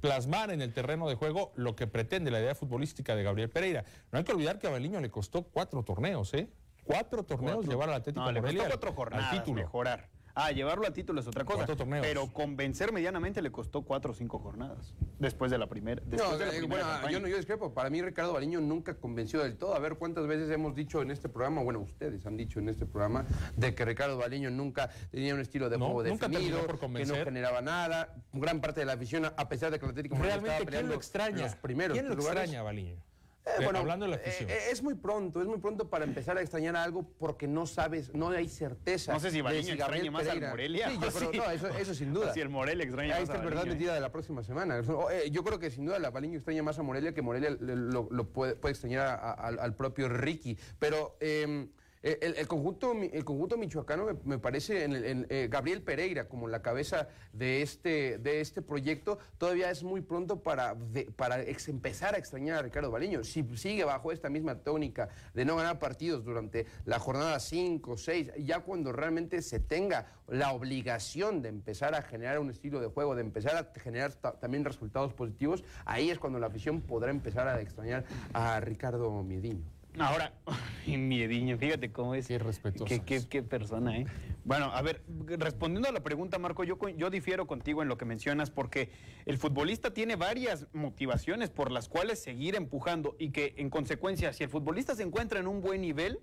plasmar 0.00 0.50
en 0.50 0.62
el 0.62 0.72
terreno 0.72 1.08
de 1.08 1.14
juego 1.14 1.52
lo 1.56 1.74
que 1.74 1.86
pretende 1.86 2.30
la 2.30 2.40
idea 2.40 2.54
futbolística 2.54 3.16
de 3.16 3.22
Gabriel 3.22 3.50
Pereira. 3.50 3.84
No 4.12 4.18
hay 4.18 4.24
que 4.24 4.32
olvidar 4.32 4.58
que 4.58 4.66
a 4.66 4.70
Baliño 4.70 5.00
le 5.00 5.10
costó 5.10 5.42
cuatro 5.42 5.82
torneos, 5.82 6.32
¿eh? 6.34 6.48
Cuatro 6.84 7.22
torneos 7.24 7.66
llevar 7.66 7.90
al 7.90 7.96
Atlético 7.96 8.32
no, 8.32 8.40
Morelia 8.40 8.66
cuatro 8.66 8.92
jornadas, 8.92 9.32
al 9.32 9.38
título. 9.38 9.62
mejorar. 9.62 10.08
Ah, 10.40 10.52
llevarlo 10.52 10.86
a 10.86 10.92
título 10.92 11.20
es 11.20 11.26
otra 11.26 11.44
cosa. 11.44 11.66
Pero 12.00 12.32
convencer 12.32 12.92
medianamente 12.92 13.42
le 13.42 13.50
costó 13.50 13.82
cuatro 13.82 14.12
o 14.12 14.14
cinco 14.14 14.38
jornadas. 14.38 14.94
Después 15.18 15.50
de 15.50 15.58
la 15.58 15.66
primera. 15.66 16.00
No, 16.06 16.40
eh, 16.40 16.62
bueno, 16.68 16.86
yo, 17.10 17.18
no, 17.18 17.26
yo 17.26 17.36
discrepo. 17.36 17.74
Para 17.74 17.90
mí, 17.90 18.00
Ricardo 18.00 18.32
Baliño 18.32 18.60
nunca 18.60 18.94
convenció 18.94 19.42
del 19.42 19.56
todo. 19.56 19.74
A 19.74 19.80
ver 19.80 19.96
cuántas 19.96 20.28
veces 20.28 20.48
hemos 20.50 20.76
dicho 20.76 21.02
en 21.02 21.10
este 21.10 21.28
programa, 21.28 21.62
bueno, 21.62 21.80
ustedes 21.80 22.24
han 22.24 22.36
dicho 22.36 22.60
en 22.60 22.68
este 22.68 22.86
programa, 22.86 23.26
de 23.56 23.74
que 23.74 23.84
Ricardo 23.84 24.16
Baliño 24.16 24.48
nunca 24.50 24.90
tenía 25.10 25.34
un 25.34 25.40
estilo 25.40 25.68
de 25.68 25.76
juego 25.76 26.04
definido, 26.04 26.60
que 26.94 27.04
no 27.04 27.14
generaba 27.16 27.60
nada. 27.60 28.14
Gran 28.32 28.60
parte 28.60 28.80
de 28.80 28.86
la 28.86 28.92
afición, 28.92 29.24
a 29.24 29.48
pesar 29.48 29.72
de 29.72 29.80
que 29.80 29.86
el 29.86 29.90
Atlético 29.90 30.14
Realmente, 30.16 30.50
estaba 30.50 30.70
¿quién 30.70 30.88
lo 30.88 30.94
extraña? 30.94 31.42
Los 31.42 31.56
primeros 31.56 31.98
¿Quién 31.98 32.08
lo 32.08 32.14
extraña, 32.14 32.62
Baliño? 32.62 33.07
Eh, 33.58 33.64
bueno, 33.64 33.80
hablando 33.80 34.04
de 34.04 34.10
la 34.10 34.16
afición. 34.16 34.50
Eh, 34.50 34.70
es 34.70 34.82
muy 34.82 34.94
pronto, 34.94 35.40
es 35.40 35.46
muy 35.46 35.58
pronto 35.58 35.88
para 35.88 36.04
empezar 36.04 36.36
a 36.36 36.40
extrañar 36.40 36.76
algo 36.76 37.02
porque 37.18 37.46
no 37.46 37.66
sabes, 37.66 38.14
no 38.14 38.30
hay 38.30 38.48
certeza. 38.48 39.12
No 39.12 39.20
sé 39.20 39.30
si 39.30 39.40
Baliño 39.40 39.74
extraña 39.74 40.10
más 40.10 40.26
al 40.26 40.40
Morelia. 40.40 40.90
Sí, 40.90 40.98
yo 41.00 41.08
creo, 41.30 41.32
no, 41.32 41.50
eso, 41.50 41.68
eso, 41.68 41.94
sin 41.94 42.12
duda. 42.12 42.32
Si 42.32 42.40
el 42.40 42.48
Morelia 42.48 42.84
extraña 42.84 43.16
Ahí 43.16 43.22
está 43.22 43.36
el 43.36 43.44
verdad 43.44 43.66
metida 43.66 43.94
de 43.94 44.00
la 44.00 44.12
próxima 44.12 44.42
semana. 44.42 44.80
Eh, 45.12 45.30
yo 45.30 45.44
creo 45.44 45.58
que 45.58 45.70
sin 45.70 45.86
duda 45.86 45.98
la 45.98 46.10
Baliño 46.10 46.36
extraña 46.36 46.62
más 46.62 46.78
a 46.78 46.82
Morelia 46.82 47.14
que 47.14 47.22
Morelia 47.22 47.50
lo, 47.50 48.08
puede, 48.32 48.54
puede, 48.54 48.72
extrañar 48.72 49.36
al 49.38 49.74
propio 49.74 50.08
Ricky. 50.08 50.56
Pero... 50.78 51.16
Eh, 51.20 51.68
eh, 52.02 52.18
el, 52.20 52.46
conjunto, 52.46 52.92
el 52.92 53.24
conjunto 53.24 53.56
michoacano 53.56 54.06
me, 54.24 54.38
parece, 54.38 54.84
en, 54.84 55.26
eh, 55.28 55.48
Gabriel 55.50 55.82
Pereira 55.82 56.28
como 56.28 56.48
la 56.48 56.62
cabeza 56.62 57.08
de 57.32 57.62
este, 57.62 58.18
de 58.18 58.40
este 58.40 58.62
proyecto, 58.62 59.18
todavía 59.36 59.70
es 59.70 59.82
muy 59.82 60.00
pronto 60.00 60.42
para, 60.42 60.76
para 61.16 61.42
empezar 61.42 62.14
a 62.14 62.18
extrañar 62.18 62.58
a 62.58 62.62
Ricardo 62.62 62.90
Baliño. 62.90 63.24
Si 63.24 63.44
sigue 63.56 63.84
bajo 63.84 64.12
esta 64.12 64.28
misma 64.28 64.56
tónica 64.56 65.08
de 65.34 65.44
no 65.44 65.56
ganar 65.56 65.78
partidos 65.78 66.24
durante 66.24 66.66
la 66.84 66.98
jornada 66.98 67.40
5, 67.40 67.96
6, 67.96 68.32
ya 68.38 68.60
cuando 68.60 68.92
realmente 68.92 69.42
se 69.42 69.58
tenga 69.58 70.06
la 70.28 70.52
obligación 70.52 71.42
de 71.42 71.48
empezar 71.48 71.94
a 71.94 72.02
generar 72.02 72.38
un 72.38 72.50
estilo 72.50 72.80
de 72.80 72.88
juego, 72.88 73.14
de 73.14 73.22
empezar 73.22 73.56
a 73.56 73.80
generar 73.80 74.12
también 74.12 74.64
resultados 74.64 75.14
positivos, 75.14 75.64
ahí 75.84 76.10
es 76.10 76.18
cuando 76.18 76.38
la 76.38 76.46
afición 76.46 76.80
podrá 76.80 77.10
empezar 77.10 77.48
a 77.48 77.60
extrañar 77.60 78.04
a 78.32 78.60
Ricardo 78.60 79.22
Miediño. 79.22 79.77
Ahora, 80.00 80.32
miediño, 80.86 81.58
fíjate 81.58 81.90
cómo 81.92 82.14
es. 82.14 82.28
Qué 82.28 82.38
respetuoso. 82.38 83.04
Qué, 83.04 83.26
qué, 83.28 83.42
persona, 83.42 83.98
¿eh? 83.98 84.06
Bueno, 84.44 84.66
a 84.66 84.80
ver, 84.82 85.02
respondiendo 85.26 85.88
a 85.88 85.92
la 85.92 86.02
pregunta, 86.02 86.38
Marco, 86.38 86.64
yo, 86.64 86.78
yo 86.96 87.10
difiero 87.10 87.46
contigo 87.46 87.82
en 87.82 87.88
lo 87.88 87.98
que 87.98 88.04
mencionas 88.04 88.50
porque 88.50 88.90
el 89.26 89.38
futbolista 89.38 89.92
tiene 89.92 90.16
varias 90.16 90.66
motivaciones 90.72 91.50
por 91.50 91.70
las 91.70 91.88
cuales 91.88 92.20
seguir 92.20 92.54
empujando 92.54 93.16
y 93.18 93.30
que, 93.30 93.54
en 93.58 93.70
consecuencia, 93.70 94.32
si 94.32 94.44
el 94.44 94.50
futbolista 94.50 94.94
se 94.94 95.02
encuentra 95.02 95.40
en 95.40 95.48
un 95.48 95.60
buen 95.60 95.80
nivel, 95.80 96.20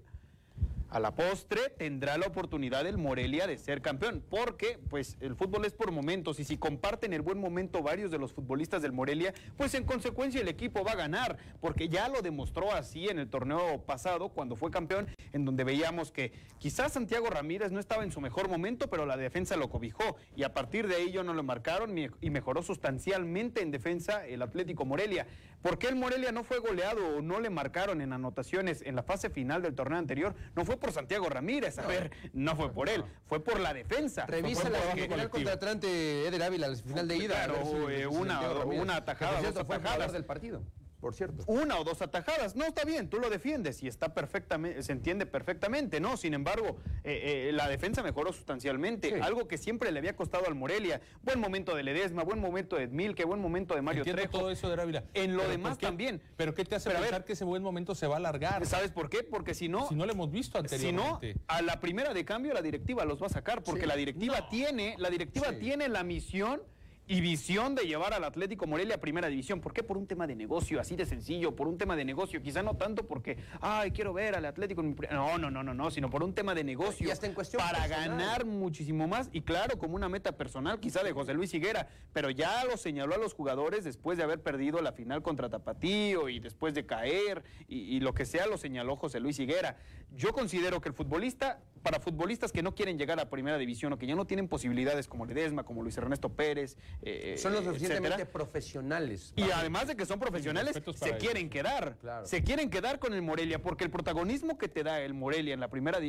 a 0.96 1.00
la 1.02 1.14
postre 1.14 1.60
tendrá 1.78 2.18
la 2.18 2.28
oportunidad 2.28 2.88
el 2.88 2.98
Morelia 2.98 3.48
de 3.48 3.58
ser 3.58 3.82
campeón, 3.82 4.24
porque 4.30 4.80
pues 4.90 5.18
el 5.20 5.36
fútbol 5.36 5.66
es 5.66 5.74
por 5.74 5.92
momentos 5.92 6.40
y 6.40 6.46
si 6.46 6.56
comparten 6.56 7.12
el 7.12 7.22
buen 7.22 7.38
momento 7.38 7.84
varios 7.84 8.12
de 8.12 8.18
los 8.18 8.32
futbolistas 8.32 8.82
del 8.82 8.94
Morelia, 8.94 9.34
pues 9.58 9.74
en 9.74 9.84
consecuencia 9.84 10.40
el 10.40 10.48
equipo 10.48 10.86
va 10.86 10.94
a 10.94 10.96
ganar, 10.96 11.36
porque 11.60 11.90
ya 11.90 12.08
lo 12.08 12.22
demostró 12.22 12.72
así 12.72 13.10
en 13.10 13.20
el 13.20 13.30
torneo 13.30 13.82
pasado 13.86 14.30
cuando 14.30 14.56
fue 14.56 14.72
campeón, 14.72 15.08
en 15.34 15.44
donde 15.44 15.66
veíamos 15.66 16.14
que 16.14 16.32
quizás 16.60 16.94
Santiago 16.94 17.30
Ramírez 17.30 17.74
no 17.74 17.82
estaba 17.82 18.06
en 18.06 18.14
su 18.14 18.22
mejor 18.22 18.48
momento, 18.48 18.90
pero 18.90 19.06
la 19.06 19.18
defensa 19.18 19.58
lo 19.58 19.70
cobijó 19.70 20.16
y 20.38 20.44
a 20.44 20.54
partir 20.54 20.88
de 20.88 21.02
ello 21.02 21.26
no 21.26 21.34
lo 21.34 21.44
marcaron 21.44 21.94
y 21.98 22.30
mejoró 22.30 22.64
sustancialmente 22.64 23.62
en 23.62 23.72
defensa 23.72 24.26
el 24.26 24.42
Atlético 24.42 24.86
Morelia. 24.86 25.28
¿Por 25.66 25.80
qué 25.80 25.88
el 25.88 25.96
Morelia 25.96 26.32
no 26.32 26.44
fue 26.44 26.60
goleado 26.60 27.18
o 27.18 27.22
no 27.24 27.40
le 27.40 27.50
marcaron 27.50 28.00
en 28.00 28.14
anotaciones 28.14 28.84
en 28.84 28.96
la 28.96 29.02
fase 29.02 29.32
final 29.32 29.64
del 29.64 29.74
torneo 29.74 29.98
anterior? 29.98 30.36
No 30.56 30.64
fue 30.64 30.78
por 30.78 30.92
Santiago 30.92 31.28
Ramírez, 31.28 31.80
a 31.80 31.88
ver, 31.88 32.12
no 32.34 32.56
fue 32.56 32.72
por 32.72 32.88
él, 32.88 33.04
fue 33.26 33.44
por 33.44 33.60
la 33.60 33.74
defensa. 33.74 34.28
Revisa 34.28 34.70
la 34.70 34.78
final 34.78 35.28
contra 35.32 35.54
Atlante 35.54 36.28
Eder 36.28 36.44
Ávila, 36.44 36.68
al 36.68 36.78
final 36.78 37.08
de 37.08 37.18
ida. 37.18 37.46
Claro, 37.46 37.90
eh, 37.90 38.06
una, 38.06 38.48
una 38.64 38.98
atajada, 38.98 39.42
dos 39.42 39.58
atajadas. 39.58 40.14
del 40.14 40.24
partido 40.24 40.62
por 41.06 41.14
cierto. 41.14 41.44
Una 41.46 41.78
o 41.78 41.84
dos 41.84 42.02
atajadas. 42.02 42.56
No, 42.56 42.66
está 42.66 42.84
bien, 42.84 43.12
tú 43.12 43.20
lo 43.20 43.30
defiendes 43.30 43.84
y 43.84 43.88
está 43.88 44.16
perfectamente, 44.16 44.82
se 44.82 44.92
entiende 44.92 45.28
perfectamente, 45.28 46.00
¿no? 46.00 46.18
Sin 46.18 46.34
embargo, 46.34 46.78
eh, 47.04 47.50
eh, 47.50 47.52
la 47.54 47.70
defensa 47.70 48.02
mejoró 48.02 48.34
sustancialmente. 48.34 49.22
Algo 49.22 49.48
que 49.48 49.60
siempre 49.60 49.92
le 49.92 50.00
había 50.00 50.16
costado 50.16 50.48
al 50.48 50.56
Morelia. 50.56 51.02
Buen 51.22 51.40
momento 51.40 51.76
de 51.76 51.84
Ledesma, 51.84 52.24
buen 52.24 52.40
momento 52.40 52.76
de 52.76 52.86
Edmil, 52.86 53.14
qué 53.14 53.24
buen 53.24 53.40
momento 53.40 53.76
de 53.76 53.84
Mario 53.84 54.02
Entiendo 54.02 54.32
todo 54.32 54.50
eso 54.50 54.68
de 54.68 54.82
Ávila. 54.82 55.04
En 55.14 55.38
lo 55.38 55.48
demás 55.48 55.78
también. 55.78 56.24
Pero 56.38 56.56
¿qué 56.56 56.66
te 56.66 56.74
hace 56.74 56.90
pensar 56.90 57.24
que 57.24 57.34
ese 57.34 57.46
buen 57.46 57.62
momento 57.62 57.94
se 57.94 58.08
va 58.08 58.16
a 58.16 58.18
alargar? 58.18 58.66
¿Sabes 58.66 58.90
por 58.90 59.08
qué? 59.08 59.22
Porque 59.22 59.54
si 59.54 59.70
no... 59.70 59.88
Si 59.88 59.94
no 59.94 60.08
lo 60.08 60.12
hemos 60.12 60.32
visto 60.32 60.58
anteriormente. 60.58 61.28
Si 61.28 61.34
no, 61.36 61.46
a 61.46 61.62
la 61.62 61.80
primera 61.80 62.16
de 62.16 62.26
cambio 62.26 62.52
la 62.52 62.64
directiva 62.64 63.06
los 63.06 63.22
va 63.22 63.28
a 63.28 63.30
sacar, 63.30 63.62
porque 63.62 63.86
la 63.86 63.96
directiva 63.96 64.50
tiene, 64.50 64.96
la 64.98 65.12
directiva 65.12 65.54
tiene 65.60 65.88
la 65.88 66.04
misión 66.04 66.64
y 67.08 67.22
visión 67.22 67.76
de 67.76 67.84
llevar 67.84 68.14
al 68.14 68.24
Atlético 68.24 68.66
Morelia 68.66 68.96
a 68.96 68.98
primera 69.00 69.28
división. 69.28 69.62
¿Por 69.62 69.74
qué? 69.74 69.84
Por 69.84 69.98
un 69.98 70.08
tema 70.08 70.26
de 70.26 70.36
negocio, 70.36 70.80
así 70.80 70.96
de 70.96 71.06
sencillo, 71.06 71.56
por 71.56 71.68
un 71.68 71.78
tema 71.78 71.96
de 71.96 72.04
negocio. 72.04 72.42
Quizá 72.42 72.64
no 72.64 72.76
tanto 72.76 73.06
porque, 73.06 73.38
ay, 73.62 73.92
quiero 73.92 74.14
ver 74.14 74.36
al 74.36 74.46
Atlético. 74.46 74.82
En 74.82 74.96
no, 75.12 75.38
no, 75.38 75.52
no, 75.52 75.64
no, 75.64 75.74
no, 75.74 75.92
sino 75.92 76.10
por 76.10 76.24
un 76.24 76.34
tema 76.34 76.56
de 76.56 76.64
negocio. 76.64 77.08
Y 77.08 77.12
hasta 77.12 77.28
en 77.28 77.34
cuestión 77.34 77.62
para 77.62 77.88
ganar 77.88 78.46
muchísimo 78.46 79.08
más. 79.08 79.30
Y 79.32 79.42
claro, 79.42 79.78
como 79.78 79.96
una 79.96 80.10
meta 80.10 80.32
personal, 80.32 80.80
quizá 80.80 81.04
de 81.04 81.12
José 81.12 81.34
Luis 81.34 81.54
Higuera. 81.54 81.88
Pero 82.12 82.32
ya 82.32 82.66
lo 82.66 82.78
señaló 82.78 83.16
a 83.16 83.18
los 83.18 83.34
jugadores 83.34 83.84
después 83.84 84.18
de 84.18 84.24
haber 84.24 84.42
perdido 84.42 84.82
la 84.82 84.92
final 84.92 85.22
contra 85.22 85.50
Tapatío 85.50 86.30
y 86.30 86.40
después 86.40 86.74
de 86.74 86.86
caer 86.86 87.44
y, 87.68 87.96
y 87.96 88.00
lo 88.00 88.14
que 88.14 88.26
sea, 88.26 88.48
lo 88.48 88.58
señaló 88.58 88.96
José 88.96 89.20
Luis 89.20 89.40
Higuera. 89.40 89.78
Yo 90.12 90.34
considero 90.34 90.80
que 90.82 90.90
el 90.90 90.96
futbolista, 90.96 91.60
para 91.84 92.00
futbolistas 92.00 92.52
que 92.52 92.64
no 92.64 92.74
quieren 92.74 92.98
llegar 92.98 93.20
a 93.20 93.30
primera 93.30 93.58
división 93.58 93.94
o 93.94 93.98
que 93.98 94.08
ya 94.08 94.16
no 94.16 94.26
tienen 94.26 94.48
posibilidades 94.48 95.08
como 95.08 95.26
Ledesma, 95.26 95.64
como 95.64 95.84
Luis 95.84 95.98
Ernesto 95.98 96.30
Pérez, 96.30 96.78
eh, 97.02 97.36
son 97.38 97.54
lo 97.54 97.62
suficientemente 97.62 98.26
profesionales. 98.26 99.34
Y 99.36 99.52
además 99.52 99.88
de 99.88 99.96
que 99.96 100.06
son 100.06 100.20
profesionales, 100.20 100.82
se 100.96 101.18
quieren 101.18 101.50
quedar. 101.50 101.98
Se 102.24 102.44
quieren 102.44 102.70
quedar 102.70 103.00
con 103.00 103.14
el 103.14 103.22
Morelia, 103.22 103.62
porque 103.62 103.84
el 103.84 103.92
protagonismo 103.92 104.58
que 104.58 104.68
te 104.68 104.84
da 104.84 105.02
el 105.02 105.14
Morelia 105.14 105.54
en 105.54 105.60
la 105.60 105.70
primera, 105.70 106.00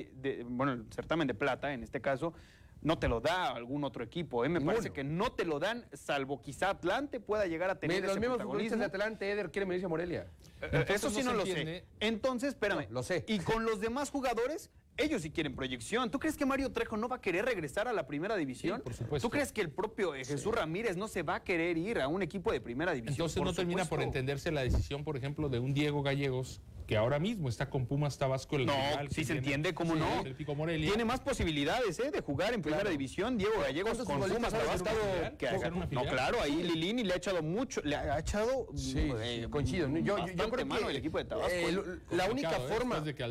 bueno, 0.47 0.73
el 0.73 0.87
certamen 0.93 1.27
de 1.27 1.35
plata, 1.35 1.73
en 1.73 1.83
este 1.83 2.01
caso, 2.01 2.33
no 2.87 3.01
te 3.01 3.09
lo 3.09 3.21
da 3.21 3.51
algún 3.51 3.83
otro 3.83 4.05
equipo. 4.05 4.45
¿eh? 4.45 4.49
Me 4.49 4.61
parece 4.61 4.91
que 4.91 5.03
no 5.03 5.33
te 5.33 5.45
lo 5.45 5.59
dan, 5.59 5.85
salvo 5.93 6.41
quizá 6.41 6.71
Atlante 6.71 7.19
pueda 7.19 7.47
llegar 7.47 7.69
a 7.69 7.81
tener. 7.81 8.05
los 8.05 8.19
mismos 8.19 8.41
futbolistas 8.41 8.79
de 8.79 8.85
Atlante, 8.85 9.29
Eder, 9.29 9.51
quieren 9.51 9.69
venirse 9.69 9.87
a 9.87 9.89
Morelia. 9.89 10.29
Eh, 10.63 10.85
eso 10.89 11.11
sí 11.11 11.25
no, 11.25 11.33
lo 11.33 11.45
sé. 11.45 11.85
Entonces, 11.99 12.51
espérame. 12.51 12.87
lo 12.91 13.03
sé. 13.03 13.25
Y 13.27 13.41
con 13.41 13.65
los 13.65 13.81
demás 13.81 14.11
jugadores, 14.11 14.71
ellos 14.97 15.23
sí 15.23 15.33
quieren 15.33 15.57
proyección. 15.57 16.13
¿Tú 16.13 16.21
crees 16.21 16.37
que 16.37 16.47
Mario 16.47 16.71
Trejo 16.71 16.97
no 16.97 17.09
va 17.09 17.17
a 17.17 17.21
querer 17.21 17.45
regresar 17.45 17.89
a 17.89 17.93
la 17.93 18.07
primera 18.07 18.37
división? 18.37 18.81
por 18.83 18.95
supuesto. 18.95 19.27
¿Tú 19.27 19.33
crees 19.33 19.51
que 19.51 19.63
el 19.63 19.71
propio 19.71 20.13
Jesús 20.13 20.55
Ramírez 20.55 20.97
no 20.97 21.09
se 21.09 21.25
va 21.25 21.35
a 21.35 21.43
querer 21.43 21.77
ir 21.77 22.01
a 22.01 22.07
un 22.07 22.23
equipo 22.23 22.53
de 22.53 22.61
primera 22.61 22.93
división? 22.93 23.27
Entonces 23.27 23.43
no 23.43 23.53
termina 23.53 23.85
por 23.87 24.01
entenderse 24.01 24.53
la 24.53 24.63
decisión, 24.63 25.03
por 25.03 25.17
ejemplo, 25.17 25.49
de 25.49 25.59
un 25.59 25.75
Diego 25.75 26.05
Gallegos 26.05 26.63
que 26.87 26.97
ahora 26.97 27.19
mismo 27.19 27.49
está 27.49 27.69
con 27.69 27.87
Pumas 27.87 28.17
Tabasco. 28.17 28.57
El 28.57 28.67
no, 28.67 28.75
sí 29.11 29.25
se 29.25 29.35
entiende, 29.35 29.75
¿cómo 29.75 29.95
no? 29.95 30.07
Tiene 30.67 31.05
más 31.05 31.21
posibilidades 31.21 31.99
¿eh? 31.99 32.11
de 32.11 32.21
jugar 32.21 32.55
en 32.55 32.63
primera 32.63 32.89
división. 32.89 33.37
Diego 33.37 33.61
Gallegos 33.61 33.99
con 33.99 34.21
Pumas 34.21 34.53
Tabasco. 34.53 34.89
no, 35.91 36.05
claro, 36.05 36.41
ahí 36.41 36.63
Lilini 36.63 37.03
le 37.03 37.15
ha 37.15 37.17
echado 37.17 37.43
mucho, 37.43 37.81
le 37.83 37.97
ha 37.97 38.19
echado. 38.19 38.69
Sí, 38.75 39.11
eh, 39.21 39.49
coincido. 39.51 39.89
Yo, 39.89 40.27
yo, 40.27 40.51
creo 40.51 40.67
que 40.69 40.91
el 40.91 40.97
equipo 40.97 41.19
de 41.19 41.25
Tabasco. 41.25 41.53
Eh, 41.53 42.01
la 42.11 42.31
única 42.31 42.57
¿eh? 42.57 42.69
forma. 42.69 43.01
De 43.01 43.15
que 43.15 43.27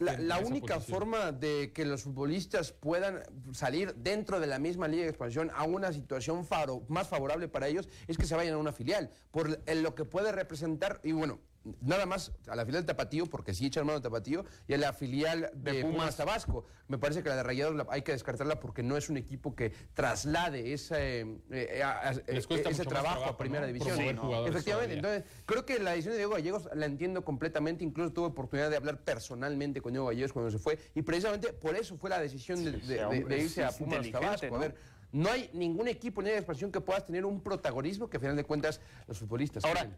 la, 0.00 0.18
la 0.18 0.38
única 0.38 0.80
forma 0.80 1.32
de 1.32 1.72
que 1.72 1.84
los 1.84 2.02
futbolistas 2.02 2.72
puedan 2.72 3.22
salir 3.52 3.94
dentro 3.96 4.40
de 4.40 4.46
la 4.46 4.58
misma 4.58 4.88
liga 4.88 5.04
de 5.04 5.10
expansión 5.10 5.50
a 5.54 5.64
una 5.64 5.92
situación 5.92 6.46
más 6.88 7.08
favorable 7.08 7.48
para 7.48 7.68
ellos 7.68 7.88
es 8.06 8.16
que 8.16 8.26
se 8.26 8.34
vayan 8.34 8.54
a 8.54 8.58
una 8.58 8.72
filial 8.72 9.10
por 9.30 9.58
lo 9.74 9.94
que 9.94 10.04
puede 10.04 10.32
representar 10.32 11.00
y 11.02 11.12
bueno 11.12 11.40
nada 11.80 12.06
más 12.06 12.32
a 12.46 12.56
la 12.56 12.64
filial 12.64 12.82
de 12.82 12.86
Tapatío, 12.86 13.26
porque 13.26 13.54
sí 13.54 13.66
echan 13.66 13.86
mano 13.86 13.98
de 13.98 14.02
Tapatío, 14.02 14.44
y 14.68 14.74
a 14.74 14.78
la 14.78 14.92
filial 14.92 15.50
de, 15.54 15.82
Pumas. 15.82 16.16
Tabasco. 16.16 16.66
Me 16.88 16.98
parece 16.98 17.22
que 17.22 17.28
la 17.28 17.36
de 17.36 17.42
Rayados 17.42 17.86
hay 17.90 18.02
que 18.02 18.12
descartarla 18.12 18.60
porque 18.60 18.82
no 18.82 18.96
es 18.96 19.08
un 19.08 19.16
equipo 19.16 19.54
que 19.54 19.72
traslade 19.94 20.72
ese, 20.72 21.20
eh, 21.20 21.36
eh, 21.50 22.22
ese 22.26 22.84
trabajo, 22.84 23.24
a 23.24 23.36
primera 23.36 23.66
división. 23.66 23.98
Efectivamente, 24.46 24.94
entonces 24.94 25.24
creo 25.46 25.64
que 25.64 25.78
la 25.78 25.92
decisión 25.92 26.12
de 26.12 26.18
Diego 26.18 26.34
Gallegos 26.34 26.68
la 26.74 26.86
entiendo 26.86 27.24
completamente, 27.24 27.84
incluso 27.84 28.12
tuve 28.12 28.26
oportunidad 28.26 28.70
de 28.70 28.76
hablar 28.76 29.00
personalmente 29.02 29.80
con 29.80 29.92
Diego 29.92 30.06
Gallegos 30.06 30.32
cuando 30.32 30.50
se 30.50 30.58
fue, 30.58 30.78
y 30.94 31.02
precisamente 31.02 31.52
por 31.52 31.74
eso 31.74 31.96
fue 31.96 32.10
la 32.10 32.20
decisión 32.20 32.64
de, 32.64 33.38
irse 33.38 33.64
a 33.64 33.70
Pumas 33.70 34.10
Tabasco. 34.10 34.54
A 34.54 34.58
ver, 34.58 34.74
no 35.14 35.30
hay 35.30 35.48
ningún 35.52 35.86
equipo 35.86 36.20
ni 36.22 36.30
expansión 36.30 36.72
que 36.72 36.80
puedas 36.80 37.06
tener 37.06 37.24
un 37.24 37.40
protagonismo 37.40 38.10
que, 38.10 38.16
al 38.16 38.20
final 38.20 38.36
de 38.36 38.42
cuentas, 38.42 38.80
los 39.06 39.16
futbolistas 39.16 39.64
Ahora, 39.64 39.88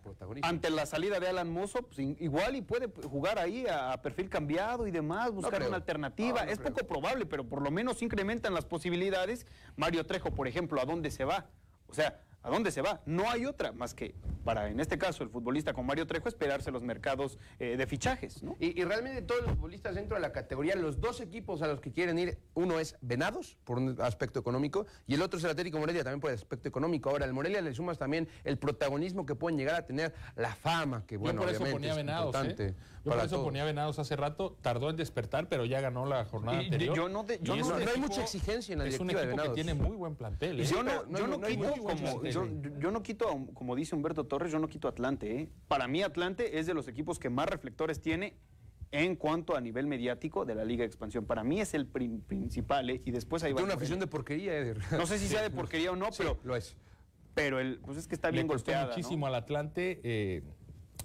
ante 0.43 0.69
la 0.69 0.85
salida 0.85 1.19
de 1.19 1.27
Alan 1.27 1.51
Mozo, 1.51 1.81
pues, 1.83 1.99
igual 1.99 2.55
y 2.55 2.61
puede 2.61 2.89
jugar 3.09 3.39
ahí 3.39 3.65
a 3.67 4.01
perfil 4.03 4.29
cambiado 4.29 4.87
y 4.87 4.91
demás, 4.91 5.33
buscar 5.33 5.63
una 5.67 5.77
alternativa. 5.77 6.43
es 6.43 6.59
poco 6.59 6.87
probable, 6.87 7.25
pero 7.25 7.49
por 7.49 7.63
lo 7.63 7.71
menos 7.71 8.03
incrementan 8.03 8.53
las 8.53 8.67
posibilidades. 8.67 9.47
Mario 9.75 10.05
Trejo, 10.05 10.33
por 10.33 10.49
ejemplo, 10.49 10.83
¿a 10.83 10.85
dónde 10.85 11.11
se 11.11 11.25
va? 11.25 11.47
O 11.89 11.95
sea, 11.95 12.21
¿A 12.47 12.51
dónde 12.51 12.71
se 12.71 12.81
va? 12.81 13.01
No 13.07 13.29
hay 13.29 13.45
otra 13.45 13.73
más 13.73 13.93
que 13.93 14.15
para, 14.45 14.69
en 14.69 14.79
este 14.79 14.97
caso, 14.97 15.25
el 15.25 15.31
futbolista 15.31 15.73
con 15.75 15.85
Mario 15.85 16.07
Trejo, 16.07 16.29
esperarse 16.29 16.71
los 16.71 16.81
mercados 16.81 17.41
eh, 17.59 17.77
de 17.77 17.87
fichajes. 17.89 18.45
¿no? 18.45 18.57
Y, 18.61 18.85
realmente 18.85 19.21
todos 19.23 19.43
los 19.43 19.57
futbolistas 19.57 19.97
dentro 19.97 20.15
de 20.17 20.23
la 20.23 20.31
categoría, 20.31 20.77
los 20.77 21.01
dos 21.01 21.21
equipos 21.21 21.61
a 21.63 21.67
los 21.67 21.81
que 21.81 21.91
quieren 21.91 22.17
ir, 22.21 22.39
uno 22.55 22.79
es 22.79 22.97
Venados, 23.01 23.59
por 23.65 23.79
un 23.79 24.01
aspecto 24.01 24.39
económico, 24.39 24.87
y 25.09 25.15
el 25.15 25.23
otro 25.23 25.39
es 25.39 25.45
el 25.45 25.51
Atlético 25.51 25.81
Morelia, 25.81 26.05
también 26.05 26.21
por 26.21 26.31
el 26.31 26.37
aspecto 26.37 26.69
económico. 26.69 27.11
Ahora, 27.11 27.25
al 27.25 27.33
Morelia 27.33 27.61
le 27.61 27.75
sumas 27.75 27.99
también 27.99 28.29
el 28.45 28.59
protagonismo 28.59 29.27
que 29.27 29.35
pueden 29.35 29.59
llegar 29.59 29.75
a 29.75 29.85
tener, 29.85 30.15
la 30.37 30.55
fama, 30.55 31.05
que 31.05 31.17
bueno, 31.17 31.41
Yo 31.41 31.47
por 31.49 31.55
eso 31.57 31.73
ponía 31.73 31.97
Venados, 31.97 32.37
¿eh? 32.45 32.77
Yo 33.07 33.13
por 33.13 33.25
eso 33.25 33.43
ponía 33.45 33.65
Venados 33.65 34.01
hace 34.01 34.17
rato, 34.17 34.59
tardó 34.63 34.91
en 34.91 34.97
despertar, 34.97 35.49
pero 35.49 35.65
ya 35.65 35.81
ganó 35.81 36.07
la 36.07 36.25
jornada 36.25 36.59
anterior. 36.59 36.97
Yo 36.97 37.09
no, 37.09 37.25
yo 37.41 37.55
no, 37.55 37.77
hay 37.77 38.01
mucha 38.01 38.23
exigencia 38.23 38.73
en 38.73 38.81
la 38.81 38.85
directiva 38.85 39.13
Es 39.13 39.27
un 39.27 39.31
equipo 39.31 39.43
que 39.45 39.51
tiene 39.51 39.75
muy 39.75 39.97
buen 39.97 40.17
plantel. 40.17 40.61
¿eh? 40.61 40.65
Yo 40.65 40.83
no, 42.91 43.03
quito, 43.05 43.47
como 43.55 43.77
dice 43.77 43.95
Humberto 43.95 44.25
Torres, 44.25 44.51
yo 44.51 44.59
no 44.59 44.67
quito 44.67 44.89
Atlante. 44.89 45.41
¿eh? 45.41 45.49
Para 45.69 45.87
mí 45.87 46.03
Atlante 46.03 46.59
es 46.59 46.67
de 46.67 46.75
los 46.75 46.89
equipos 46.89 47.21
que 47.21 47.31
más 47.31 47.49
reflectores 47.49 48.03
tiene 48.03 48.35
en 48.91 49.15
cuanto 49.15 49.57
a 49.57 49.61
nivel 49.61 49.87
mediático 49.87 50.45
de 50.45 50.57
la 50.57 50.65
Liga 50.65 50.81
de 50.81 50.87
Expansión. 50.87 51.27
Para 51.27 51.45
mí 51.45 51.61
es 51.61 51.75
el 51.75 51.87
principal, 51.87 52.91
¿eh? 52.91 53.03
y 53.05 53.13
después 53.13 53.45
ahí 53.45 53.53
va. 53.53 53.59
Tiene 53.59 53.73
una 53.73 53.77
afición 53.77 54.01
de 54.01 54.09
porquería, 54.09 54.59
Eder. 54.59 54.79
No 54.91 55.07
sé 55.07 55.21
si 55.21 55.29
sea 55.29 55.43
de 55.43 55.51
porquería 55.51 55.93
o 55.93 55.97
no, 55.97 56.09
pero... 56.19 56.41
lo 56.43 56.57
es. 56.57 56.77
Pero 57.35 57.61
el, 57.61 57.79
pues 57.79 57.99
es 57.99 58.09
que 58.09 58.17
está 58.17 58.33
bien 58.33 58.49
Le 58.49 58.55
golpeada. 58.55 58.89
muchísimo 58.89 59.29
al 59.29 59.37
Atlante... 59.37 60.01
Eh, 60.03 60.43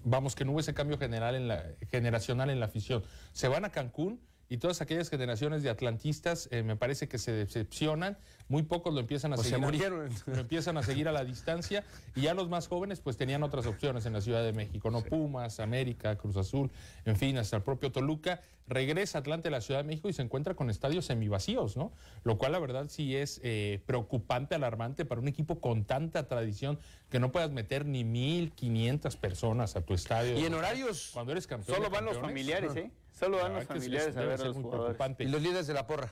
vamos, 0.03 0.35
que 0.35 0.45
no 0.45 0.51
hubo 0.51 0.59
ese 0.59 0.73
cambio 0.73 0.97
general 0.97 1.35
en 1.35 1.47
la, 1.47 1.63
generacional 1.89 2.49
en 2.49 2.59
la 2.59 2.67
afición. 2.67 3.03
Se 3.33 3.47
van 3.47 3.65
a 3.65 3.69
Cancún 3.69 4.19
y 4.51 4.57
todas 4.57 4.81
aquellas 4.81 5.09
generaciones 5.09 5.63
de 5.63 5.69
atlantistas 5.69 6.49
eh, 6.51 6.61
me 6.61 6.75
parece 6.75 7.07
que 7.07 7.17
se 7.17 7.31
decepcionan, 7.31 8.17
muy 8.49 8.63
pocos 8.63 8.93
lo 8.93 8.99
empiezan 8.99 9.31
a 9.31 9.37
seguir. 9.37 9.89
lo 10.25 10.37
empiezan 10.37 10.75
a 10.75 10.83
seguir 10.83 11.07
a 11.07 11.13
la 11.13 11.23
distancia 11.23 11.85
y 12.17 12.23
ya 12.23 12.33
los 12.33 12.49
más 12.49 12.67
jóvenes 12.67 12.99
pues 12.99 13.15
tenían 13.15 13.43
otras 13.43 13.65
opciones 13.65 14.05
en 14.05 14.11
la 14.11 14.19
Ciudad 14.19 14.43
de 14.43 14.51
México, 14.51 14.91
no 14.91 15.03
Pumas, 15.03 15.61
América, 15.61 16.17
Cruz 16.17 16.35
Azul, 16.35 16.69
en 17.05 17.15
fin, 17.15 17.37
hasta 17.37 17.55
el 17.55 17.63
propio 17.63 17.93
Toluca. 17.93 18.41
Regresa 18.67 19.19
Atlante 19.19 19.47
a 19.47 19.51
la 19.51 19.61
Ciudad 19.61 19.81
de 19.81 19.87
México 19.87 20.09
y 20.09 20.13
se 20.13 20.21
encuentra 20.21 20.53
con 20.53 20.69
estadios 20.69 21.05
semivacíos, 21.05 21.77
¿no? 21.77 21.93
Lo 22.23 22.37
cual 22.37 22.51
la 22.51 22.59
verdad 22.59 22.85
sí 22.89 23.15
es 23.15 23.39
eh, 23.43 23.81
preocupante, 23.85 24.55
alarmante 24.55 25.05
para 25.05 25.19
un 25.19 25.27
equipo 25.29 25.59
con 25.61 25.85
tanta 25.85 26.27
tradición 26.27 26.77
que 27.09 27.19
no 27.19 27.31
puedas 27.31 27.51
meter 27.51 27.85
ni 27.85 28.03
1.500 28.03 29.17
personas 29.17 29.75
a 29.77 29.81
tu 29.81 29.93
estadio. 29.93 30.37
Y 30.37 30.45
en 30.45 30.53
horarios... 30.53 31.11
Cuando 31.13 31.31
eres 31.31 31.47
campeón. 31.47 31.77
Solo 31.77 31.89
van 31.89 32.05
los 32.05 32.17
familiares, 32.17 32.75
¿eh? 32.75 32.91
Solo 33.21 33.37
dan 33.37 33.53
los 33.53 33.65
familiares 33.65 34.17
a 34.17 34.21
ver 34.21 34.41
a 34.41 34.45
los 34.45 34.57
jugadores. 34.57 34.97
Y 35.19 35.25
los 35.25 35.41
líderes 35.43 35.67
de 35.67 35.75
la 35.75 35.85
porra. 35.85 36.11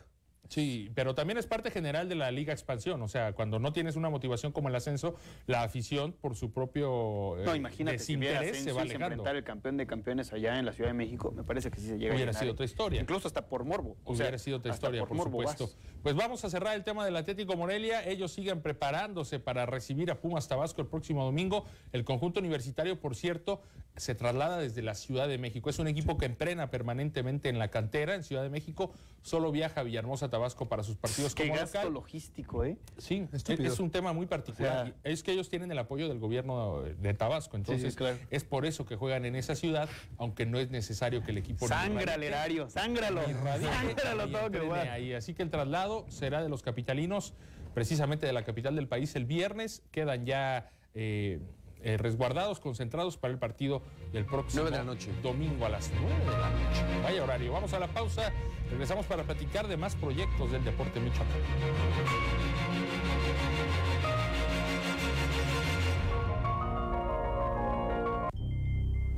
Sí, 0.49 0.91
pero 0.95 1.13
también 1.13 1.37
es 1.37 1.45
parte 1.45 1.69
general 1.69 2.09
de 2.09 2.15
la 2.15 2.31
Liga 2.31 2.51
Expansión. 2.51 3.01
O 3.03 3.07
sea, 3.07 3.33
cuando 3.33 3.59
no 3.59 3.71
tienes 3.71 3.95
una 3.95 4.09
motivación 4.09 4.51
como 4.51 4.67
el 4.67 4.75
ascenso, 4.75 5.15
la 5.45 5.61
afición, 5.61 6.11
por 6.11 6.35
su 6.35 6.51
propio 6.51 7.35
no, 7.45 7.55
imagínate, 7.55 7.99
si 7.99 8.15
se 8.15 8.71
va 8.71 8.81
alejando. 8.81 9.05
enfrentar 9.05 9.35
el 9.35 9.43
campeón 9.43 9.77
de 9.77 9.85
campeones 9.85 10.33
allá 10.33 10.57
en 10.57 10.65
la 10.65 10.73
Ciudad 10.73 10.89
de 10.89 10.95
México, 10.95 11.31
me 11.31 11.43
parece 11.43 11.69
que 11.69 11.79
sí 11.79 11.87
se 11.87 11.99
llega 11.99 12.15
Hubiera 12.15 12.31
a 12.31 12.33
sido 12.33 12.53
otra 12.53 12.65
historia. 12.65 13.01
Incluso 13.01 13.27
hasta 13.27 13.47
por 13.47 13.63
morbo. 13.63 13.95
Hubiera 14.05 14.37
sido 14.39 14.57
otra 14.57 14.73
historia, 14.73 15.05
por, 15.05 15.17
supuesto. 15.17 15.69
Pues 16.01 16.15
vamos 16.15 16.43
a 16.43 16.49
cerrar 16.49 16.75
el 16.75 16.83
tema 16.83 17.05
del 17.05 17.15
Atlético 17.15 17.55
Morelia. 17.55 18.03
Ellos 18.07 18.31
siguen 18.31 18.61
preparándose 18.61 19.39
para 19.39 19.67
recibir 19.67 20.09
a 20.09 20.19
Pumas 20.19 20.47
Tabasco 20.47 20.81
el 20.81 20.87
próximo 20.87 21.23
domingo. 21.23 21.65
El 21.91 22.03
conjunto 22.03 22.39
universitario, 22.39 22.99
por 22.99 23.15
cierto, 23.15 23.61
se 23.97 24.15
traslada 24.15 24.57
desde 24.57 24.81
la 24.81 24.95
Ciudad 24.95 25.27
de 25.27 25.37
México. 25.37 25.69
Es 25.69 25.77
un 25.77 25.87
equipo 25.87 26.17
que 26.17 26.25
entrena 26.25 26.71
permanentemente 26.71 27.49
en 27.49 27.59
la 27.59 27.69
cantera 27.69 28.15
en 28.15 28.23
Ciudad 28.23 28.41
de 28.41 28.49
México. 28.49 28.91
Solo 29.21 29.51
viaja 29.51 29.81
a 29.81 29.83
Villahermosa, 29.83 30.29
Tabasco 30.29 30.38
para 30.67 30.83
sus 30.83 30.95
partidos 30.95 31.35
Qué 31.35 31.47
gasto 31.47 31.89
logístico, 31.89 32.63
¿eh? 32.63 32.77
Sí, 32.97 33.27
es 33.31 33.79
un 33.79 33.91
tema 33.91 34.13
muy 34.13 34.25
particular. 34.25 34.93
es 35.03 35.23
que 35.23 35.31
ellos 35.31 35.49
tienen 35.49 35.71
el 35.71 35.79
apoyo 35.79 36.07
del 36.07 36.19
gobierno 36.19 36.81
de 36.81 37.13
Tabasco. 37.13 37.57
Entonces, 37.57 37.95
es 38.29 38.43
por 38.43 38.65
eso 38.65 38.85
que 38.85 38.95
juegan 38.95 39.25
en 39.25 39.35
esa 39.35 39.55
ciudad, 39.55 39.89
aunque 40.17 40.45
no 40.45 40.59
es 40.59 40.69
necesario 40.69 41.23
que 41.23 41.31
el 41.31 41.37
equipo... 41.37 41.67
Sangra 41.67 42.15
al 42.15 42.23
erario, 42.23 42.69
sángralo. 42.69 43.21
Sángralo 43.23 44.29
todo 44.29 44.51
que 44.51 44.89
ahí. 44.89 45.13
Así 45.13 45.33
que 45.33 45.43
el 45.43 45.49
traslado 45.49 46.05
será 46.09 46.41
de 46.41 46.49
los 46.49 46.63
capitalinos, 46.63 47.33
precisamente 47.73 48.25
de 48.25 48.33
la 48.33 48.43
capital 48.43 48.75
del 48.75 48.87
país, 48.87 49.15
el 49.15 49.25
viernes. 49.25 49.83
Quedan 49.91 50.25
ya... 50.25 50.71
Eh, 50.95 51.39
eh, 51.82 51.97
resguardados, 51.97 52.59
concentrados 52.59 53.17
para 53.17 53.34
el 53.34 53.39
partido 53.39 53.82
del 54.11 54.25
próximo 54.25 54.65
de 54.65 54.71
la 54.71 54.84
noche. 54.84 55.11
domingo 55.23 55.65
a 55.65 55.69
las 55.69 55.89
9 55.93 56.19
de 56.19 56.25
la 56.25 56.49
noche. 56.49 57.01
Vaya 57.03 57.23
horario. 57.23 57.53
Vamos 57.53 57.73
a 57.73 57.80
la 57.80 57.88
pausa. 57.88 58.34
Regresamos 58.69 59.05
para 59.05 59.23
platicar 59.23 59.67
de 59.67 59.77
más 59.77 59.95
proyectos 59.95 60.51
del 60.51 60.63
deporte 60.63 60.99
Michoacán. 60.99 61.39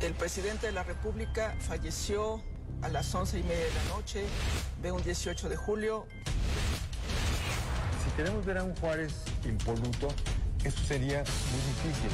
El 0.01 0.13
presidente 0.13 0.67
de 0.67 0.71
la 0.71 0.83
República 0.83 1.55
falleció 1.59 2.41
a 2.81 2.89
las 2.89 3.13
once 3.13 3.39
y 3.39 3.43
media 3.43 3.65
de 3.65 3.73
la 3.73 3.95
noche 3.95 4.25
de 4.81 4.91
un 4.91 5.03
18 5.03 5.49
de 5.49 5.55
julio. 5.55 6.05
Si 8.03 8.11
queremos 8.15 8.45
ver 8.45 8.57
a 8.57 8.63
un 8.63 8.75
Juárez 8.75 9.23
impoluto, 9.45 10.07
eso 10.63 10.77
sería 10.87 11.17
muy 11.17 11.61
difícil. 11.61 12.11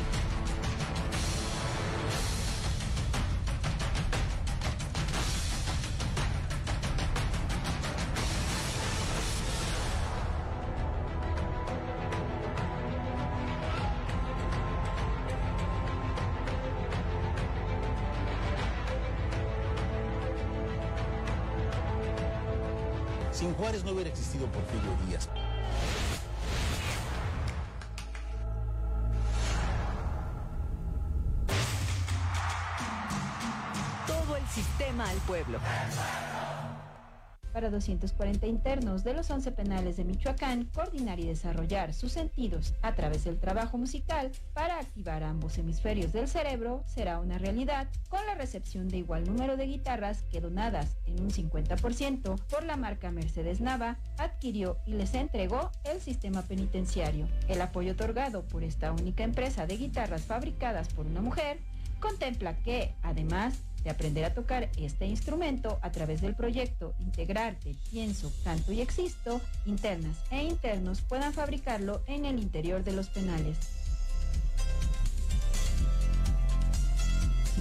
Para 37.54 37.72
240 37.72 38.45
internos 38.45 39.04
de 39.04 39.16
los 39.16 39.32
11 39.32 39.52
penales 39.52 39.98
de 39.98 40.04
Michoacán, 40.04 40.66
coordinar 40.66 41.20
y 41.20 41.26
desarrollar 41.26 41.91
sus 41.93 42.12
sentidos 42.12 42.76
a 42.84 42.93
través 42.93 43.24
del 43.24 43.39
trabajo 43.39 43.80
musical 43.80 44.32
para 44.54 44.78
activar 44.78 45.24
ambos 45.24 45.58
hemisferios 45.58 46.14
del 46.14 46.28
cerebro 46.28 46.84
será 46.86 47.20
una 47.20 47.39
realidad 47.39 47.88
con 48.10 48.24
la 48.28 48.36
recepción 48.36 48.89
de 48.89 48.98
igual 48.98 49.24
número 49.24 49.58
de 49.58 49.66
guitarras 49.66 50.22
que 50.30 50.39
donadas 50.39 50.98
en 51.08 51.20
un 51.20 51.32
50% 51.32 52.39
por 52.48 52.64
la 52.64 52.76
marca 52.76 53.10
Mercedes 53.10 53.60
Nava 53.60 53.98
adquirió 54.20 54.78
y 54.86 54.93
les 54.93 55.16
entregó 55.16 55.72
el 55.84 56.00
sistema 56.00 56.43
penitenciario. 56.43 57.28
El 57.48 57.62
apoyo 57.62 57.93
otorgado 57.93 58.43
por 58.43 58.64
esta 58.64 58.91
única 58.91 59.24
empresa 59.24 59.66
de 59.66 59.78
guitarras 59.78 60.26
fabricadas 60.26 60.89
por 60.89 61.08
una 61.08 61.22
mujer 61.22 61.58
contempla 62.00 62.56
que, 62.58 62.93
además, 63.02 63.64
de 63.84 63.90
aprender 63.90 64.26
a 64.26 64.34
tocar 64.34 64.70
este 64.78 65.06
instrumento 65.06 65.80
a 65.82 65.92
través 65.92 66.22
del 66.22 66.36
proyecto 66.36 66.94
Integrarte, 67.00 67.76
Pienso, 67.92 68.32
Canto 68.44 68.72
y 68.72 68.82
Existo, 68.82 69.42
internas 69.66 70.18
e 70.32 70.44
internos 70.44 71.02
puedan 71.02 71.34
fabricarlo 71.34 72.02
en 72.08 72.26
el 72.26 72.40
interior 72.40 72.84
de 72.84 72.92
los 72.94 73.10
penales. 73.10 73.58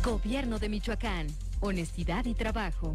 Gobierno 0.02 0.60
de 0.60 0.68
Michoacán. 0.68 1.26
Honestidad 1.60 2.26
y 2.26 2.34
trabajo. 2.34 2.94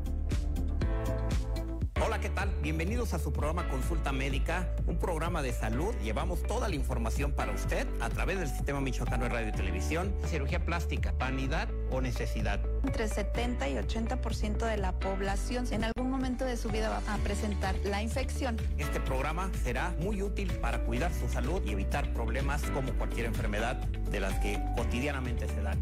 ¿Qué 2.21 2.29
tal? 2.29 2.53
Bienvenidos 2.61 3.15
a 3.15 3.19
su 3.19 3.33
programa 3.33 3.67
Consulta 3.67 4.11
Médica, 4.11 4.69
un 4.85 4.97
programa 4.97 5.41
de 5.41 5.51
salud. 5.53 5.95
Llevamos 6.03 6.43
toda 6.43 6.69
la 6.69 6.75
información 6.75 7.31
para 7.31 7.51
usted 7.51 7.87
a 7.99 8.09
través 8.09 8.37
del 8.37 8.47
Sistema 8.47 8.79
Michoacano 8.79 9.23
de 9.23 9.29
Radio 9.29 9.49
y 9.49 9.51
Televisión. 9.53 10.13
Cirugía 10.27 10.63
plástica, 10.63 11.15
vanidad 11.17 11.67
o 11.89 11.99
necesidad. 11.99 12.59
Entre 12.83 13.07
70 13.07 13.69
y 13.69 13.73
80% 13.73 14.57
de 14.67 14.77
la 14.77 14.91
población 14.99 15.65
en 15.71 15.83
algún 15.83 16.11
momento 16.11 16.45
de 16.45 16.57
su 16.57 16.69
vida 16.69 16.89
va 16.89 17.01
a 17.11 17.17
presentar 17.17 17.75
la 17.83 18.03
infección. 18.03 18.55
Este 18.77 18.99
programa 18.99 19.49
será 19.63 19.95
muy 19.99 20.21
útil 20.21 20.51
para 20.59 20.83
cuidar 20.83 21.11
su 21.11 21.27
salud 21.27 21.63
y 21.65 21.71
evitar 21.71 22.13
problemas 22.13 22.61
como 22.65 22.93
cualquier 22.93 23.25
enfermedad 23.25 23.77
de 23.77 24.19
las 24.19 24.37
que 24.39 24.61
cotidianamente 24.77 25.47
se 25.47 25.61
dan. 25.63 25.81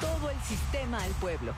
Todo 0.00 0.30
el 0.30 0.40
sistema 0.42 1.02
al 1.02 1.10
pueblo. 1.12 1.52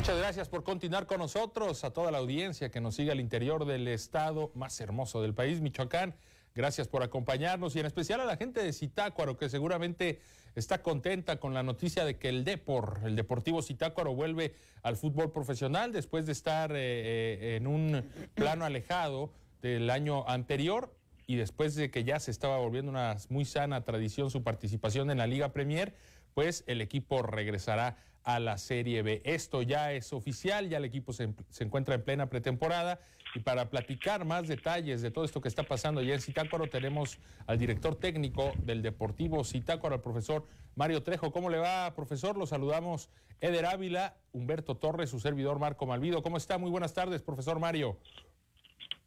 Muchas 0.00 0.16
gracias 0.16 0.48
por 0.48 0.64
continuar 0.64 1.06
con 1.06 1.18
nosotros, 1.18 1.84
a 1.84 1.92
toda 1.92 2.10
la 2.10 2.16
audiencia 2.16 2.70
que 2.70 2.80
nos 2.80 2.94
sigue 2.94 3.10
al 3.10 3.20
interior 3.20 3.66
del 3.66 3.86
estado 3.86 4.50
más 4.54 4.80
hermoso 4.80 5.20
del 5.20 5.34
país, 5.34 5.60
Michoacán. 5.60 6.14
Gracias 6.54 6.88
por 6.88 7.02
acompañarnos 7.02 7.76
y 7.76 7.80
en 7.80 7.86
especial 7.86 8.22
a 8.22 8.24
la 8.24 8.38
gente 8.38 8.62
de 8.62 8.72
Zitácuaro 8.72 9.36
que 9.36 9.50
seguramente 9.50 10.22
está 10.54 10.80
contenta 10.80 11.36
con 11.36 11.52
la 11.52 11.62
noticia 11.62 12.06
de 12.06 12.16
que 12.16 12.30
el 12.30 12.44
Depor, 12.44 13.00
el 13.04 13.14
Deportivo 13.14 13.60
Zitácuaro, 13.60 14.14
vuelve 14.14 14.54
al 14.82 14.96
fútbol 14.96 15.32
profesional 15.32 15.92
después 15.92 16.24
de 16.24 16.32
estar 16.32 16.72
eh, 16.72 16.76
eh, 16.78 17.56
en 17.56 17.66
un 17.66 18.02
plano 18.32 18.64
alejado 18.64 19.34
del 19.60 19.90
año 19.90 20.26
anterior 20.26 20.96
y 21.26 21.36
después 21.36 21.74
de 21.74 21.90
que 21.90 22.04
ya 22.04 22.20
se 22.20 22.30
estaba 22.30 22.56
volviendo 22.56 22.90
una 22.90 23.18
muy 23.28 23.44
sana 23.44 23.84
tradición 23.84 24.30
su 24.30 24.42
participación 24.42 25.10
en 25.10 25.18
la 25.18 25.26
Liga 25.26 25.52
Premier, 25.52 25.94
pues 26.32 26.64
el 26.66 26.80
equipo 26.80 27.20
regresará 27.20 27.98
a 28.24 28.38
la 28.38 28.58
Serie 28.58 29.02
B. 29.02 29.22
Esto 29.24 29.62
ya 29.62 29.92
es 29.92 30.12
oficial, 30.12 30.68
ya 30.68 30.78
el 30.78 30.84
equipo 30.84 31.12
se, 31.12 31.34
encuentra 31.60 31.94
en 31.94 32.02
plena 32.02 32.28
pretemporada 32.28 33.00
y 33.34 33.40
para 33.40 33.70
platicar 33.70 34.24
más 34.24 34.48
detalles 34.48 35.02
de 35.02 35.10
todo 35.10 35.24
esto 35.24 35.40
que 35.40 35.48
está 35.48 35.62
pasando 35.62 36.00
allá 36.00 36.14
en 36.14 36.20
Citácuaro 36.20 36.68
tenemos 36.68 37.18
al 37.46 37.58
director 37.58 37.94
técnico 37.94 38.52
del 38.58 38.82
Deportivo 38.82 39.44
Citácuaro, 39.44 39.94
al 39.94 40.02
profesor 40.02 40.46
Mario 40.74 41.02
Trejo. 41.02 41.30
¿Cómo 41.30 41.48
le 41.48 41.58
va, 41.58 41.94
profesor? 41.94 42.36
Lo 42.36 42.46
saludamos 42.46 43.08
Eder 43.40 43.66
Ávila, 43.66 44.16
Humberto 44.32 44.76
Torres, 44.76 45.10
su 45.10 45.20
servidor 45.20 45.58
Marco 45.58 45.86
Malvido. 45.86 46.22
¿Cómo 46.22 46.36
está? 46.36 46.58
Muy 46.58 46.70
buenas 46.70 46.92
tardes, 46.92 47.22
profesor 47.22 47.58
Mario. 47.58 47.98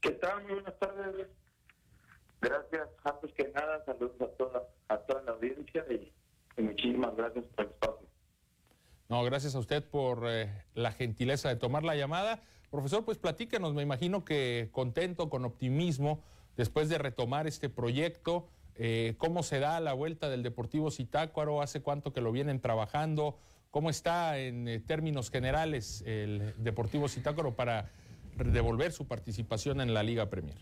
¿Qué 0.02 0.12
tal? 0.12 0.44
Muy 0.44 0.54
buenas 0.54 0.78
tardes. 0.80 1.28
Gracias, 2.42 2.90
antes 3.06 3.34
que 3.34 3.48
nada, 3.50 3.86
saludos 3.86 4.20
a 4.20 4.28
toda, 4.38 4.64
a 4.90 4.98
toda 4.98 5.22
la 5.24 5.32
audiencia 5.32 5.86
y, 5.90 6.12
y 6.58 6.62
muchísimas 6.62 7.16
gracias 7.16 7.46
por 7.56 7.66
el 7.66 7.72
espacio. 7.72 8.13
No, 9.14 9.24
gracias 9.24 9.54
a 9.54 9.60
usted 9.60 9.84
por 9.84 10.24
eh, 10.28 10.50
la 10.74 10.92
gentileza 10.92 11.48
de 11.48 11.56
tomar 11.56 11.84
la 11.84 11.96
llamada. 11.96 12.42
Profesor, 12.72 13.06
pues 13.06 13.20
platíquenos, 13.20 13.76
me 13.76 13.84
imagino 13.84 14.26
que 14.26 14.70
contento, 14.72 15.30
con 15.30 15.46
optimismo, 15.46 16.24
después 16.58 16.90
de 16.90 16.98
retomar 16.98 17.46
este 17.46 17.70
proyecto 17.70 18.48
Eh, 18.76 19.14
¿Cómo 19.20 19.44
se 19.44 19.60
da 19.60 19.80
la 19.80 19.94
vuelta 19.94 20.32
del 20.32 20.42
Deportivo 20.42 20.90
Zitácuaro? 20.90 21.62
¿Hace 21.62 21.84
cuánto 21.84 22.12
que 22.12 22.22
lo 22.22 22.32
vienen 22.32 22.60
trabajando? 22.60 23.38
¿Cómo 23.70 23.92
está 23.92 24.40
en 24.40 24.68
eh, 24.68 24.80
términos 24.80 25.30
generales 25.30 26.04
el 26.08 26.56
Deportivo 26.58 27.08
Zitácuaro 27.08 27.54
para 27.54 27.92
devolver 28.36 28.92
su 28.94 29.08
participación 29.08 29.80
en 29.80 29.94
la 29.94 30.02
Liga 30.02 30.32
Premier? 30.32 30.58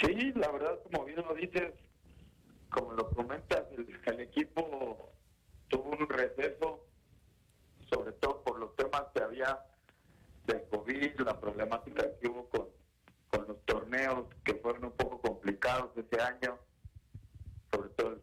Sí, 0.00 0.32
la 0.36 0.50
verdad, 0.50 0.78
como 0.90 1.04
bien 1.04 1.18
lo 1.18 1.34
dices, 1.34 1.70
como 2.70 2.92
lo 2.92 3.10
comentas, 3.10 3.64
el, 3.76 4.20
equipo 4.20 5.12
tuvo 5.68 5.90
un 5.90 6.08
receso, 6.08 6.84
sobre 7.90 8.12
todo 8.12 8.42
por 8.42 8.58
los 8.58 8.74
temas 8.76 9.04
que 9.14 9.22
había 9.22 9.60
del 10.46 10.66
COVID, 10.68 11.20
la 11.20 11.38
problemática 11.38 12.04
que 12.18 12.28
hubo 12.28 12.48
con, 12.48 12.68
con 13.30 13.48
los 13.48 13.64
torneos 13.64 14.26
que 14.44 14.54
fueron 14.54 14.86
un 14.86 14.92
poco 14.92 15.20
complicados 15.20 15.90
ese 15.96 16.20
año, 16.20 16.58
sobre 17.70 17.90
todo 17.90 18.18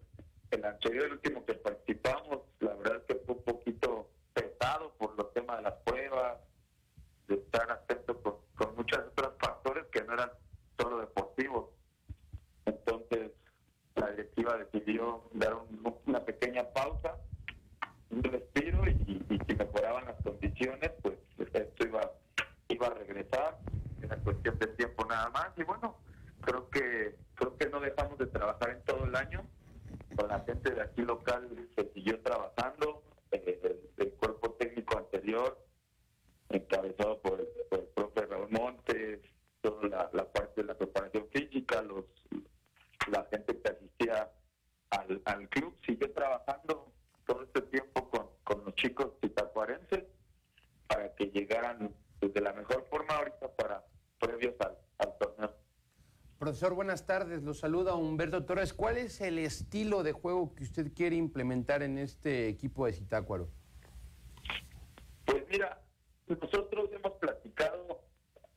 el 0.51 0.65
anterior, 0.65 1.11
último 1.11 1.45
que 1.45 1.53
participamos, 1.53 2.41
la 2.59 2.73
verdad 2.75 2.97
es 2.97 3.03
que 3.03 3.15
fue 3.25 3.35
un 3.35 3.43
poquito 3.43 4.09
pesado 4.33 4.93
por 4.97 5.15
los 5.17 5.33
temas 5.33 5.57
de 5.57 5.63
las 5.63 5.73
pruebas, 5.85 6.39
de 7.27 7.35
estar 7.35 7.71
atento 7.71 8.21
con, 8.21 8.35
con 8.55 8.75
muchos 8.75 8.99
otros 8.99 9.33
factores 9.39 9.85
que 9.91 10.03
no 10.03 10.13
eran 10.13 10.31
solo 10.79 10.99
deportivos. 10.99 11.69
Entonces, 12.65 13.31
la 13.95 14.11
directiva 14.11 14.57
decidió 14.57 15.23
dar 15.33 15.55
una 16.05 16.23
pequeña 16.25 16.67
pausa, 16.73 17.17
un 18.15 18.23
respiro 18.23 18.87
y, 18.87 19.23
y, 19.29 19.39
si 19.47 19.55
mejoraban 19.55 20.05
las 20.05 20.21
condiciones, 20.23 20.91
pues 21.01 21.15
esto 21.53 21.85
iba, 21.85 22.11
iba 22.69 22.87
a 22.87 22.93
regresar. 22.93 23.57
Era 24.01 24.17
cuestión 24.17 24.57
de 24.59 24.67
tiempo 24.67 25.05
nada 25.05 25.29
más. 25.29 25.49
Y 25.57 25.63
bueno, 25.63 25.97
creo 26.41 26.69
que 26.69 27.15
creo 27.35 27.57
que 27.57 27.69
no 27.69 27.79
dejamos 27.79 28.17
de 28.17 28.27
trabajar 28.27 28.69
en 28.69 28.83
todo 28.83 29.05
el 29.05 29.15
año. 29.15 29.45
Con 30.15 30.29
la 30.29 30.39
gente 30.41 30.71
de 30.71 30.81
aquí 30.81 31.01
local 31.01 31.49
se 31.75 31.91
siguió 31.93 32.19
trabajando. 32.21 33.03
Eh, 33.31 33.79
el, 33.97 34.11
cuerpo 34.13 34.51
técnico 34.51 34.97
anterior, 34.97 35.59
encabezado 36.49 37.19
por 37.21 37.39
el, 37.39 37.47
por 37.69 37.79
el 37.79 37.85
profe 37.87 38.25
Raúl 38.25 38.49
Montes, 38.49 39.19
toda 39.61 40.09
la, 40.13 40.31
parte 40.31 40.61
de 40.61 40.67
la 40.67 40.77
preparación 40.77 41.27
física, 41.33 41.81
los 41.81 42.05
la 43.11 43.27
gente 43.29 43.59
que 43.59 43.69
asistía 43.69 44.31
al, 44.89 45.21
al 45.25 45.49
club, 45.49 45.75
sigue 45.85 46.07
trabajando 46.07 46.94
todo 47.25 47.43
este 47.43 47.61
tiempo 47.63 48.09
con, 48.09 48.27
con 48.43 48.65
los 48.65 48.75
chicos 48.75 49.19
titacuarenses 49.21 50.03
para 50.87 51.13
que 51.15 51.25
llegaran 51.27 51.93
de 52.21 52.41
la 52.41 52.53
mejor 52.53 52.85
forma 52.89 53.15
ahorita 53.15 53.51
para 53.55 53.85
previos 54.19 54.55
al, 54.59 54.77
al 54.99 55.17
torneo. 55.17 55.53
Profesor, 56.39 56.73
buenas 56.73 57.05
tardes. 57.05 57.43
Lo 57.43 57.53
saluda 57.53 57.95
Humberto 57.95 58.43
Torres. 58.45 58.73
¿Cuál 58.73 58.97
es 58.97 59.21
el 59.21 59.39
estilo 59.39 60.03
de 60.03 60.11
juego 60.11 60.53
que 60.53 60.63
usted 60.63 60.93
quiere 60.93 61.15
implementar 61.15 61.81
en 61.81 61.97
este 61.97 62.49
equipo 62.49 62.85
de 62.85 62.93
Zitácuaro? 62.93 63.49
Pues 65.25 65.43
mira, 65.49 65.81
nosotros 66.27 66.89
hemos 66.91 67.13
platicado 67.13 68.03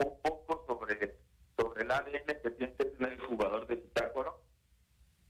un 0.04 0.20
poco 0.22 0.64
sobre, 0.66 1.18
sobre 1.56 1.82
el 1.84 1.90
ADN 1.90 2.26
que 2.42 2.50
tiene 2.50 2.74
el 3.00 3.20
jugador 3.20 3.66
de 3.66 3.76
Zitácuaro 3.76 4.42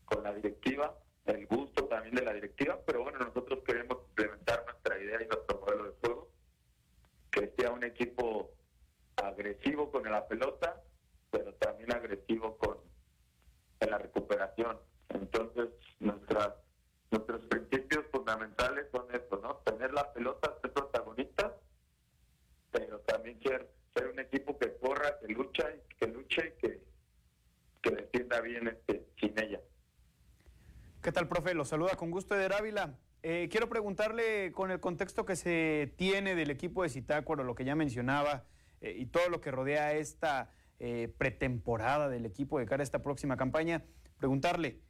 con 0.04 0.22
la 0.22 0.32
directiva, 0.32 0.98
el 1.28 1.46
gusto 1.46 1.84
también 1.84 2.14
de 2.14 2.22
la 2.22 2.32
directiva, 2.32 2.78
pero 2.86 3.02
bueno, 3.02 3.18
nosotros 3.18 3.60
queremos 3.66 3.98
implementar 4.08 4.64
nuestra 4.64 4.98
idea 4.98 5.22
y 5.22 5.26
nuestro 5.26 5.60
modelo 5.60 5.84
de 5.84 5.92
juego, 6.00 6.30
que 7.30 7.52
sea 7.58 7.70
un 7.70 7.84
equipo 7.84 8.50
agresivo 9.16 9.90
con 9.90 10.10
la 10.10 10.26
pelota, 10.26 10.82
pero 11.30 11.52
también 11.54 11.92
agresivo 11.92 12.56
con 12.56 12.78
en 13.80 13.90
la 13.90 13.98
recuperación. 13.98 14.78
Entonces, 15.10 15.68
nuestras, 16.00 16.54
nuestros 17.10 17.40
principios 17.42 18.06
fundamentales 18.10 18.86
son 18.90 19.06
estos, 19.14 19.40
¿no? 19.42 19.56
Tener 19.58 19.92
la 19.92 20.12
pelota, 20.12 20.54
ser 20.60 20.72
protagonistas, 20.72 21.52
pero 22.70 23.00
también 23.00 23.40
ser, 23.42 23.70
ser 23.94 24.08
un 24.08 24.18
equipo 24.18 24.58
que 24.58 24.76
corra, 24.78 25.18
que 25.20 25.28
lucha, 25.28 25.64
que 25.98 26.06
luche 26.08 26.54
y 26.56 26.60
que, 26.60 26.82
que 27.82 27.90
defienda 27.90 28.40
bien 28.40 28.68
este, 28.68 29.06
sin 29.20 29.38
ella. 29.38 29.60
¿Qué 31.02 31.12
tal, 31.12 31.28
profe? 31.48 31.54
Lo 31.54 31.64
saluda 31.64 31.96
con 31.96 32.10
gusto 32.10 32.34
Eder 32.34 32.52
Ávila. 32.52 32.94
Eh, 33.22 33.48
quiero 33.50 33.68
preguntarle 33.68 34.52
con 34.52 34.70
el 34.70 34.80
contexto 34.80 35.24
que 35.24 35.36
se 35.36 35.92
tiene 35.96 36.34
del 36.34 36.50
equipo 36.50 36.82
de 36.82 36.88
Zitácuaro, 36.88 37.44
lo 37.44 37.54
que 37.54 37.64
ya 37.64 37.74
mencionaba, 37.74 38.44
eh, 38.80 38.94
y 38.96 39.06
todo 39.06 39.28
lo 39.28 39.40
que 39.40 39.50
rodea 39.50 39.92
esta 39.94 40.52
eh, 40.78 41.12
pretemporada 41.18 42.08
del 42.08 42.26
equipo 42.26 42.58
de 42.58 42.66
cara 42.66 42.82
a 42.82 42.84
esta 42.84 43.02
próxima 43.02 43.36
campaña, 43.36 43.82
preguntarle, 44.18 44.80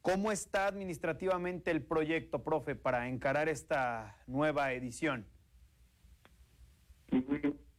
¿cómo 0.00 0.32
está 0.32 0.66
administrativamente 0.66 1.70
el 1.70 1.82
proyecto, 1.82 2.42
profe, 2.42 2.74
para 2.74 3.08
encarar 3.08 3.48
esta 3.48 4.16
nueva 4.26 4.72
edición? 4.72 5.26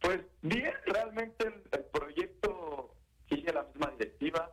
Pues 0.00 0.20
bien, 0.42 0.72
realmente 0.86 1.46
el, 1.46 1.62
el 1.72 1.84
proyecto 1.86 2.94
sigue 3.28 3.52
la 3.52 3.64
misma 3.64 3.90
directiva. 3.98 4.52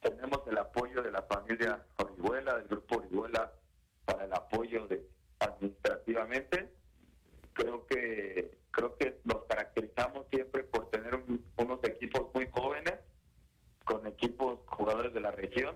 Tenemos 0.00 0.40
el 0.46 0.58
apoyo 0.58 1.02
de 1.02 1.10
la 1.10 1.22
familia 1.22 1.84
Orihuela, 1.96 2.56
del 2.56 2.68
grupo 2.68 2.96
Orihuela, 2.98 3.52
para 4.04 4.24
el 4.24 4.32
apoyo 4.32 4.86
de 4.86 5.06
administrativamente. 5.40 6.72
Creo 7.52 7.86
que 7.86 8.58
creo 8.70 8.96
que 8.96 9.20
nos 9.24 9.44
caracterizamos 9.46 10.26
siempre 10.30 10.62
por 10.64 10.90
tener 10.90 11.14
un, 11.14 11.44
unos 11.56 11.80
equipos 11.84 12.32
muy 12.32 12.48
jóvenes, 12.50 12.94
con 13.84 14.06
equipos 14.06 14.60
jugadores 14.66 15.12
de 15.12 15.20
la 15.20 15.32
región. 15.32 15.74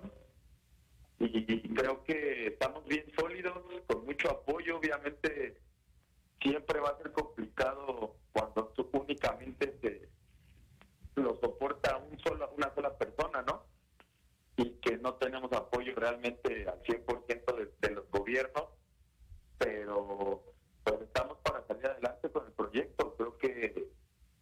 Y, 1.19 1.51
y 1.51 1.73
creo 1.73 2.03
que 2.03 2.47
estamos 2.47 2.85
bien 2.85 3.05
sólidos, 3.17 3.57
con 3.87 4.05
mucho 4.05 4.31
apoyo. 4.31 4.77
Obviamente, 4.77 5.61
siempre 6.41 6.79
va 6.79 6.89
a 6.89 6.97
ser 6.97 7.11
complicado 7.11 8.15
cuando 8.33 8.67
tú 8.69 8.89
únicamente 8.93 9.77
se 9.81 11.21
lo 11.21 11.39
soporta 11.39 11.97
un 11.97 12.19
solo, 12.19 12.49
una 12.57 12.73
sola 12.75 12.97
persona, 12.97 13.41
¿no? 13.43 13.65
Y 14.57 14.71
que 14.81 14.97
no 14.97 15.15
tenemos 15.15 15.51
apoyo 15.53 15.93
realmente 15.95 16.67
al 16.67 16.81
100% 16.83 17.55
de, 17.57 17.87
de 17.87 17.95
los 17.95 18.09
gobiernos, 18.09 18.65
pero 19.57 20.43
pues 20.83 21.01
estamos 21.01 21.37
para 21.39 21.65
salir 21.67 21.87
adelante 21.87 22.29
con 22.29 22.45
el 22.45 22.51
proyecto. 22.53 23.15
Creo 23.17 23.37
que 23.37 23.89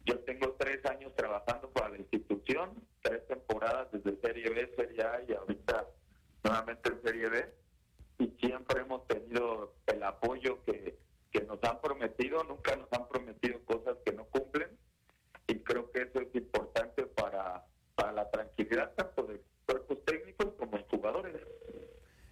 yo 0.04 0.18
tengo 0.20 0.52
tres 0.58 0.84
años 0.86 1.14
trabajando 1.16 1.70
para 1.70 1.88
la 1.90 1.98
institución, 1.98 2.74
tres 3.02 3.26
temporadas 3.26 3.90
desde 3.92 4.20
Serie 4.20 4.50
B, 4.50 4.72
Serie 4.76 5.02
A 5.02 5.22
y 5.26 5.32
ahorita 5.32 5.86
nuevamente 6.42 6.90
en 6.90 7.02
Serie 7.02 7.28
B, 7.28 7.54
y 8.18 8.28
siempre 8.38 8.82
hemos 8.82 9.06
tenido 9.06 9.74
el 9.86 10.02
apoyo 10.02 10.62
que, 10.64 10.98
que 11.32 11.40
nos 11.42 11.62
han 11.64 11.80
prometido, 11.80 12.44
nunca 12.44 12.76
nos 12.76 12.92
han 12.92 13.08
prometido 13.08 13.64
cosas 13.64 13.96
que 14.04 14.12
no 14.12 14.26
cumplen, 14.26 14.68
y 15.46 15.58
creo 15.60 15.90
que 15.90 15.93
eso 16.04 16.20
es 16.20 16.34
importante 16.34 17.04
para, 17.06 17.64
para 17.94 18.12
la 18.12 18.30
tranquilidad 18.30 18.92
tanto 18.94 19.24
de 19.24 19.40
cuerpos 19.66 20.04
técnicos 20.04 20.54
como 20.58 20.76
de 20.76 20.84
jugadores. 20.90 21.34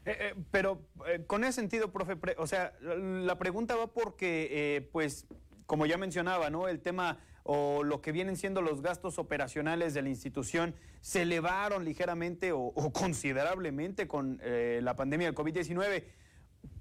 Eh, 0.04 0.16
eh, 0.18 0.34
pero 0.50 0.80
eh, 1.06 1.24
con 1.26 1.44
ese 1.44 1.52
sentido, 1.52 1.92
profe, 1.92 2.16
pre- 2.16 2.34
o 2.38 2.46
sea, 2.46 2.72
la, 2.80 3.38
pregunta 3.38 3.76
va 3.76 3.86
porque, 3.86 4.88
pues, 4.92 5.26
como 5.66 5.86
ya 5.86 5.96
mencionaba, 5.96 6.50
¿no? 6.50 6.68
El 6.68 6.80
tema 6.80 7.18
o 7.44 7.82
lo 7.82 8.00
que 8.00 8.12
vienen 8.12 8.36
siendo 8.36 8.62
los 8.62 8.82
gastos 8.82 9.18
operacionales 9.18 9.94
de 9.94 10.02
la 10.02 10.08
institución 10.08 10.74
se 11.00 11.22
elevaron 11.22 11.84
ligeramente 11.84 12.52
o, 12.52 12.60
o 12.60 12.92
considerablemente 12.92 14.06
con 14.06 14.40
la 14.44 14.94
pandemia 14.94 15.26
del 15.26 15.34
COVID-19. 15.34 16.04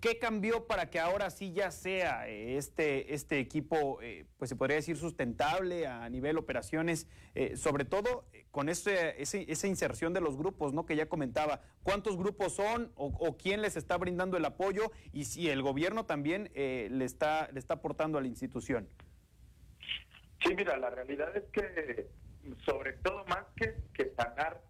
¿Qué 0.02 0.18
cambió 0.18 0.66
para 0.66 0.90
que 0.90 1.00
ahora 1.00 1.30
sí 1.30 1.54
ya 1.54 1.70
sea 1.70 2.28
eh, 2.28 2.58
este, 2.58 3.14
este 3.14 3.40
equipo, 3.40 4.02
eh, 4.02 4.26
pues 4.38 4.50
se 4.50 4.56
podría 4.56 4.78
decir, 4.78 4.98
sustentable 4.98 5.86
a 5.86 6.10
nivel 6.10 6.40
operaciones, 6.40 7.08
eh, 7.36 7.56
sobre 7.56 7.86
todo 7.86 8.26
eh, 8.34 8.48
con 8.50 8.68
ese, 8.68 9.22
ese- 9.22 9.46
esa 9.52 9.68
inserción 9.68 10.12
de 10.12 10.20
los 10.20 10.38
grupos, 10.38 10.74
¿no? 10.74 10.88
Que 10.88 10.96
ya 10.96 11.08
comentaba, 11.08 11.62
¿cuántos 11.84 12.18
grupos 12.18 12.56
son 12.56 12.92
o, 12.96 13.38
quién 13.38 13.62
les 13.62 13.78
está 13.78 13.96
brindando 13.98 14.38
el 14.38 14.46
apoyo 14.46 14.92
y 15.14 15.26
si 15.26 15.50
el 15.50 15.62
gobierno 15.62 16.08
también 16.08 16.50
eh, 16.56 16.88
le, 16.92 17.06
está, 17.06 17.48
le 17.52 17.60
está 17.60 17.76
aportando 17.76 18.18
a 18.18 18.22
la 18.22 18.28
institución? 18.28 18.90
Sí, 20.44 20.56
mira, 20.56 20.78
la 20.78 20.90
realidad 20.90 21.38
es 21.38 21.44
que, 21.52 22.08
sobre 22.66 22.94
todo 22.94 23.24
más 23.26 23.46
que, 23.56 23.76
que 23.94 24.12
sanar 24.18 24.64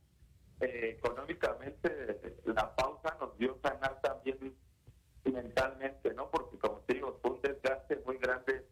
económicamente, 0.60 2.36
la 2.46 2.76
pausa 2.76 3.18
nos 3.20 3.38
dio 3.38 3.58
sanar 3.64 4.02
también 4.02 4.38
mentalmente, 5.30 6.14
¿no? 6.14 6.30
Porque, 6.32 6.58
como 6.58 6.80
te 6.82 6.96
digo, 6.96 7.20
fue 7.22 7.32
un 7.32 7.42
desgaste 7.42 8.02
muy 8.06 8.18
grande 8.18 8.66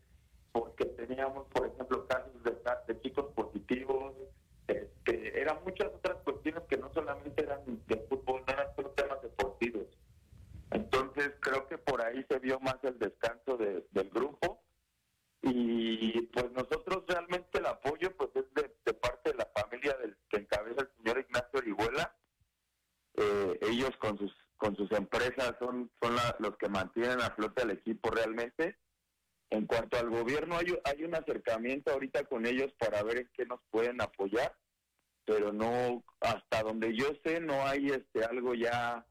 porque 0.52 0.86
teníamos, 0.86 1.47
por 1.50 1.68
ejemplo, 1.68 2.08
casos 2.08 2.43
de, 2.43 3.02
chicos 3.02 3.28
positivos, 3.34 4.14
este, 4.68 5.39
eran 5.39 5.64
muchas 5.64 5.88
otras 5.93 6.18
cuestiones 6.24 6.64
que 6.68 6.78
no 6.78 6.91
solamente 6.93 7.43
eran 7.43 7.62
de 7.66 7.97
fútbol, 8.10 8.43
no 8.47 8.54
eran 8.54 8.68
solo 8.76 8.89
temas 8.91 9.22
deportivos. 9.22 9.86
Entonces, 10.72 11.34
creo 11.39 11.68
que 11.68 11.78
por 11.78 12.02
ahí 12.02 12.26
se 12.30 12.39
vio 12.39 12.60
más 12.60 12.78
el 12.84 12.97
descanso 12.97 13.58
de- 13.58 13.86
del 13.91 14.10
grupo 14.10 14.64
y 15.41 16.22
pues 16.28 16.52
nosotros 16.52 17.04
realmente 17.08 17.60
el 17.60 17.66
apoyo 17.68 18.16
pues 18.18 18.30
es 18.36 18.45
de, 18.54 18.93
parte 18.93 19.32
de 19.32 19.38
la 19.38 19.50
familia 19.56 19.93
del 19.97 20.18
que 20.30 20.38
encabeza 20.38 20.82
el 20.82 20.89
señor 20.97 21.20
Ignacio 21.20 21.60
Orihuela 21.60 22.16
ahorita 24.62 25.57
son, 25.60 25.91
son 26.01 26.16
los 26.39 26.57
que 26.57 26.70
mantienen 26.70 27.22
a 27.22 27.32
flote 27.32 27.64
al 27.64 27.72
equipo 27.72 28.10
realmente. 28.10 28.78
En 29.49 29.66
cuanto 29.66 29.97
al 29.97 30.10
gobierno, 30.10 30.57
hay, 30.57 30.78
hay 30.84 31.03
un 31.03 31.16
acercamiento 31.16 31.91
ahorita 31.91 32.26
con 32.26 32.45
ellos 32.45 32.72
para 32.78 33.01
ver 33.03 33.18
en 33.18 33.30
qué 33.34 33.45
nos 33.45 33.60
pueden 33.72 33.99
apoyar, 33.99 34.55
pero 35.26 35.51
no, 35.51 36.03
hasta 36.20 36.62
donde 36.62 36.95
yo 36.95 37.07
sé, 37.24 37.39
no 37.39 37.66
hay 37.66 37.88
este 37.88 38.24
algo 38.24 38.53
ya, 38.53 39.05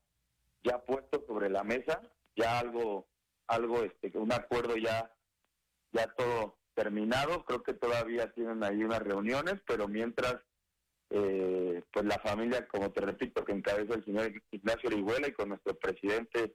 ya 0.63 0.79
puesto 0.79 1.25
sobre 1.27 1.51
la 1.51 1.65
mesa, 1.65 2.01
ya 2.37 2.61
algo, 2.61 3.09
algo, 3.49 3.83
este, 3.83 4.17
un 4.17 4.33
acuerdo 4.33 4.77
ya, 4.77 5.13
ya 5.93 6.07
todo 6.15 6.59
terminado. 6.75 7.45
Creo 7.45 7.65
que 7.65 7.75
todavía 7.75 8.33
tienen 8.33 8.63
ahí 8.63 8.85
unas 8.85 9.01
reuniones, 9.01 9.57
pero 9.67 9.89
mientras 9.89 10.37
eh, 11.11 11.83
pues 11.93 12.05
la 12.05 12.19
familia, 12.19 12.67
como 12.69 12.91
te 12.91 13.01
repito, 13.01 13.45
que 13.45 13.53
encabeza 13.53 13.95
el 13.95 14.05
señor 14.05 14.33
Ignacio 14.51 14.89
Orihuela 14.89 15.29
y 15.29 15.33
con 15.33 15.51
nuestro 15.51 15.75
presidente 15.79 16.55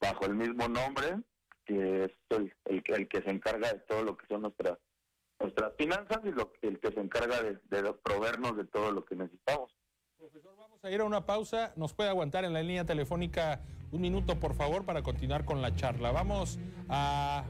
bajo 0.00 0.26
el 0.26 0.34
mismo 0.34 0.68
nombre, 0.68 1.20
que 1.64 2.04
es 2.04 2.12
el, 2.30 2.54
el, 2.64 3.08
que 3.08 3.22
se 3.22 3.30
encarga 3.30 3.72
de 3.72 3.78
todo 3.80 4.02
lo 4.02 4.16
que 4.16 4.26
son 4.26 4.42
nuestras 4.42 4.78
nuestras 5.40 5.74
finanzas 5.76 6.20
y 6.24 6.30
lo, 6.30 6.52
el 6.62 6.78
que 6.78 6.92
se 6.92 7.00
encarga 7.00 7.42
de 7.42 7.94
proveernos 8.04 8.56
de 8.56 8.64
todo 8.64 8.92
lo 8.92 9.04
que 9.04 9.16
necesitamos. 9.16 9.74
Profesor, 10.24 10.56
vamos 10.58 10.82
a 10.82 10.90
ir 10.90 11.02
a 11.02 11.04
una 11.04 11.26
pausa. 11.26 11.74
¿Nos 11.76 11.92
puede 11.92 12.08
aguantar 12.08 12.46
en 12.46 12.54
la 12.54 12.62
línea 12.62 12.86
telefónica 12.86 13.60
un 13.92 14.00
minuto, 14.00 14.40
por 14.40 14.54
favor, 14.54 14.86
para 14.86 15.02
continuar 15.02 15.44
con 15.44 15.60
la 15.60 15.76
charla? 15.76 16.12
Vamos 16.12 16.58
a 16.88 17.44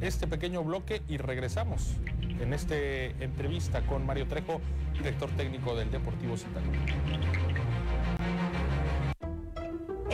este 0.00 0.28
pequeño 0.28 0.62
bloque 0.62 1.02
y 1.08 1.16
regresamos 1.16 1.96
en 2.20 2.52
esta 2.52 2.76
entrevista 2.76 3.84
con 3.88 4.06
Mario 4.06 4.28
Trejo, 4.28 4.60
director 4.92 5.28
técnico 5.30 5.74
del 5.74 5.90
Deportivo 5.90 6.36
Citano. 6.36 6.70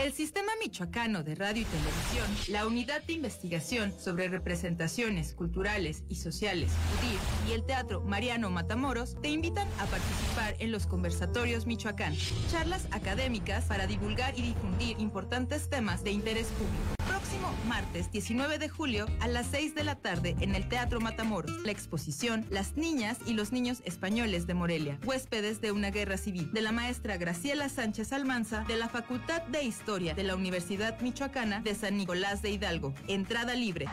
El 0.03 0.13
Sistema 0.13 0.51
Michoacano 0.59 1.21
de 1.21 1.35
Radio 1.35 1.61
y 1.61 1.65
Televisión, 1.65 2.25
la 2.47 2.65
Unidad 2.65 3.03
de 3.03 3.13
Investigación 3.13 3.93
sobre 3.99 4.29
Representaciones 4.29 5.35
Culturales 5.35 6.03
y 6.09 6.15
Sociales, 6.15 6.71
UDIR, 6.97 7.51
y 7.51 7.53
el 7.53 7.63
Teatro 7.63 8.01
Mariano 8.01 8.49
Matamoros 8.49 9.15
te 9.21 9.29
invitan 9.29 9.67
a 9.77 9.85
participar 9.85 10.55
en 10.57 10.71
los 10.71 10.87
conversatorios 10.87 11.67
Michoacán, 11.67 12.15
charlas 12.49 12.87
académicas 12.89 13.65
para 13.65 13.85
divulgar 13.85 14.35
y 14.39 14.41
difundir 14.41 14.99
importantes 14.99 15.69
temas 15.69 16.03
de 16.03 16.09
interés 16.09 16.47
público. 16.47 17.10
Próximo 17.31 17.55
martes 17.65 18.11
19 18.11 18.57
de 18.57 18.67
julio 18.67 19.05
a 19.21 19.27
las 19.29 19.47
6 19.47 19.73
de 19.73 19.85
la 19.85 19.95
tarde 19.95 20.35
en 20.41 20.53
el 20.53 20.67
Teatro 20.67 20.99
Matamoros, 20.99 21.63
la 21.63 21.71
exposición 21.71 22.45
Las 22.49 22.75
niñas 22.75 23.19
y 23.25 23.31
los 23.31 23.53
niños 23.53 23.81
españoles 23.85 24.47
de 24.47 24.53
Morelia, 24.53 24.99
huéspedes 25.05 25.61
de 25.61 25.71
una 25.71 25.91
guerra 25.91 26.17
civil, 26.17 26.51
de 26.51 26.61
la 26.61 26.73
maestra 26.73 27.15
Graciela 27.15 27.69
Sánchez 27.69 28.11
Almanza 28.11 28.65
de 28.67 28.75
la 28.75 28.89
Facultad 28.89 29.43
de 29.43 29.63
Historia 29.63 30.13
de 30.13 30.23
la 30.23 30.35
Universidad 30.35 30.99
Michoacana 30.99 31.61
de 31.61 31.73
San 31.73 31.95
Nicolás 31.95 32.41
de 32.41 32.49
Hidalgo. 32.49 32.93
Entrada 33.07 33.55
libre. 33.55 33.85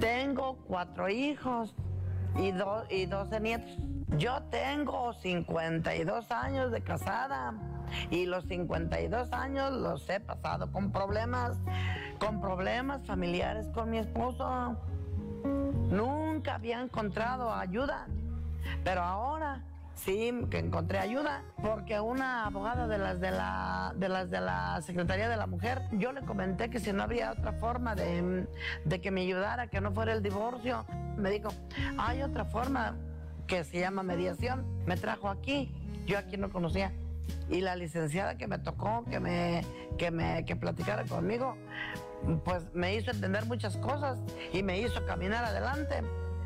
Tengo 0.00 0.56
cuatro 0.66 1.08
hijos 1.08 1.72
y, 2.36 2.50
dos 2.50 2.84
y 2.90 3.06
12 3.06 3.40
nietos. 3.40 3.70
Yo 4.18 4.42
tengo 4.50 5.12
52 5.12 6.32
años 6.32 6.72
de 6.72 6.82
casada 6.82 7.54
y 8.10 8.26
los 8.26 8.44
52 8.48 9.32
años 9.32 9.72
los 9.72 10.10
he 10.10 10.18
pasado 10.18 10.70
con 10.72 10.90
problemas, 10.90 11.56
con 12.18 12.40
problemas 12.40 13.06
familiares 13.06 13.68
con 13.68 13.88
mi 13.88 13.98
esposo. 13.98 14.76
Nunca 15.90 16.56
había 16.56 16.80
encontrado 16.80 17.54
ayuda, 17.54 18.08
pero 18.82 19.02
ahora 19.02 19.62
Sí, 19.94 20.32
que 20.50 20.58
encontré 20.58 20.98
ayuda, 20.98 21.44
porque 21.62 22.00
una 22.00 22.46
abogada 22.46 22.88
de 22.88 22.98
las 22.98 23.20
de 23.20 23.30
la, 23.30 23.92
de 23.94 24.08
las 24.08 24.30
de 24.30 24.40
la 24.40 24.80
Secretaría 24.82 25.28
de 25.28 25.36
la 25.36 25.46
Mujer, 25.46 25.82
yo 25.92 26.12
le 26.12 26.22
comenté 26.22 26.70
que 26.70 26.80
si 26.80 26.92
no 26.92 27.04
había 27.04 27.30
otra 27.30 27.52
forma 27.52 27.94
de, 27.94 28.46
de 28.84 29.00
que 29.00 29.10
me 29.10 29.20
ayudara, 29.20 29.68
que 29.68 29.80
no 29.80 29.92
fuera 29.92 30.12
el 30.12 30.22
divorcio, 30.22 30.84
me 31.16 31.30
dijo, 31.30 31.50
hay 31.98 32.22
otra 32.22 32.44
forma 32.46 32.96
que 33.46 33.64
se 33.64 33.80
llama 33.80 34.02
mediación. 34.02 34.64
Me 34.86 34.96
trajo 34.96 35.28
aquí, 35.28 35.72
yo 36.06 36.18
aquí 36.18 36.36
no 36.36 36.50
conocía. 36.50 36.92
Y 37.48 37.60
la 37.60 37.76
licenciada 37.76 38.36
que 38.36 38.46
me 38.46 38.58
tocó, 38.58 39.04
que 39.10 39.20
me, 39.20 39.64
que 39.98 40.10
me 40.10 40.44
que 40.44 40.56
platicara 40.56 41.04
conmigo, 41.04 41.56
pues 42.44 42.64
me 42.72 42.94
hizo 42.94 43.10
entender 43.10 43.46
muchas 43.46 43.76
cosas 43.76 44.18
y 44.52 44.62
me 44.62 44.80
hizo 44.80 45.04
caminar 45.06 45.44
adelante 45.44 46.02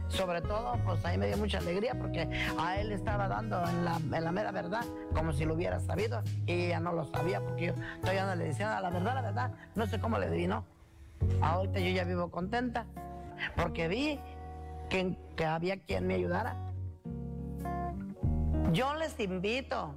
sobre 0.09 0.41
todo, 0.41 0.79
pues 0.85 1.05
ahí 1.05 1.19
me 1.19 1.27
dio 1.27 1.37
mucha 1.37 1.59
alegría 1.59 1.95
porque 1.99 2.29
a 2.59 2.79
él 2.79 2.93
estaba 2.93 3.29
dando 3.29 3.63
en 3.69 3.85
la, 3.85 4.33
mera 4.33 4.53
verdad, 4.53 4.85
como 5.15 5.33
si 5.33 5.45
lo 5.45 5.55
hubiera 5.55 5.81
sabido, 5.81 6.23
y 6.47 6.53
ella 6.67 6.81
no 6.81 6.93
lo 6.93 7.05
sabía 7.05 7.41
porque 7.41 7.67
yo 7.67 7.75
todavía 8.01 8.27
no 8.27 8.35
le 8.35 8.45
decía 8.45 8.81
la 8.81 8.91
verdad, 8.91 9.15
la 9.15 9.23
verdad, 9.23 9.51
no 9.75 9.87
sé 9.87 10.01
cómo 10.01 10.19
le 10.19 10.27
adivinó. 10.27 10.65
Ahorita 11.41 11.81
yo 11.81 11.91
ya 11.91 12.05
vivo 12.05 12.31
contenta 12.31 12.87
porque 13.57 13.89
vi 13.89 14.21
que, 14.89 15.17
que 15.35 15.45
había 15.45 15.79
quien 15.79 16.07
me 16.07 16.15
ayudara. 16.15 16.57
Yo 18.73 18.95
les 18.95 19.19
invito 19.21 19.95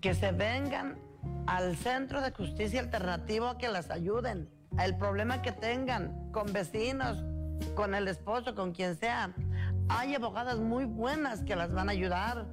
que 0.00 0.14
se 0.14 0.32
vengan 0.32 0.98
al 1.46 1.76
Centro 1.76 2.20
de 2.20 2.32
Justicia 2.32 2.80
Alternativo 2.80 3.46
a 3.46 3.58
que 3.58 3.68
las 3.68 3.90
ayuden. 3.90 4.48
El 4.78 4.96
problema 4.96 5.42
que 5.42 5.52
tengan 5.52 6.30
con 6.32 6.52
vecinos, 6.52 7.24
con 7.74 7.94
el 7.94 8.08
esposo, 8.08 8.54
con 8.54 8.72
quien 8.72 8.96
sea. 8.96 9.34
Hay 9.88 10.14
abogadas 10.14 10.58
muy 10.58 10.84
buenas 10.84 11.42
que 11.44 11.56
las 11.56 11.72
van 11.72 11.88
a 11.88 11.92
ayudar. 11.92 12.46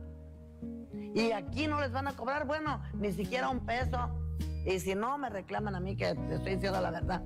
Y 1.13 1.31
aquí 1.31 1.67
no 1.67 1.79
les 1.79 1.91
van 1.91 2.07
a 2.07 2.15
cobrar, 2.15 2.45
bueno, 2.45 2.81
ni 2.93 3.11
siquiera 3.11 3.49
un 3.49 3.65
peso. 3.65 4.09
Y 4.65 4.79
si 4.79 4.95
no, 4.95 5.17
me 5.17 5.29
reclaman 5.29 5.75
a 5.75 5.79
mí 5.79 5.95
que 5.95 6.15
te 6.15 6.35
estoy 6.35 6.55
diciendo 6.55 6.81
la 6.81 6.91
verdad. 6.91 7.21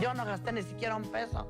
Yo 0.00 0.14
no 0.14 0.24
gasté 0.24 0.52
ni 0.52 0.62
siquiera 0.62 0.96
un 0.96 1.10
peso. 1.10 1.46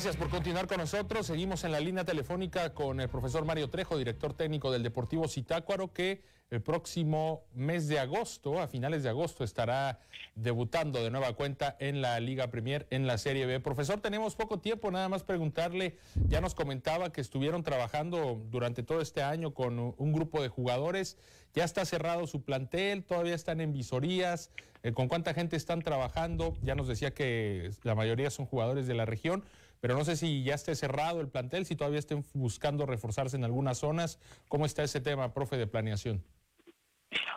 Gracias 0.00 0.16
por 0.16 0.30
continuar 0.30 0.66
con 0.66 0.78
nosotros. 0.78 1.26
Seguimos 1.26 1.62
en 1.64 1.72
la 1.72 1.78
línea 1.78 2.06
telefónica 2.06 2.72
con 2.72 3.00
el 3.00 3.10
profesor 3.10 3.44
Mario 3.44 3.68
Trejo, 3.68 3.98
director 3.98 4.32
técnico 4.32 4.72
del 4.72 4.82
Deportivo 4.82 5.28
Citácuaro, 5.28 5.92
que 5.92 6.22
el 6.48 6.62
próximo 6.62 7.44
mes 7.52 7.86
de 7.86 7.98
agosto, 7.98 8.60
a 8.60 8.66
finales 8.66 9.02
de 9.02 9.10
agosto, 9.10 9.44
estará 9.44 10.00
debutando 10.34 11.04
de 11.04 11.10
nueva 11.10 11.34
cuenta 11.34 11.76
en 11.80 12.00
la 12.00 12.18
Liga 12.18 12.50
Premier, 12.50 12.86
en 12.88 13.06
la 13.06 13.18
Serie 13.18 13.44
B. 13.44 13.60
Profesor, 13.60 14.00
tenemos 14.00 14.36
poco 14.36 14.58
tiempo, 14.58 14.90
nada 14.90 15.10
más 15.10 15.22
preguntarle, 15.22 15.98
ya 16.28 16.40
nos 16.40 16.54
comentaba 16.54 17.12
que 17.12 17.20
estuvieron 17.20 17.62
trabajando 17.62 18.42
durante 18.50 18.82
todo 18.82 19.02
este 19.02 19.22
año 19.22 19.52
con 19.52 19.78
un 19.98 20.12
grupo 20.14 20.40
de 20.40 20.48
jugadores, 20.48 21.18
ya 21.52 21.64
está 21.64 21.84
cerrado 21.84 22.26
su 22.26 22.42
plantel, 22.42 23.04
todavía 23.04 23.34
están 23.34 23.60
en 23.60 23.74
visorías, 23.74 24.50
eh, 24.82 24.92
con 24.92 25.08
cuánta 25.08 25.34
gente 25.34 25.56
están 25.56 25.82
trabajando, 25.82 26.56
ya 26.62 26.74
nos 26.74 26.88
decía 26.88 27.12
que 27.12 27.70
la 27.82 27.94
mayoría 27.94 28.30
son 28.30 28.46
jugadores 28.46 28.86
de 28.86 28.94
la 28.94 29.04
región 29.04 29.44
pero 29.80 29.94
no 29.94 30.04
sé 30.04 30.16
si 30.16 30.44
ya 30.44 30.54
esté 30.54 30.74
cerrado 30.74 31.20
el 31.20 31.28
plantel, 31.28 31.64
si 31.64 31.74
todavía 31.74 31.98
estén 31.98 32.24
buscando 32.34 32.86
reforzarse 32.86 33.36
en 33.36 33.44
algunas 33.44 33.78
zonas. 33.78 34.20
¿Cómo 34.48 34.66
está 34.66 34.82
ese 34.82 35.00
tema, 35.00 35.32
profe, 35.32 35.56
de 35.56 35.66
planeación? 35.66 36.22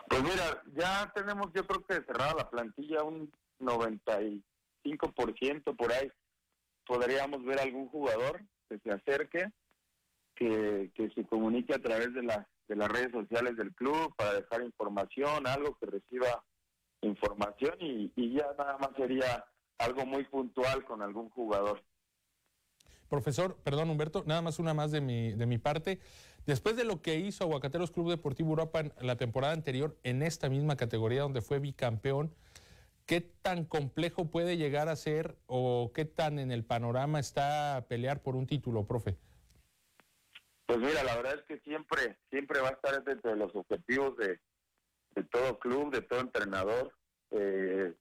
Pues 0.08 0.22
mira, 0.22 0.62
ya 0.74 1.10
tenemos 1.14 1.46
yo 1.54 1.66
creo 1.66 1.84
que 1.86 2.04
cerrada 2.04 2.34
la 2.34 2.50
plantilla 2.50 3.02
un 3.02 3.32
95% 3.60 5.76
por 5.76 5.92
ahí. 5.92 6.10
Podríamos 6.86 7.42
ver 7.44 7.60
algún 7.60 7.88
jugador 7.88 8.42
que 8.68 8.78
se 8.78 8.90
acerque, 8.90 9.50
que, 10.34 10.92
que 10.94 11.10
se 11.10 11.24
comunique 11.24 11.74
a 11.74 11.82
través 11.82 12.12
de, 12.12 12.22
la, 12.22 12.46
de 12.68 12.76
las 12.76 12.90
redes 12.90 13.12
sociales 13.12 13.56
del 13.56 13.74
club 13.74 14.14
para 14.16 14.34
dejar 14.34 14.62
información, 14.62 15.46
algo 15.46 15.78
que 15.78 15.86
reciba 15.86 16.44
información 17.00 17.76
y, 17.80 18.12
y 18.16 18.34
ya 18.34 18.48
nada 18.58 18.76
más 18.78 18.90
sería 18.96 19.44
algo 19.78 20.04
muy 20.04 20.24
puntual 20.24 20.84
con 20.84 21.00
algún 21.00 21.30
jugador. 21.30 21.82
Profesor, 23.08 23.56
perdón 23.62 23.90
Humberto, 23.90 24.24
nada 24.26 24.42
más 24.42 24.58
una 24.58 24.74
más 24.74 24.90
de 24.90 25.00
mi, 25.00 25.32
de 25.32 25.46
mi 25.46 25.58
parte. 25.58 26.00
Después 26.46 26.76
de 26.76 26.84
lo 26.84 27.00
que 27.00 27.16
hizo 27.16 27.44
Aguacateros 27.44 27.90
Club 27.90 28.10
Deportivo 28.10 28.50
Europa 28.50 28.80
en 28.80 28.92
la 29.00 29.16
temporada 29.16 29.54
anterior 29.54 29.96
en 30.02 30.22
esta 30.22 30.48
misma 30.48 30.76
categoría 30.76 31.22
donde 31.22 31.40
fue 31.40 31.58
bicampeón, 31.58 32.34
¿qué 33.06 33.20
tan 33.20 33.64
complejo 33.64 34.30
puede 34.30 34.56
llegar 34.56 34.88
a 34.88 34.96
ser 34.96 35.36
o 35.46 35.92
qué 35.94 36.04
tan 36.04 36.38
en 36.38 36.50
el 36.50 36.64
panorama 36.64 37.18
está 37.18 37.86
pelear 37.88 38.22
por 38.22 38.36
un 38.36 38.46
título, 38.46 38.86
profe? 38.86 39.16
Pues 40.66 40.78
mira, 40.78 41.02
la 41.02 41.16
verdad 41.16 41.34
es 41.34 41.42
que 41.44 41.58
siempre, 41.60 42.18
siempre 42.30 42.60
va 42.60 42.68
a 42.68 42.72
estar 42.72 43.02
dentro 43.04 43.30
de 43.30 43.36
los 43.36 43.54
objetivos 43.54 44.16
de, 44.16 44.40
todo 45.30 45.58
club, 45.58 45.92
de 45.92 46.02
todo 46.02 46.20
entrenador. 46.20 46.92
Eh, 47.30 47.94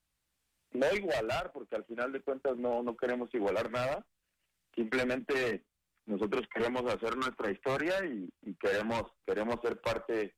no 0.71 0.87
igualar, 0.93 1.51
porque 1.51 1.75
al 1.75 1.85
final 1.85 2.11
de 2.11 2.21
cuentas 2.21 2.57
no, 2.57 2.81
no 2.83 2.97
queremos 2.97 3.33
igualar 3.33 3.69
nada. 3.71 4.05
Simplemente 4.75 5.63
nosotros 6.05 6.47
queremos 6.53 6.83
hacer 6.91 7.15
nuestra 7.15 7.51
historia 7.51 8.05
y, 8.05 8.29
queremos 8.55 9.03
queremos 9.25 9.59
ser 9.61 9.79
parte 9.81 10.35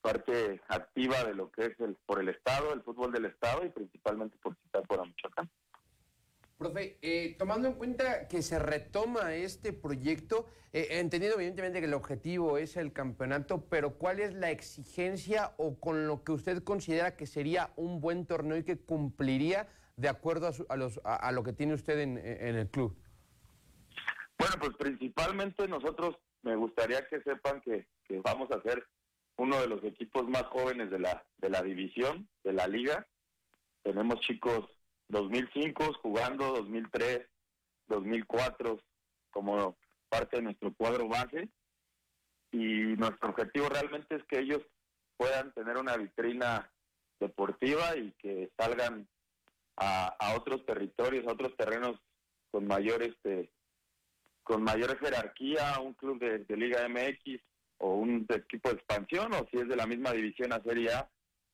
parte 0.00 0.60
activa 0.68 1.24
de 1.24 1.34
lo 1.34 1.50
que 1.50 1.66
es 1.66 1.80
el 1.80 1.96
por 2.06 2.20
el 2.20 2.28
estado, 2.28 2.72
el 2.72 2.82
fútbol 2.82 3.12
del 3.12 3.26
estado 3.26 3.64
y 3.64 3.70
principalmente 3.70 4.36
por 4.38 4.56
por 4.86 5.06
Michoacán. 5.06 5.50
Profe, 6.58 6.98
eh, 7.02 7.36
tomando 7.38 7.68
en 7.68 7.74
cuenta 7.74 8.26
que 8.26 8.42
se 8.42 8.58
retoma 8.58 9.32
este 9.34 9.72
proyecto, 9.72 10.46
eh, 10.72 10.88
entendiendo 10.90 11.36
evidentemente 11.36 11.78
que 11.78 11.86
el 11.86 11.94
objetivo 11.94 12.58
es 12.58 12.76
el 12.76 12.92
campeonato, 12.92 13.66
pero 13.68 13.94
¿cuál 13.94 14.18
es 14.18 14.34
la 14.34 14.50
exigencia 14.50 15.52
o 15.56 15.78
con 15.78 16.08
lo 16.08 16.24
que 16.24 16.32
usted 16.32 16.64
considera 16.64 17.16
que 17.16 17.26
sería 17.26 17.72
un 17.76 18.00
buen 18.00 18.26
torneo 18.26 18.56
y 18.56 18.64
que 18.64 18.76
cumpliría 18.76 19.68
de 19.96 20.08
acuerdo 20.08 20.50
a, 20.68 20.76
los, 20.76 21.00
a, 21.04 21.30
lo 21.30 21.44
que 21.44 21.52
tiene 21.52 21.74
usted 21.74 22.00
en, 22.00 22.18
el 22.18 22.68
club? 22.68 22.96
Bueno, 24.38 24.54
pues 24.60 24.76
principalmente 24.76 25.66
nosotros 25.68 26.16
me 26.42 26.56
gustaría 26.56 27.06
que 27.08 27.20
sepan 27.22 27.60
que, 27.60 27.86
vamos 28.22 28.50
a 28.50 28.62
ser 28.62 28.86
uno 29.36 29.60
de 29.60 29.68
los 29.68 29.82
equipos 29.84 30.28
más 30.28 30.44
jóvenes 30.44 30.90
de 30.90 30.98
la, 30.98 31.26
de 31.36 31.50
la 31.50 31.62
división, 31.62 32.28
de 32.44 32.52
la 32.52 32.66
liga. 32.66 33.06
Tenemos 33.82 34.20
chicos 34.20 34.68
2005 35.08 35.94
jugando, 36.02 36.52
2003, 36.52 37.26
2004 37.88 38.80
como 39.30 39.76
parte 40.08 40.36
de 40.36 40.42
nuestro 40.42 40.72
cuadro 40.74 41.08
base 41.08 41.48
y 42.50 42.96
nuestro 42.96 43.30
objetivo 43.30 43.68
realmente 43.68 44.16
es 44.16 44.24
que 44.24 44.38
ellos 44.38 44.62
puedan 45.16 45.52
tener 45.52 45.76
una 45.76 45.96
vitrina 45.96 46.70
deportiva 47.20 47.96
y 47.96 48.12
que 48.12 48.50
salgan 48.56 49.08
a, 49.76 50.34
otros 50.36 50.64
territorios, 50.64 51.26
a 51.26 51.32
otros 51.32 51.56
terrenos 51.56 52.00
con 52.50 52.66
mayor 52.66 53.02
este 53.02 53.50
con 54.48 54.62
mayor 54.62 54.98
jerarquía, 54.98 55.78
un 55.78 55.92
club 55.92 56.18
de, 56.18 56.56
Liga 56.56 56.88
MX 56.88 57.38
o 57.80 57.96
un 57.96 58.26
equipo 58.30 58.70
de 58.70 58.76
expansión 58.76 59.30
o 59.34 59.46
si 59.50 59.58
es 59.58 59.68
de 59.68 59.76
la 59.76 59.86
misma 59.86 60.10
división 60.12 60.54
a 60.54 60.62
Serie 60.62 60.88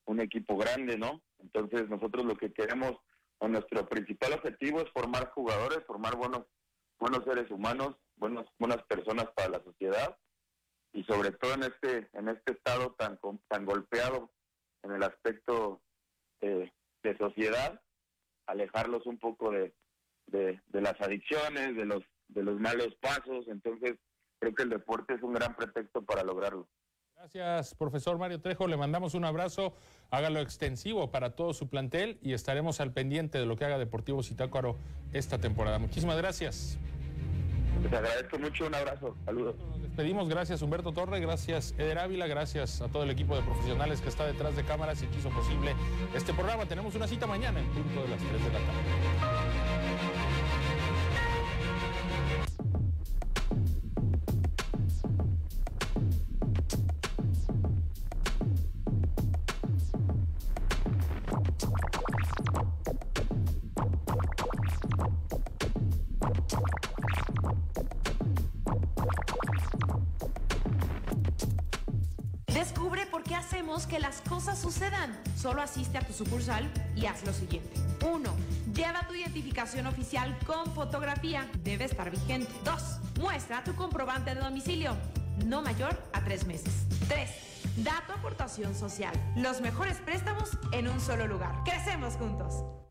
un 0.07 0.21
equipo 0.21 0.57
grande, 0.57 0.97
¿no? 0.97 1.21
Entonces 1.41 1.89
nosotros 1.89 2.25
lo 2.25 2.37
que 2.37 2.53
queremos 2.53 2.93
nuestro 3.41 3.87
principal 3.87 4.35
objetivo 4.35 4.81
es 4.81 4.91
formar 4.93 5.29
jugadores, 5.33 5.85
formar 5.87 6.17
buenos, 6.17 6.47
buenos 7.01 7.25
seres 7.25 7.51
humanos, 7.51 7.97
buenos, 8.17 8.47
buenas 8.59 8.83
personas 8.85 9.27
para 9.35 9.49
la 9.49 9.65
sociedad 9.65 10.17
y 10.93 11.03
sobre 11.03 11.33
todo 11.33 11.55
en 11.55 11.65
este, 11.65 12.09
en 12.13 12.29
este 12.29 12.53
estado 12.53 12.93
tan, 12.93 13.19
tan 13.49 13.67
golpeado 13.67 14.31
en 14.85 14.93
el 14.93 15.03
aspecto 15.03 15.83
de, 16.41 16.73
sociedad, 17.19 17.83
alejarlos 18.47 19.05
un 19.05 19.19
poco 19.19 19.51
de, 19.51 19.75
de 20.29 20.81
las 20.81 20.99
adicciones, 21.01 21.77
de 21.77 21.85
los, 21.85 22.03
de 22.29 22.43
los 22.43 22.59
malos 22.61 22.95
pasos. 23.01 23.47
Entonces, 23.49 23.97
creo 24.39 24.55
que 24.55 24.62
el 24.62 24.70
deporte 24.70 25.14
es 25.14 25.22
un 25.22 25.33
gran 25.33 25.55
pretexto 25.57 26.03
para 26.03 26.22
lograrlo. 26.22 26.68
Gracias, 27.16 27.75
profesor 27.75 28.18
Mario 28.18 28.41
Trejo. 28.41 28.66
Le 28.66 28.77
mandamos 28.77 29.14
un 29.14 29.25
abrazo. 29.25 29.75
Hágalo 30.11 30.41
extensivo 30.41 31.11
para 31.11 31.35
todo 31.35 31.55
su 31.55 31.68
plantel 31.68 32.18
y 32.22 32.33
estaremos 32.33 32.81
al 32.81 32.93
pendiente 32.93 33.39
de 33.39 33.47
lo 33.47 33.57
que 33.57 33.64
haga 33.64 33.79
Deportivo 33.79 34.22
Zitácuaro 34.22 34.77
esta 35.12 35.39
temporada. 35.39 35.79
Muchísimas 35.79 36.16
gracias. 36.18 36.79
Les 37.83 37.93
agradezco 37.93 38.39
mucho. 38.39 38.66
Un 38.66 38.75
abrazo. 38.75 39.16
Saludos. 39.25 39.57
Nos 39.57 39.83
despedimos. 39.83 40.29
Gracias, 40.29 40.62
Humberto 40.62 40.93
Torre. 40.93 41.20
Gracias, 41.20 41.72
Eder 41.79 41.99
Ávila. 41.99 42.27
Gracias 42.27 42.81
a 42.81 42.89
todo 42.89 43.05
el 43.05 43.11
equipo 43.11 43.37
de 43.37 43.43
profesionales 43.43 44.01
que 44.01 44.09
está 44.09 44.27
detrás 44.27 44.57
de 44.57 44.64
cámaras 44.64 45.03
y 45.03 45.07
que 45.07 45.18
hizo 45.18 45.31
posible 45.31 45.75
este 46.14 46.35
programa. 46.35 46.66
Tenemos 46.66 46.95
una 46.95 47.07
cita 47.07 47.27
mañana 47.27 47.61
en 47.61 47.68
punto 47.68 48.03
de 48.03 48.09
las 48.09 48.20
3 48.20 48.33
de 48.33 48.39
la 48.39 48.59
tarde. 48.59 49.34
Que 73.87 73.99
las 73.99 74.21
cosas 74.23 74.59
sucedan. 74.59 75.19
Solo 75.37 75.61
asiste 75.61 75.99
a 75.99 76.01
tu 76.01 76.13
sucursal 76.13 76.71
y 76.95 77.07
haz 77.07 77.25
lo 77.27 77.33
siguiente. 77.33 77.71
1. 78.05 78.35
Lleva 78.73 79.07
tu 79.07 79.15
identificación 79.15 79.87
oficial 79.87 80.39
con 80.47 80.73
fotografía. 80.75 81.49
Debe 81.65 81.85
estar 81.85 82.11
vigente. 82.11 82.53
2. 82.65 83.19
Muestra 83.19 83.65
tu 83.65 83.75
comprobante 83.75 84.35
de 84.35 84.41
domicilio. 84.41 84.97
No 85.45 85.63
mayor 85.63 86.01
a 86.13 86.23
tres 86.23 86.47
meses. 86.47 86.87
3. 87.09 87.31
Da 87.79 88.05
tu 88.07 88.13
aportación 88.13 88.75
social. 88.75 89.15
Los 89.37 89.61
mejores 89.61 89.99
préstamos 89.99 90.51
en 90.73 90.89
un 90.89 91.01
solo 91.01 91.27
lugar. 91.27 91.65
Crecemos 91.65 92.15
juntos. 92.15 92.84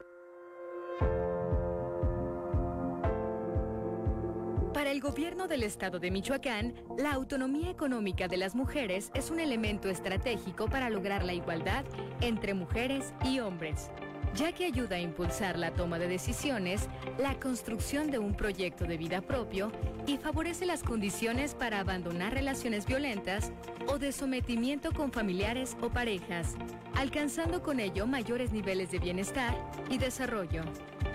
Gobierno 5.04 5.50
del 5.50 5.64
estado 5.64 6.00
de 6.00 6.10
Michoacán, 6.12 6.74
la 6.98 7.12
autonomía 7.12 7.70
económica 7.70 8.30
de 8.30 8.38
las 8.38 8.56
mujeres 8.56 9.12
es 9.14 9.32
un 9.32 9.42
elemento 9.42 9.90
estratégico 9.90 10.70
para 10.70 10.90
lograr 10.90 11.26
la 11.26 11.34
igualdad 11.34 11.84
entre 12.22 12.54
mujeres 12.54 13.14
y 13.26 13.42
hombres, 13.42 13.92
ya 14.34 14.54
que 14.54 14.64
ayuda 14.64 14.96
a 14.96 15.02
impulsar 15.02 15.60
la 15.60 15.74
toma 15.74 16.00
de 16.00 16.08
decisiones, 16.08 16.88
la 17.18 17.38
construcción 17.38 18.12
de 18.12 18.20
un 18.20 18.34
proyecto 18.34 18.86
de 18.86 18.96
vida 18.96 19.20
propio 19.20 19.74
y 20.08 20.16
favorece 20.16 20.66
las 20.66 20.84
condiciones 20.84 21.54
para 21.54 21.82
abandonar 21.82 22.34
relaciones 22.34 22.86
violentas 22.86 23.52
o 23.90 24.00
de 24.00 24.14
sometimiento 24.14 24.94
con 24.94 25.12
familiares 25.12 25.76
o 25.82 25.90
parejas, 25.90 26.56
alcanzando 26.96 27.62
con 27.62 27.82
ello 27.82 28.08
mayores 28.08 28.54
niveles 28.54 28.90
de 28.90 29.00
bienestar 29.00 29.54
y 29.90 29.98
desarrollo 29.98 30.64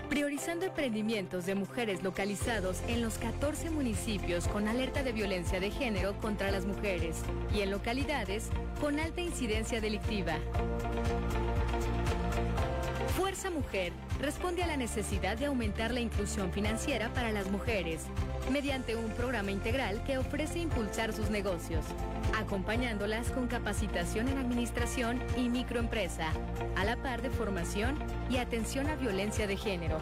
priorizando 0.09 0.65
emprendimientos 0.65 1.45
de 1.45 1.55
mujeres 1.55 2.03
localizados 2.03 2.81
en 2.87 3.01
los 3.01 3.17
14 3.19 3.69
municipios 3.69 4.47
con 4.47 4.67
alerta 4.67 5.03
de 5.03 5.11
violencia 5.11 5.59
de 5.59 5.69
género 5.69 6.13
contra 6.19 6.51
las 6.51 6.65
mujeres 6.65 7.21
y 7.53 7.61
en 7.61 7.71
localidades 7.71 8.49
con 8.81 8.99
alta 8.99 9.21
incidencia 9.21 9.79
delictiva. 9.79 10.37
Fuerza 13.19 13.49
Mujer 13.49 13.91
responde 14.21 14.63
a 14.63 14.67
la 14.67 14.77
necesidad 14.77 15.37
de 15.37 15.47
aumentar 15.47 15.93
la 15.93 15.99
inclusión 15.99 16.53
financiera 16.53 17.09
para 17.09 17.33
las 17.33 17.51
mujeres 17.51 18.05
mediante 18.49 18.95
un 18.95 19.11
programa 19.11 19.51
integral 19.51 20.01
que 20.05 20.17
ofrece 20.17 20.59
impulsar 20.59 21.11
sus 21.11 21.29
negocios, 21.29 21.83
acompañándolas 22.39 23.29
con 23.31 23.47
capacitación 23.47 24.29
en 24.29 24.37
administración 24.37 25.21
y 25.35 25.49
microempresa, 25.49 26.31
a 26.77 26.85
la 26.85 26.95
par 26.95 27.21
de 27.21 27.29
formación 27.29 27.99
y 28.29 28.37
atención 28.37 28.87
a 28.87 28.95
violencia 28.95 29.47
de 29.47 29.57
género, 29.57 29.99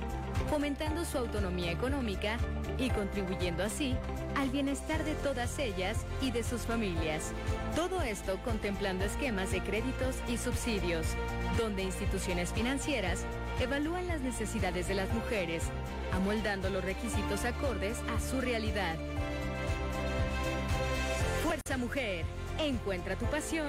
fomentando 0.47 1.05
su 1.05 1.17
autonomía 1.17 1.71
económica 1.71 2.37
y 2.77 2.89
contribuyendo 2.89 3.63
así 3.63 3.95
al 4.35 4.49
bienestar 4.49 5.03
de 5.03 5.15
todas 5.15 5.59
ellas 5.59 6.05
y 6.21 6.31
de 6.31 6.43
sus 6.43 6.61
familias. 6.61 7.31
Todo 7.75 8.01
esto 8.01 8.39
contemplando 8.43 9.05
esquemas 9.05 9.51
de 9.51 9.61
créditos 9.61 10.15
y 10.27 10.37
subsidios, 10.37 11.07
donde 11.57 11.83
instituciones 11.83 12.51
financieras 12.53 13.25
evalúan 13.59 14.07
las 14.07 14.21
necesidades 14.21 14.87
de 14.87 14.95
las 14.95 15.11
mujeres, 15.13 15.63
amoldando 16.13 16.69
los 16.69 16.83
requisitos 16.83 17.45
acordes 17.45 17.97
a 18.15 18.19
su 18.19 18.39
realidad. 18.41 18.95
Fuerza 21.43 21.77
Mujer, 21.77 22.25
encuentra 22.59 23.15
tu 23.15 23.25
pasión 23.25 23.65